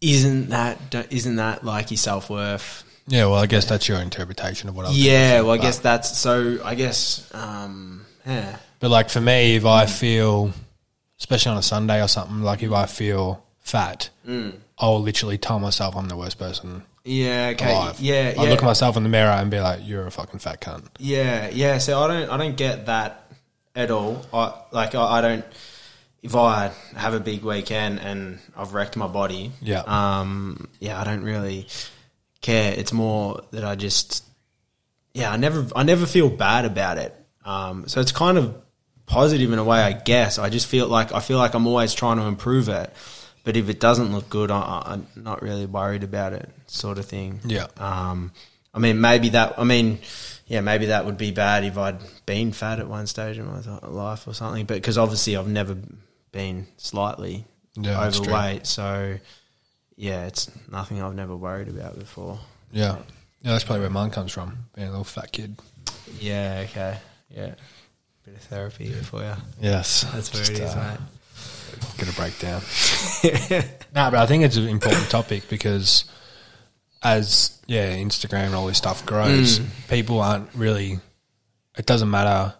[0.00, 2.84] Isn't that don't- isn't that like your self worth?
[3.06, 5.30] Yeah, well, I guess that's your interpretation of what other people Yeah.
[5.32, 6.58] think, Well, I but- guess that's so.
[6.64, 7.22] I guess.
[7.34, 8.56] Um, yeah.
[8.78, 10.52] But like for me, if I feel,
[11.18, 14.54] especially on a Sunday or something, like if I feel fat, Mm.
[14.78, 17.48] I'll literally tell myself I'm the worst person Yeah.
[17.54, 17.72] Okay.
[17.74, 18.00] alive.
[18.00, 18.34] Yeah.
[18.38, 18.48] I yeah.
[18.50, 21.48] look at myself in the mirror and be like, "You're a fucking fat cunt." Yeah,
[21.52, 21.76] yeah.
[21.78, 23.19] So I don't, I don't get that
[23.82, 24.24] at all.
[24.32, 25.44] I like, I, I don't.
[26.22, 29.80] If I have a big weekend and I've wrecked my body, Yeah.
[29.86, 31.66] um, yeah, I don't really
[32.42, 32.74] care.
[32.76, 34.22] It's more that I just,
[35.14, 37.14] yeah, I never, I never feel bad about it.
[37.44, 38.54] Um, so it's kind of
[39.06, 40.38] positive in a way, I guess.
[40.38, 42.92] I just feel like I feel like I'm always trying to improve it.
[43.42, 47.06] But if it doesn't look good, I, I'm not really worried about it, sort of
[47.06, 47.40] thing.
[47.46, 47.68] Yeah.
[47.78, 48.32] Um,
[48.74, 49.58] I mean, maybe that.
[49.58, 50.00] I mean,
[50.50, 53.60] yeah, maybe that would be bad if I'd been fat at one stage in my
[53.60, 54.66] th- life or something.
[54.66, 55.76] But because obviously I've never
[56.32, 57.46] been slightly
[57.76, 59.20] Yeah, overweight, so
[59.94, 62.40] yeah, it's nothing I've never worried about before.
[62.72, 62.96] Yeah,
[63.42, 64.58] yeah, that's probably where mine comes from.
[64.74, 65.56] Being a little fat kid.
[66.18, 66.64] Yeah.
[66.68, 66.98] Okay.
[67.30, 67.54] Yeah.
[68.24, 69.34] Bit of therapy here for you.
[69.60, 71.96] Yes, That's where it is, uh, mate.
[71.96, 72.60] Gonna break down.
[73.94, 76.06] no, but I think it's an important topic because
[77.02, 79.66] as yeah, Instagram and all this stuff grows, Mm.
[79.88, 80.98] people aren't really.
[81.78, 82.54] It doesn't matter,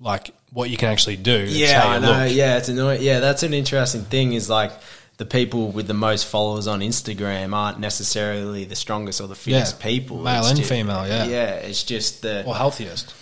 [0.00, 1.44] like what you can actually do.
[1.48, 2.24] Yeah, I know.
[2.24, 2.32] look.
[2.32, 3.02] Yeah, it's annoying.
[3.02, 4.32] Yeah, that's an interesting thing.
[4.32, 4.72] Is like
[5.18, 9.76] the people with the most followers on Instagram aren't necessarily the strongest or the fittest
[9.78, 10.18] Yeah, people.
[10.22, 11.24] male It's and ju- female, yeah.
[11.26, 11.50] yeah.
[11.54, 13.14] It's just the or healthiest.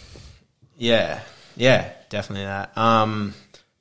[0.76, 1.20] yeah,
[1.56, 2.76] yeah, definitely that.
[2.76, 3.34] Um,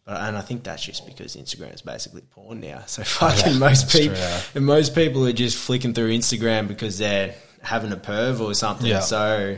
[0.05, 2.83] but and I think that's just because Instagram is basically porn now.
[2.87, 4.41] So fucking Yeah, most people, true, yeah.
[4.55, 8.87] and most people are just flicking through Instagram because they're having a perv or something.
[8.87, 8.99] Yeah.
[8.99, 9.57] So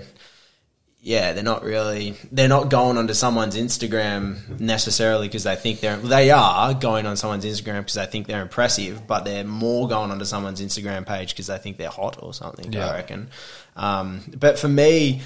[1.06, 5.98] yeah, they're not really they're not going onto someone's Instagram necessarily because they think they're
[5.98, 10.12] they are going on someone's Instagram because they think they're impressive, but they're more going
[10.12, 12.72] onto someone's Instagram page because they think they're hot or something.
[12.72, 12.90] Yeah.
[12.90, 13.30] I reckon.
[13.76, 15.22] Um, but for me,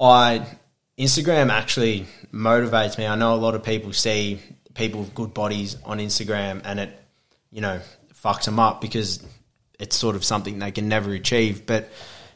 [0.00, 0.46] I
[0.98, 3.06] Instagram actually motivates me.
[3.06, 4.40] I know a lot of people see
[4.74, 7.04] people with good bodies on Instagram and it,
[7.50, 7.80] you know,
[8.14, 9.24] fucks them up because
[9.78, 11.66] it's sort of something they can never achieve.
[11.66, 11.90] But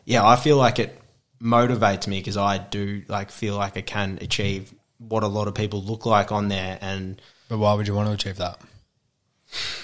[0.05, 0.99] yeah, I feel like it
[1.43, 5.55] motivates me because I do like feel like I can achieve what a lot of
[5.55, 8.61] people look like on there and But why would you want to achieve that?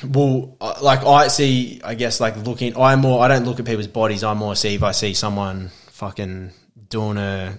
[0.06, 3.86] well, like I see, I guess like looking, I more, I don't look at people's
[3.86, 4.24] bodies.
[4.24, 6.52] I more see if I see someone fucking
[6.88, 7.58] doing a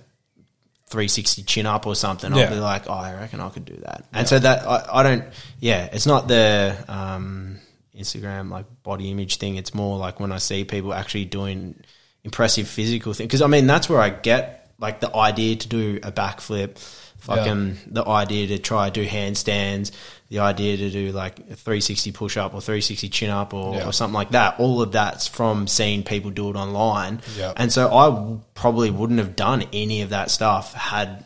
[0.88, 2.44] 360 chin up or something, Yeah.
[2.44, 4.06] I'll be like, oh, I reckon I could do that.
[4.14, 5.24] And so that, I, I don't,
[5.60, 7.58] yeah, it's not the, um,
[7.98, 9.56] Instagram like body image thing.
[9.56, 11.76] It's more like when I see people actually doing
[12.24, 13.32] impressive physical things.
[13.32, 16.78] Cause I mean, that's where I get like the idea to do a backflip,
[17.20, 19.92] fucking the idea to try to do handstands,
[20.30, 23.88] the idea to do like a 360 push up or 360 chin up or, Yeah.
[23.88, 24.60] or something like that.
[24.60, 27.22] All of that's from seeing people do it online.
[27.38, 27.54] Yeah.
[27.56, 31.26] And so I probably wouldn't have done any of that stuff had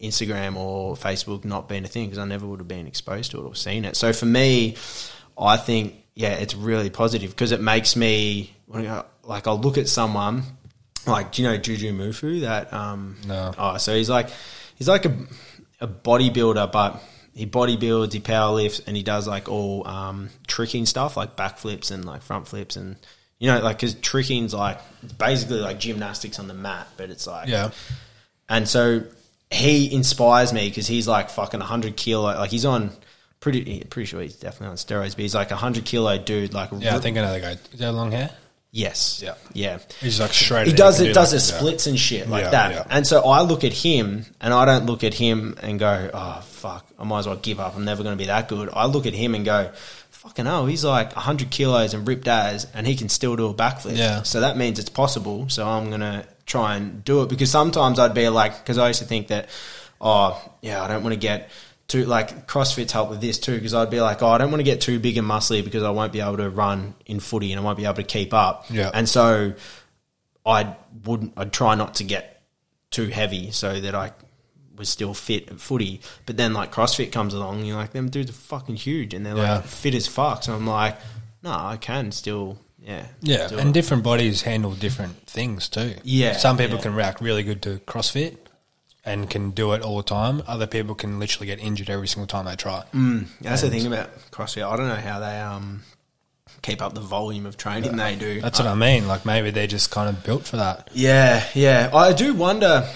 [0.00, 3.38] Instagram or Facebook not been a thing because I never would have been exposed to
[3.40, 3.96] it or seen it.
[3.96, 4.76] So for me,
[5.38, 8.54] I think yeah, it's really positive because it makes me
[9.24, 10.42] like I'll look at someone
[11.06, 13.52] like do you know Jujimufu that um No.
[13.58, 14.28] oh so he's like
[14.82, 15.16] he's like a
[15.80, 17.00] a bodybuilder but
[17.34, 21.90] he bodybuilds he power lifts and he does like all um tricking stuff like backflips
[21.90, 22.96] and like front flips and
[23.38, 24.78] you know like because tricking's like
[25.18, 27.70] basically like gymnastics on the mat but it's like Yeah.
[28.48, 29.02] and so
[29.50, 32.22] he inspires me because he's like fucking 100 kilo.
[32.24, 32.90] Like he's on
[33.40, 36.54] pretty, pretty sure he's definitely on steroids, but he's like a 100 kilo dude.
[36.54, 37.56] Like, Yeah, I think I know the guy.
[37.76, 38.30] He have long hair?
[38.72, 39.22] Yes.
[39.22, 39.34] Yeah.
[39.52, 39.78] Yeah.
[40.00, 40.66] He's like straight.
[40.66, 42.72] He does it, does it splits and shit like Yeah, that.
[42.72, 42.86] yeah.
[42.90, 46.40] And so I look at him and I don't look at him and go, oh,
[46.44, 47.76] fuck, I might as well give up.
[47.76, 48.70] I'm never going to be that good.
[48.72, 49.70] I look at him and go,
[50.10, 53.54] fucking hell, he's like 100 kilos and ripped as and he can still do a
[53.54, 53.96] backflip.
[53.96, 54.22] Yeah.
[54.22, 55.48] So that means it's possible.
[55.48, 58.88] So I'm going to try and do it because sometimes I'd be like, because I
[58.88, 59.48] used to think that,
[60.00, 61.50] oh, yeah, I don't want to get
[61.92, 64.60] too, like, CrossFit's help with this too because I'd be like, oh, I don't want
[64.60, 67.52] to get too big and muscly because I won't be able to run in footy
[67.52, 68.64] and I won't be able to keep up.
[68.70, 68.90] Yeah.
[68.92, 69.54] And so
[70.44, 70.74] I
[71.04, 71.34] wouldn't.
[71.36, 72.42] I'd try not to get
[72.90, 74.12] too heavy so that I
[74.76, 76.00] was still fit at footy.
[76.26, 79.24] But then like CrossFit comes along, and you're like, them dudes are fucking huge, and
[79.24, 79.56] they're Yeah.
[79.56, 80.42] like fit as fuck.
[80.42, 80.98] So I'm like,
[81.42, 83.72] no, I can still, yeah, Yeah, and it.
[83.72, 85.94] different bodies handle different things too.
[86.04, 86.82] Yeah, some people yeah.
[86.82, 88.36] can react really good to CrossFit
[89.04, 90.42] and can do it all the time.
[90.46, 92.84] Other people can literally get injured every single time they try.
[92.94, 94.66] Mm, that's the thing about CrossFit.
[94.66, 95.82] I don't know how they um
[96.62, 98.40] keep up the volume of training they do.
[98.40, 99.08] That's what I mean.
[99.08, 100.88] Like maybe they're just kind of built for that.
[100.92, 101.90] Yeah, yeah.
[101.92, 102.88] I do wonder,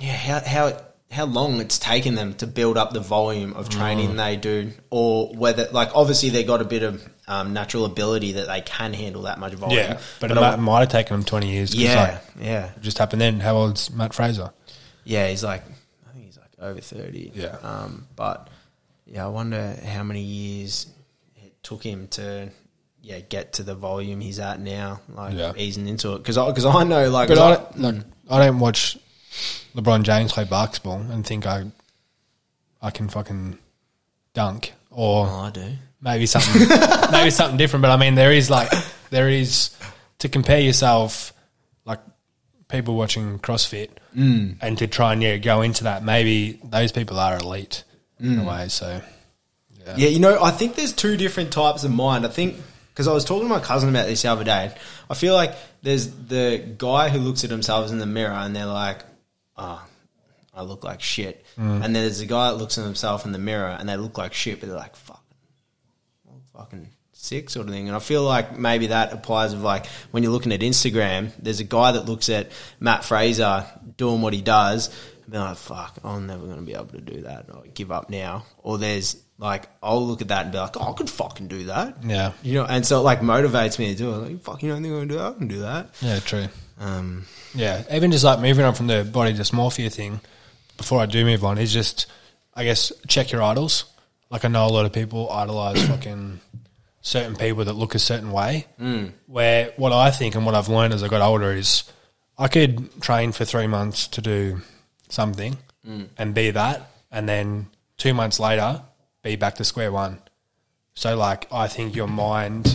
[0.00, 0.80] yeah, how how
[1.12, 4.16] how long it's taken them to build up the volume of training Mm.
[4.16, 8.48] they do, or whether like obviously they got a bit of um, natural ability that
[8.48, 9.78] they can handle that much volume.
[9.78, 11.72] Yeah, but, it I- might, might have taken them twenty years.
[11.72, 13.38] yeah, like, yeah, it just happened then.
[13.38, 14.50] How old's Mat Fraser?
[15.04, 15.28] Yeah.
[15.28, 15.62] He's like,
[16.08, 17.30] I think he's like over thirty.
[17.34, 17.56] Yeah.
[17.62, 18.48] Um, but
[19.06, 20.86] yeah, I wonder how many years
[21.36, 22.50] it took him to.
[23.06, 25.52] Yeah, get to the volume he's at now, like Yeah.
[25.58, 26.18] easing into it.
[26.20, 27.94] Because I, cause I know, like, But I I- don't, like
[28.30, 28.96] I don't watch
[29.76, 31.66] LeBron James play basketball and think I
[32.80, 33.58] I can fucking
[34.32, 35.72] dunk or oh, I do.
[36.00, 36.66] maybe something
[37.12, 37.82] maybe something different.
[37.82, 38.70] But I mean, there is like
[39.10, 39.76] there is
[40.20, 41.34] to compare yourself
[41.84, 42.00] like
[42.68, 44.56] people watching CrossFit Mm.
[44.60, 46.04] and to try and yeah go into that.
[46.04, 47.82] Maybe those people are elite
[48.20, 48.42] in Mm.
[48.42, 48.68] a way.
[48.68, 49.00] So
[49.96, 52.24] Yeah, you know, I think there's two different types of mind.
[52.24, 52.56] I think
[52.88, 54.72] because I was talking to my cousin about this the other day.
[55.10, 58.64] I feel like there's the guy who looks at themselves in the mirror and they're
[58.66, 59.00] like,
[59.58, 59.84] "Oh,
[60.54, 63.38] I look like shit," and then there's a guy that looks at himself in the
[63.38, 65.22] mirror and they look like shit, but they're like, "Fuck,
[66.56, 66.88] fucking
[67.24, 67.88] sick," sort of thing.
[67.88, 71.60] And I feel like maybe that applies of like when you're looking at Instagram, there's
[71.60, 74.88] a guy that looks at Mat Fraser doing what he does.
[75.24, 77.46] And be like, fuck, I'm never going to be able to do that.
[77.52, 78.44] Or give up now.
[78.62, 81.64] Or there's like, I'll look at that and be like, oh, I could fucking do
[81.64, 81.96] that.
[82.04, 84.16] yeah, You know, and so it like motivates me to do it.
[84.18, 85.34] Like, fuck, you don't think I'm going to do that?
[85.34, 85.88] I can do that.
[86.02, 86.46] yeah, true.
[86.78, 87.24] Um,
[87.54, 90.20] Yeah, even just like moving on from the body dysmorphia thing,
[90.76, 92.06] before I do move on, is just,
[92.54, 93.84] I guess, check your idols.
[94.30, 96.40] Like I know a lot of people idolize fucking
[97.04, 98.66] certain people that look a certain way.
[98.80, 99.12] Mm.
[99.26, 101.84] Where what I think and what I've learned as I got older is,
[102.36, 104.62] I could train for three months to do
[105.08, 105.56] something
[106.16, 107.66] and be that, and then
[107.98, 108.80] two months later
[109.22, 110.18] be back to square one.
[110.94, 112.74] So like, I think your mind,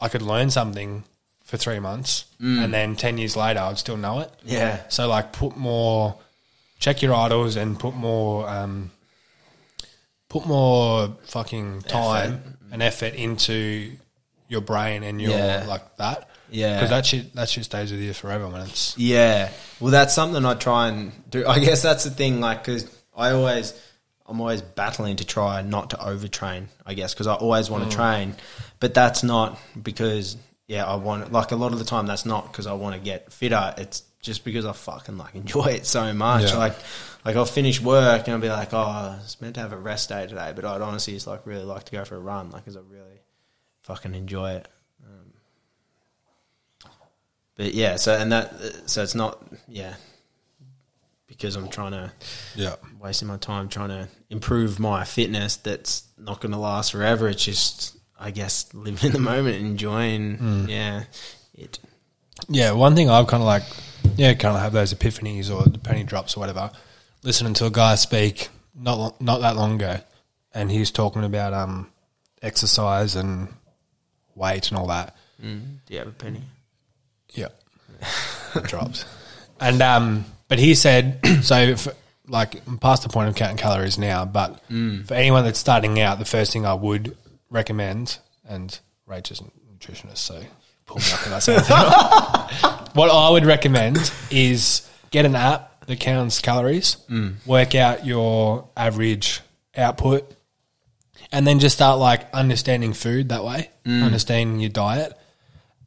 [0.00, 1.04] I could learn something
[1.44, 4.30] for three months, and then ten years later, I'd still know it.
[4.44, 4.82] yeah.
[4.88, 6.18] So like, put more,
[6.78, 8.90] check your idols, and put more, um,
[10.28, 13.92] put more fucking time and effort into
[14.48, 15.64] your brain and your Yeah.
[15.66, 16.28] like that.
[16.50, 16.74] Yeah.
[16.74, 18.66] because that shit that shit stays with you forever, man.
[18.66, 19.50] It's Yeah.
[19.80, 21.46] Well, that's something I try and do.
[21.46, 22.86] I guess that's the thing, like, because
[23.16, 23.72] I always,
[24.26, 27.96] I'm always battling to try not to overtrain, I guess, because I always want to
[27.96, 28.00] mm.
[28.00, 28.34] train.
[28.80, 30.36] But that's not because,
[30.66, 33.00] yeah, I want, like, a lot of the time, that's not because I want to
[33.00, 33.72] get fitter.
[33.78, 36.50] It's just because I fucking, like, enjoy it so much.
[36.50, 36.58] Yeah.
[36.58, 36.74] Like,
[37.24, 39.78] like, I'll finish work and I'll be like, oh, I was meant to have a
[39.78, 42.50] rest day today, but I'd honestly just, like, really like to go for a run,
[42.50, 43.20] like, because I really
[43.84, 44.68] fucking enjoy it.
[45.04, 45.32] Um,
[47.56, 48.52] but yeah, so and that
[48.86, 49.94] so it's not yeah
[51.26, 52.12] because I'm trying to
[52.56, 57.28] yeah, wasting my time trying to improve my fitness that's not going to last forever.
[57.28, 60.68] It's just I guess living in the moment, enjoying mm.
[60.68, 61.04] yeah
[61.54, 61.78] it.
[62.48, 62.72] yeah.
[62.72, 63.62] One thing I've kind of like,
[64.16, 66.70] yeah, kind of have those epiphanies or the penny drops or whatever.
[67.24, 69.98] Listening to a guy speak not not that long ago,
[70.52, 71.90] and he was talking about um
[72.42, 73.48] exercise and
[74.34, 75.16] weight and all that.
[75.86, 76.42] Do you have a penny?
[77.32, 77.48] Yeah,
[78.64, 79.04] drops.
[79.58, 81.74] And um, but he said so.
[82.26, 84.58] Like I'm past the point of counting calories now, but
[85.04, 87.14] for anyone that's starting out, the first thing I would
[87.50, 88.16] recommend,
[88.48, 90.40] and Rachel's a nutritionist, so
[90.86, 91.76] pull me up if I say anything.
[92.94, 96.96] What I would recommend is get an app that counts calories,
[97.46, 99.40] work out your average
[99.76, 100.34] output,
[101.32, 103.70] and then just start like understanding food that way,
[104.04, 105.12] understanding your diet,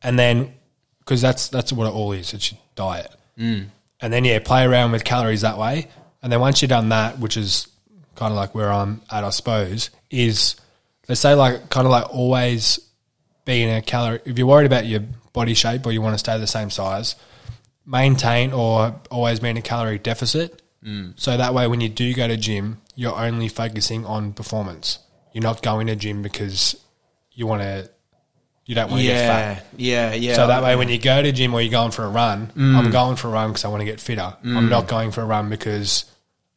[0.04, 0.54] and then
[1.00, 2.34] because that's that's what it all is.
[2.34, 3.66] It's your diet, mm.
[4.02, 5.88] and then yeah, play around with calories that way,
[6.22, 7.68] and then once you've done that, which is
[8.16, 10.56] kind of like where I'm at, I suppose, is
[11.08, 12.80] let's say like kind of like always
[13.46, 14.20] being a calorie.
[14.26, 15.02] If you're worried about your
[15.34, 17.16] body shape or you want to stay the same size,
[17.88, 20.62] maintain or always be in a calorie deficit.
[20.84, 21.20] Mm.
[21.20, 25.00] So that way, when you do go to gym, you're only focusing on performance.
[25.34, 26.80] You're not going to gym because
[27.32, 27.90] you want to,
[28.66, 29.66] you don't want to get fat.
[29.78, 30.36] Yeah, yeah, yeah.
[30.36, 32.76] So that way, when you go to gym or you're going for a run, mm.
[32.76, 34.36] I'm going for a run because I want to get fitter.
[34.44, 34.70] I'm mm.
[34.70, 36.06] not going for a run because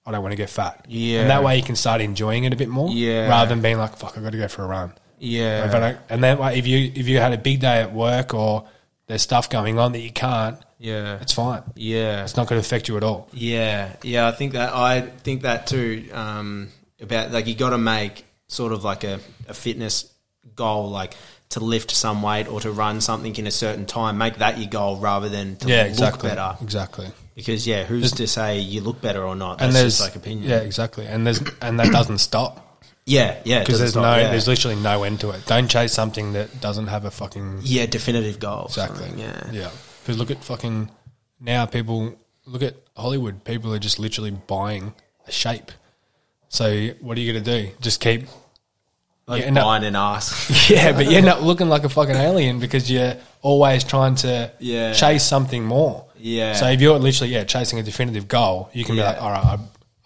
[0.05, 0.85] I don't want to get fat.
[0.89, 1.21] Yeah.
[1.21, 2.91] and that way you can start enjoying it a bit more.
[2.91, 3.29] Yeah.
[3.29, 6.39] rather than being like, "Fuck, I got to go for a run." yeah, and then
[6.39, 8.67] like, if you if you had a big day at work or
[9.07, 11.63] there's stuff going on that you can't, yeah, it's fine.
[11.77, 12.25] yeah.
[12.25, 13.29] It's not going to affect you at all.
[13.33, 16.09] Yeah, yeah, I think that I think that too.
[16.13, 16.71] Um,
[17.01, 20.13] about like you got to make sort of like a, a fitness
[20.57, 21.15] goal, like
[21.51, 24.19] to lift some weight or to run something in a certain time.
[24.19, 26.29] Make that your goal rather than to Yeah, look exactly.
[26.31, 26.57] better.
[26.63, 27.07] Exactly.
[27.35, 29.59] Because yeah, who's to say you look better or not?
[29.59, 30.49] That's and there's just like opinion.
[30.51, 31.07] Yeah, exactly.
[31.07, 33.61] And there's and that doesn't stop yeah, yeah.
[33.61, 34.31] because there's stop, no yeah.
[34.31, 35.45] there's literally no end to it.
[35.47, 38.67] Don't chase something that doesn't have a fucking yeah definitive goal.
[38.67, 39.11] Exactly.
[39.17, 39.71] Yeah, Yeah.
[40.11, 40.91] Because look at fucking
[41.39, 43.45] now people look at Hollywood.
[43.45, 44.93] People are just literally buying
[45.29, 45.71] a shape.
[46.49, 47.71] So what are you gonna do?
[47.81, 48.27] Just keep
[49.29, 50.69] like you end up- buying an ass.
[50.71, 54.51] yeah, but you end up looking like a fucking alien because you're always trying to
[54.59, 54.93] Yeah.
[54.95, 56.07] chase something more.
[56.19, 56.55] Yeah.
[56.55, 59.03] So if you're literally yeah chasing a definitive goal, you can Yeah.
[59.03, 59.59] be like, all right, I,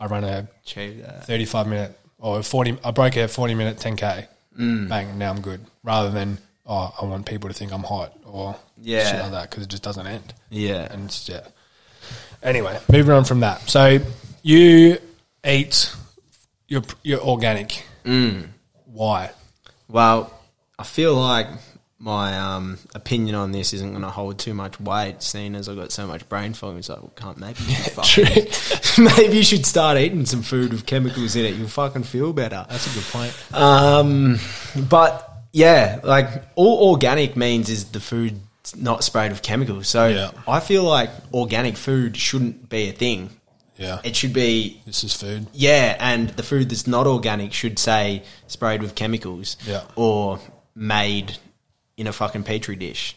[0.05, 2.77] I run a 35 minute or 40.
[2.85, 4.27] I broke a 40 minute 10k.
[4.59, 4.87] Mm.
[4.91, 5.61] Bang, now I'm good.
[5.83, 6.37] Rather than
[6.67, 9.11] oh, I want people to think I'm hot or Yeah.
[9.11, 10.35] shit like that because it just doesn't end.
[10.51, 11.47] Yeah, And it's, yeah.
[12.43, 13.69] Anyway, moving on from that.
[13.71, 14.01] So
[14.43, 14.99] you
[15.47, 15.95] eat
[16.69, 17.85] your your organic.
[18.05, 18.49] Mm.
[18.85, 19.31] Why?
[19.89, 20.33] Well,
[20.79, 21.47] I feel like
[21.99, 25.77] my um, opinion on this isn't going to hold too much weight, seeing as I've
[25.77, 26.77] got so much brain fog.
[26.77, 30.85] It's like, well, can't maybe you fucking, maybe you should start eating some food with
[30.85, 31.55] chemicals in it.
[31.55, 32.67] You'll fucking feel better.
[32.69, 33.55] That's a good point.
[33.55, 34.39] Um,
[34.91, 38.39] but yeah, like all organic means is the food
[38.77, 39.89] not sprayed with chemicals.
[39.89, 40.31] So Yeah.
[40.49, 43.31] I feel like organic food shouldn't be a thing.
[43.77, 44.01] Yeah.
[44.05, 45.49] It should be This is food.
[45.53, 49.83] yeah, and the food that's not organic should say sprayed with chemicals Yeah.
[49.97, 50.39] or
[50.77, 51.37] made
[51.97, 53.17] in a fucking petri dish.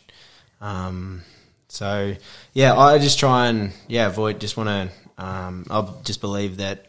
[0.60, 1.22] Um,
[1.70, 2.16] so
[2.54, 4.40] yeah, I just try and yeah avoid.
[4.40, 5.24] Just want to.
[5.24, 6.87] Um, I'll just believe that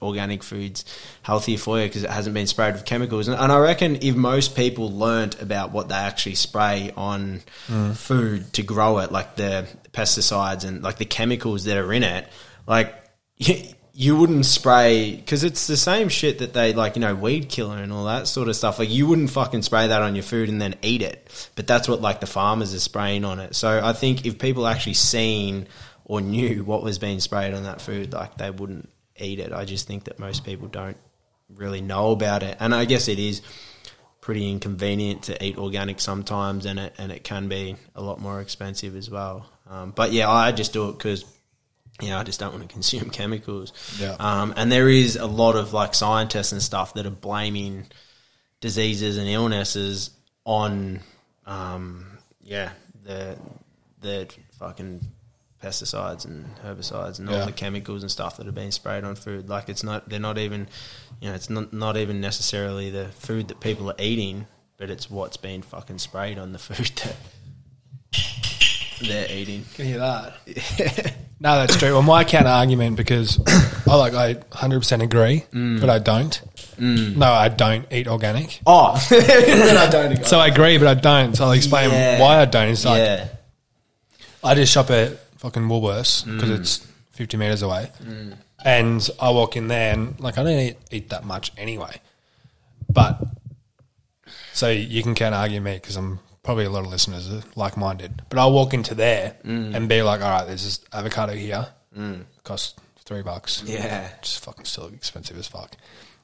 [0.00, 0.84] organic food's
[1.22, 3.28] healthier for you because it hasn't been sprayed with chemicals.
[3.28, 7.96] And, and I reckon if most people learnt about what they actually spray on mm.
[7.96, 12.28] food to grow it, like the pesticides and like the chemicals that are in it,
[12.66, 12.94] like
[13.36, 13.54] you,
[13.92, 17.78] you wouldn't spray because it's the same shit that they like, you know, weed killer
[17.78, 18.78] and all that sort of stuff.
[18.78, 21.88] Like you wouldn't fucking spray that on your food and then eat it, but that's
[21.88, 23.56] what like the farmers are spraying on it.
[23.56, 25.66] So I think if people actually seen
[26.04, 28.88] or knew what was being sprayed on that food, like they wouldn't
[29.24, 29.52] eat it.
[29.52, 30.96] I just think that most people don't
[31.54, 33.42] really know about it, and I guess it is
[34.20, 38.40] pretty inconvenient to eat organic sometimes, and it and it can be a lot more
[38.40, 39.46] expensive as well.
[39.68, 41.24] Um, but yeah, I just do it because
[42.00, 43.72] you know I just don't want to consume chemicals.
[43.98, 44.16] Yeah.
[44.18, 47.86] Um, and there is a lot of like scientists and stuff that are blaming
[48.60, 50.10] diseases and illnesses
[50.44, 51.00] on
[51.46, 52.70] um, yeah
[53.04, 53.38] the
[54.00, 54.28] the
[54.58, 55.00] fucking
[55.62, 57.44] pesticides and herbicides and all Yeah.
[57.46, 59.48] the chemicals and stuff that are being sprayed on food.
[59.48, 60.68] Like it's not they're not even
[61.20, 65.10] you know it's not not even necessarily the food that people are eating, but it's
[65.10, 67.16] what's being fucking sprayed on the food that
[69.00, 69.64] they're eating.
[69.74, 71.14] Can you hear that?
[71.40, 71.92] no, that's true.
[71.92, 73.40] Well, my counter argument because
[73.86, 75.80] I like I hundred percent agree, mm.
[75.80, 76.40] but I don't.
[76.76, 77.16] Mm.
[77.16, 78.60] No, I don't eat organic.
[78.66, 80.24] Oh, then I don't agree.
[80.28, 81.34] So I agree, but I don't.
[81.36, 82.20] So I'll explain Yeah.
[82.20, 82.68] why I don't.
[82.68, 83.28] It's like yeah,
[84.44, 86.60] I just shop at fucking Woolworths because mm.
[86.60, 87.90] it's 50 meters away.
[88.02, 88.36] Mm.
[88.64, 92.00] And I walk in there and like I don't eat, eat that much anyway.
[92.88, 93.20] But
[94.52, 97.36] so you can kind of argue me because I'm probably a lot of listeners uh,
[97.36, 98.22] are like minded.
[98.28, 99.74] But I'll walk into there mm.
[99.74, 101.68] and be like, all right, there's this avocado here.
[102.44, 103.62] Costs three bucks.
[103.66, 105.76] yeah, Just fucking still expensive as fuck.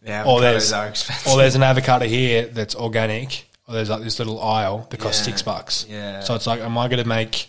[0.04, 0.24] yeah.
[0.24, 1.32] Or there's, avocados are expensive.
[1.32, 5.20] or there's an avocado here that's organic, or there's like this little aisle that costs
[5.20, 5.32] Yeah.
[5.32, 5.86] six bucks.
[5.88, 6.20] Yeah.
[6.20, 7.48] So it's like, am I going to make?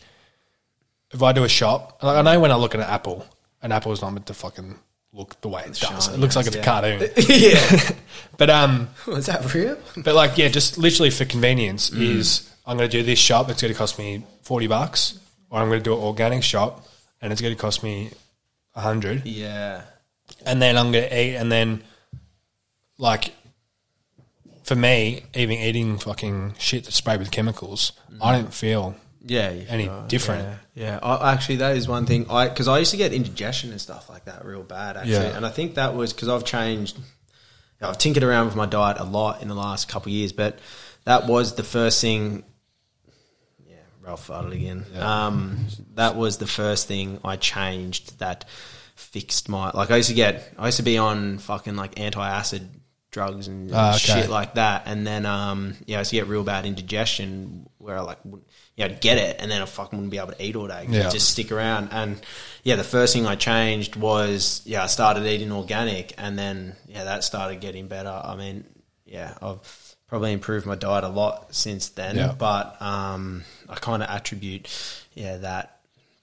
[1.16, 3.26] If I do a shop, like I know when I look at an apple,
[3.62, 4.78] an apple is not meant to fucking
[5.14, 6.06] look the way it does.
[6.06, 6.62] shiny It looks like it's yeah.
[6.62, 7.10] a cartoon.
[7.30, 7.90] yeah.
[8.38, 9.78] But um, Was that real?
[9.98, 12.02] but like yeah, just literally for convenience Mm.
[12.18, 13.50] is I'm going to do this shop.
[13.50, 15.18] It's going to cost me forty bucks,
[15.50, 16.86] or I'm going to do an organic shop,
[17.22, 18.12] and it's going to cost me
[18.76, 19.26] a hundred.
[19.26, 19.82] Yeah.
[20.46, 21.82] and then I'm gonna eat, and then
[22.98, 23.32] like
[24.64, 28.96] for me, even eating fucking shit that's sprayed with chemicals, I don't feel
[29.26, 29.52] Yeah.
[29.52, 30.44] you any different.
[30.76, 31.00] Yeah.
[31.00, 31.00] yeah.
[31.02, 32.28] I, actually, that is one thing.
[32.30, 34.98] I because I used to get indigestion and stuff like that real bad.
[34.98, 35.36] Actually, Yeah.
[35.38, 36.98] and I think that was because I've changed.
[37.82, 40.58] I've tinkered around with my diet a lot in the last couple of years, but
[41.04, 42.44] that was the first thing.
[43.68, 44.86] Yeah, Ralph farted again.
[45.00, 48.46] Um, that was the first thing I changed that
[48.96, 49.92] fixed my like.
[49.92, 50.54] I used to get.
[50.58, 52.70] I used to be on fucking like anti acid
[53.12, 54.22] drugs and Ah, okay.
[54.22, 57.98] shit like that, and then um, yeah, I used to get real bad indigestion where
[57.98, 60.44] I like wouldn't, yeah, I'd get it, and then I fucking wouldn't be able to
[60.44, 60.86] eat all day.
[60.90, 61.02] Yeah.
[61.02, 62.20] it'd just stick around, and
[62.64, 67.06] yeah, the first thing I changed was yeah, I started eating organic, and then yeah,
[67.06, 68.10] that started getting better.
[68.10, 68.66] I mean,
[69.06, 72.34] yeah, I've probably improved my diet a lot since then, Yeah.
[72.38, 74.68] but um, I kind of attribute
[75.14, 75.72] yeah that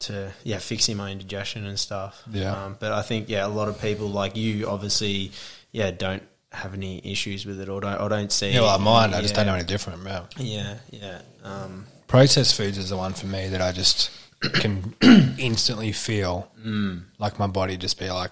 [0.00, 2.22] to yeah fixing my indigestion and stuff.
[2.30, 2.64] Yeah.
[2.64, 5.30] um, but I think yeah, a lot of people like you obviously
[5.70, 9.14] yeah don't have any issues with it or don't, or don't see Yeah, well, mine,
[9.14, 10.04] I just don't know any different.
[10.04, 10.24] Yeah.
[10.36, 11.18] Yeah, yeah.
[11.42, 14.10] Um, Processed foods is the one for me that I just
[14.40, 14.94] can
[15.38, 17.04] instantly feel Mm.
[17.18, 18.30] like my body just be like,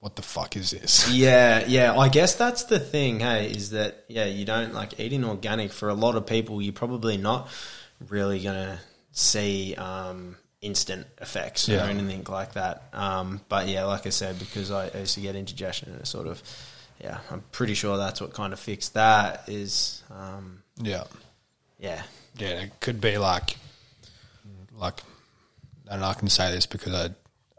[0.00, 1.08] what the fuck is this?
[1.12, 1.96] yeah, yeah.
[1.96, 5.88] I guess that's the thing, hey, is that yeah, you don't like eating organic for
[5.90, 6.60] a lot of people.
[6.60, 7.48] You're probably not
[8.08, 8.80] really gonna
[9.12, 11.86] see um, instant effects Yeah.
[11.86, 12.82] or anything like that.
[12.92, 16.06] Um, but yeah, like I said, because I I used to get indigestion and it
[16.08, 16.42] sort of
[17.00, 19.44] yeah, I'm pretty sure that's what kind of fixed that.
[19.46, 21.04] Is um, Yeah.
[21.78, 22.02] yeah,
[22.40, 23.56] Yeah, it could be like,
[24.76, 25.00] like,
[25.90, 27.10] and I can say this because I,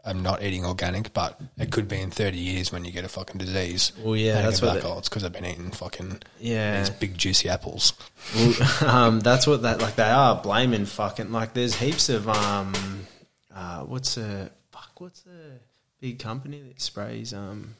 [0.04, 3.08] I'm not eating organic, but it could be in 30 years when you get a
[3.08, 3.92] fucking disease.
[4.02, 6.80] Well, yeah, And that's what like, it- oh, it's because I've been eating fucking Yeah.
[6.80, 7.92] these big juicy apples.
[8.34, 8.54] Well,
[8.88, 13.06] um, that's what that like they are blaming fucking like there's heaps of um
[13.54, 15.58] uh what's a fuck what's a
[16.00, 17.74] big company that sprays um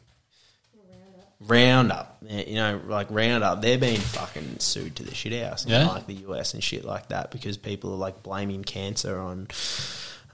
[1.46, 5.88] Roundup, you know, like Roundup, they're being fucking sued to the shit house in Yeah?
[5.88, 9.48] like the US and shit like that because people are like blaming cancer on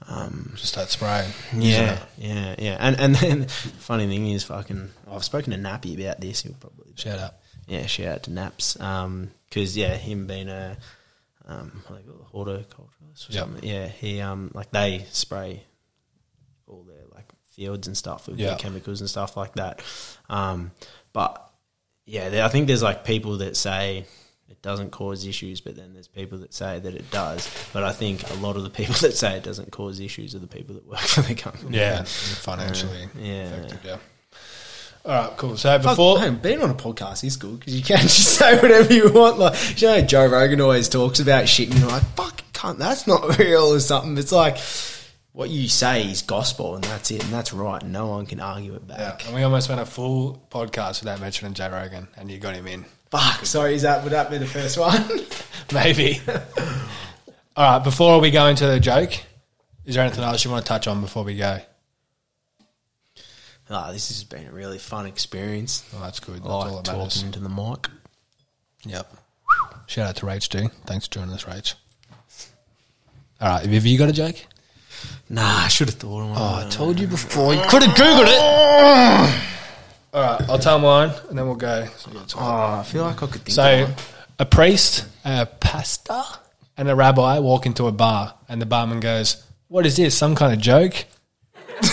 [0.07, 1.29] um, Just that spray.
[1.53, 2.77] yeah, yeah, yeah.
[2.79, 3.47] And and then
[3.79, 6.41] funny thing is, fucking, I've spoken to Nappy about this.
[6.41, 7.33] He'll probably Shout out.
[7.67, 8.73] yeah, shout out to Naps.
[8.75, 10.77] Because yeah, him being a
[11.47, 13.43] um, like do they call horticulturalist or Yep.
[13.43, 13.69] something.
[13.69, 15.63] Yeah, he um like they spray
[16.67, 18.49] all their like fields and stuff with Yeah.
[18.49, 19.81] their chemicals and stuff like that.
[20.29, 20.71] Um,
[21.13, 21.45] but
[22.05, 24.05] yeah, there, I think there's like people that say
[24.49, 27.47] it doesn't cause issues, but then there's people that say that it does.
[27.71, 30.39] But I think a lot of the people that say it doesn't cause issues are
[30.39, 31.77] the people that work for the company.
[31.77, 33.43] Yeah, financially uh, Yeah.
[33.43, 33.97] affected, yeah.
[35.05, 35.55] All right, cool.
[35.55, 38.59] So before, Fuck, man, being on a podcast is good because you can just say
[38.59, 39.39] whatever you want.
[39.39, 43.07] Like, you know, Joe Rogan always talks about shit, and you're like, "Fuck, cunt, that's
[43.07, 44.17] not real" or something.
[44.17, 44.57] It's like
[45.31, 47.81] what you say is gospel, and that's it, and that's right.
[47.81, 49.25] And no one can argue it yeah, back.
[49.25, 52.67] and we almost went a full podcast without mentioning Joe Rogan, and you got him
[52.67, 52.85] in.
[53.11, 55.03] Fuck, sorry, is that would that be the first one?
[55.73, 56.19] Maybe.
[57.55, 59.13] All right, before we go into the joke,
[59.85, 61.59] is there anything else you want to touch on before we go?
[63.71, 65.87] Ah, this has been a really fun experience.
[65.95, 66.37] Oh, that's good.
[66.37, 67.15] That's I all like that matters.
[67.15, 67.87] talking to the mic.
[68.85, 69.13] Yep.
[69.85, 70.69] Shout out to Rach, G.
[70.85, 71.75] Thanks for joining us, Rach.
[73.41, 74.35] All right, have you got a joke?
[75.29, 76.37] Nah, I should have thought of one.
[76.39, 77.53] Oh, I told you before.
[77.53, 79.41] You could have Googled it.
[80.11, 81.87] All right, I'll tell mine, and then we'll go.
[82.35, 83.93] Oh, I feel like I could think of So, one.
[84.39, 86.21] a priest, a pastor,
[86.77, 90.17] and a rabbi walk into a bar, and the barman goes, "What is this?
[90.17, 91.05] Some kind of joke?"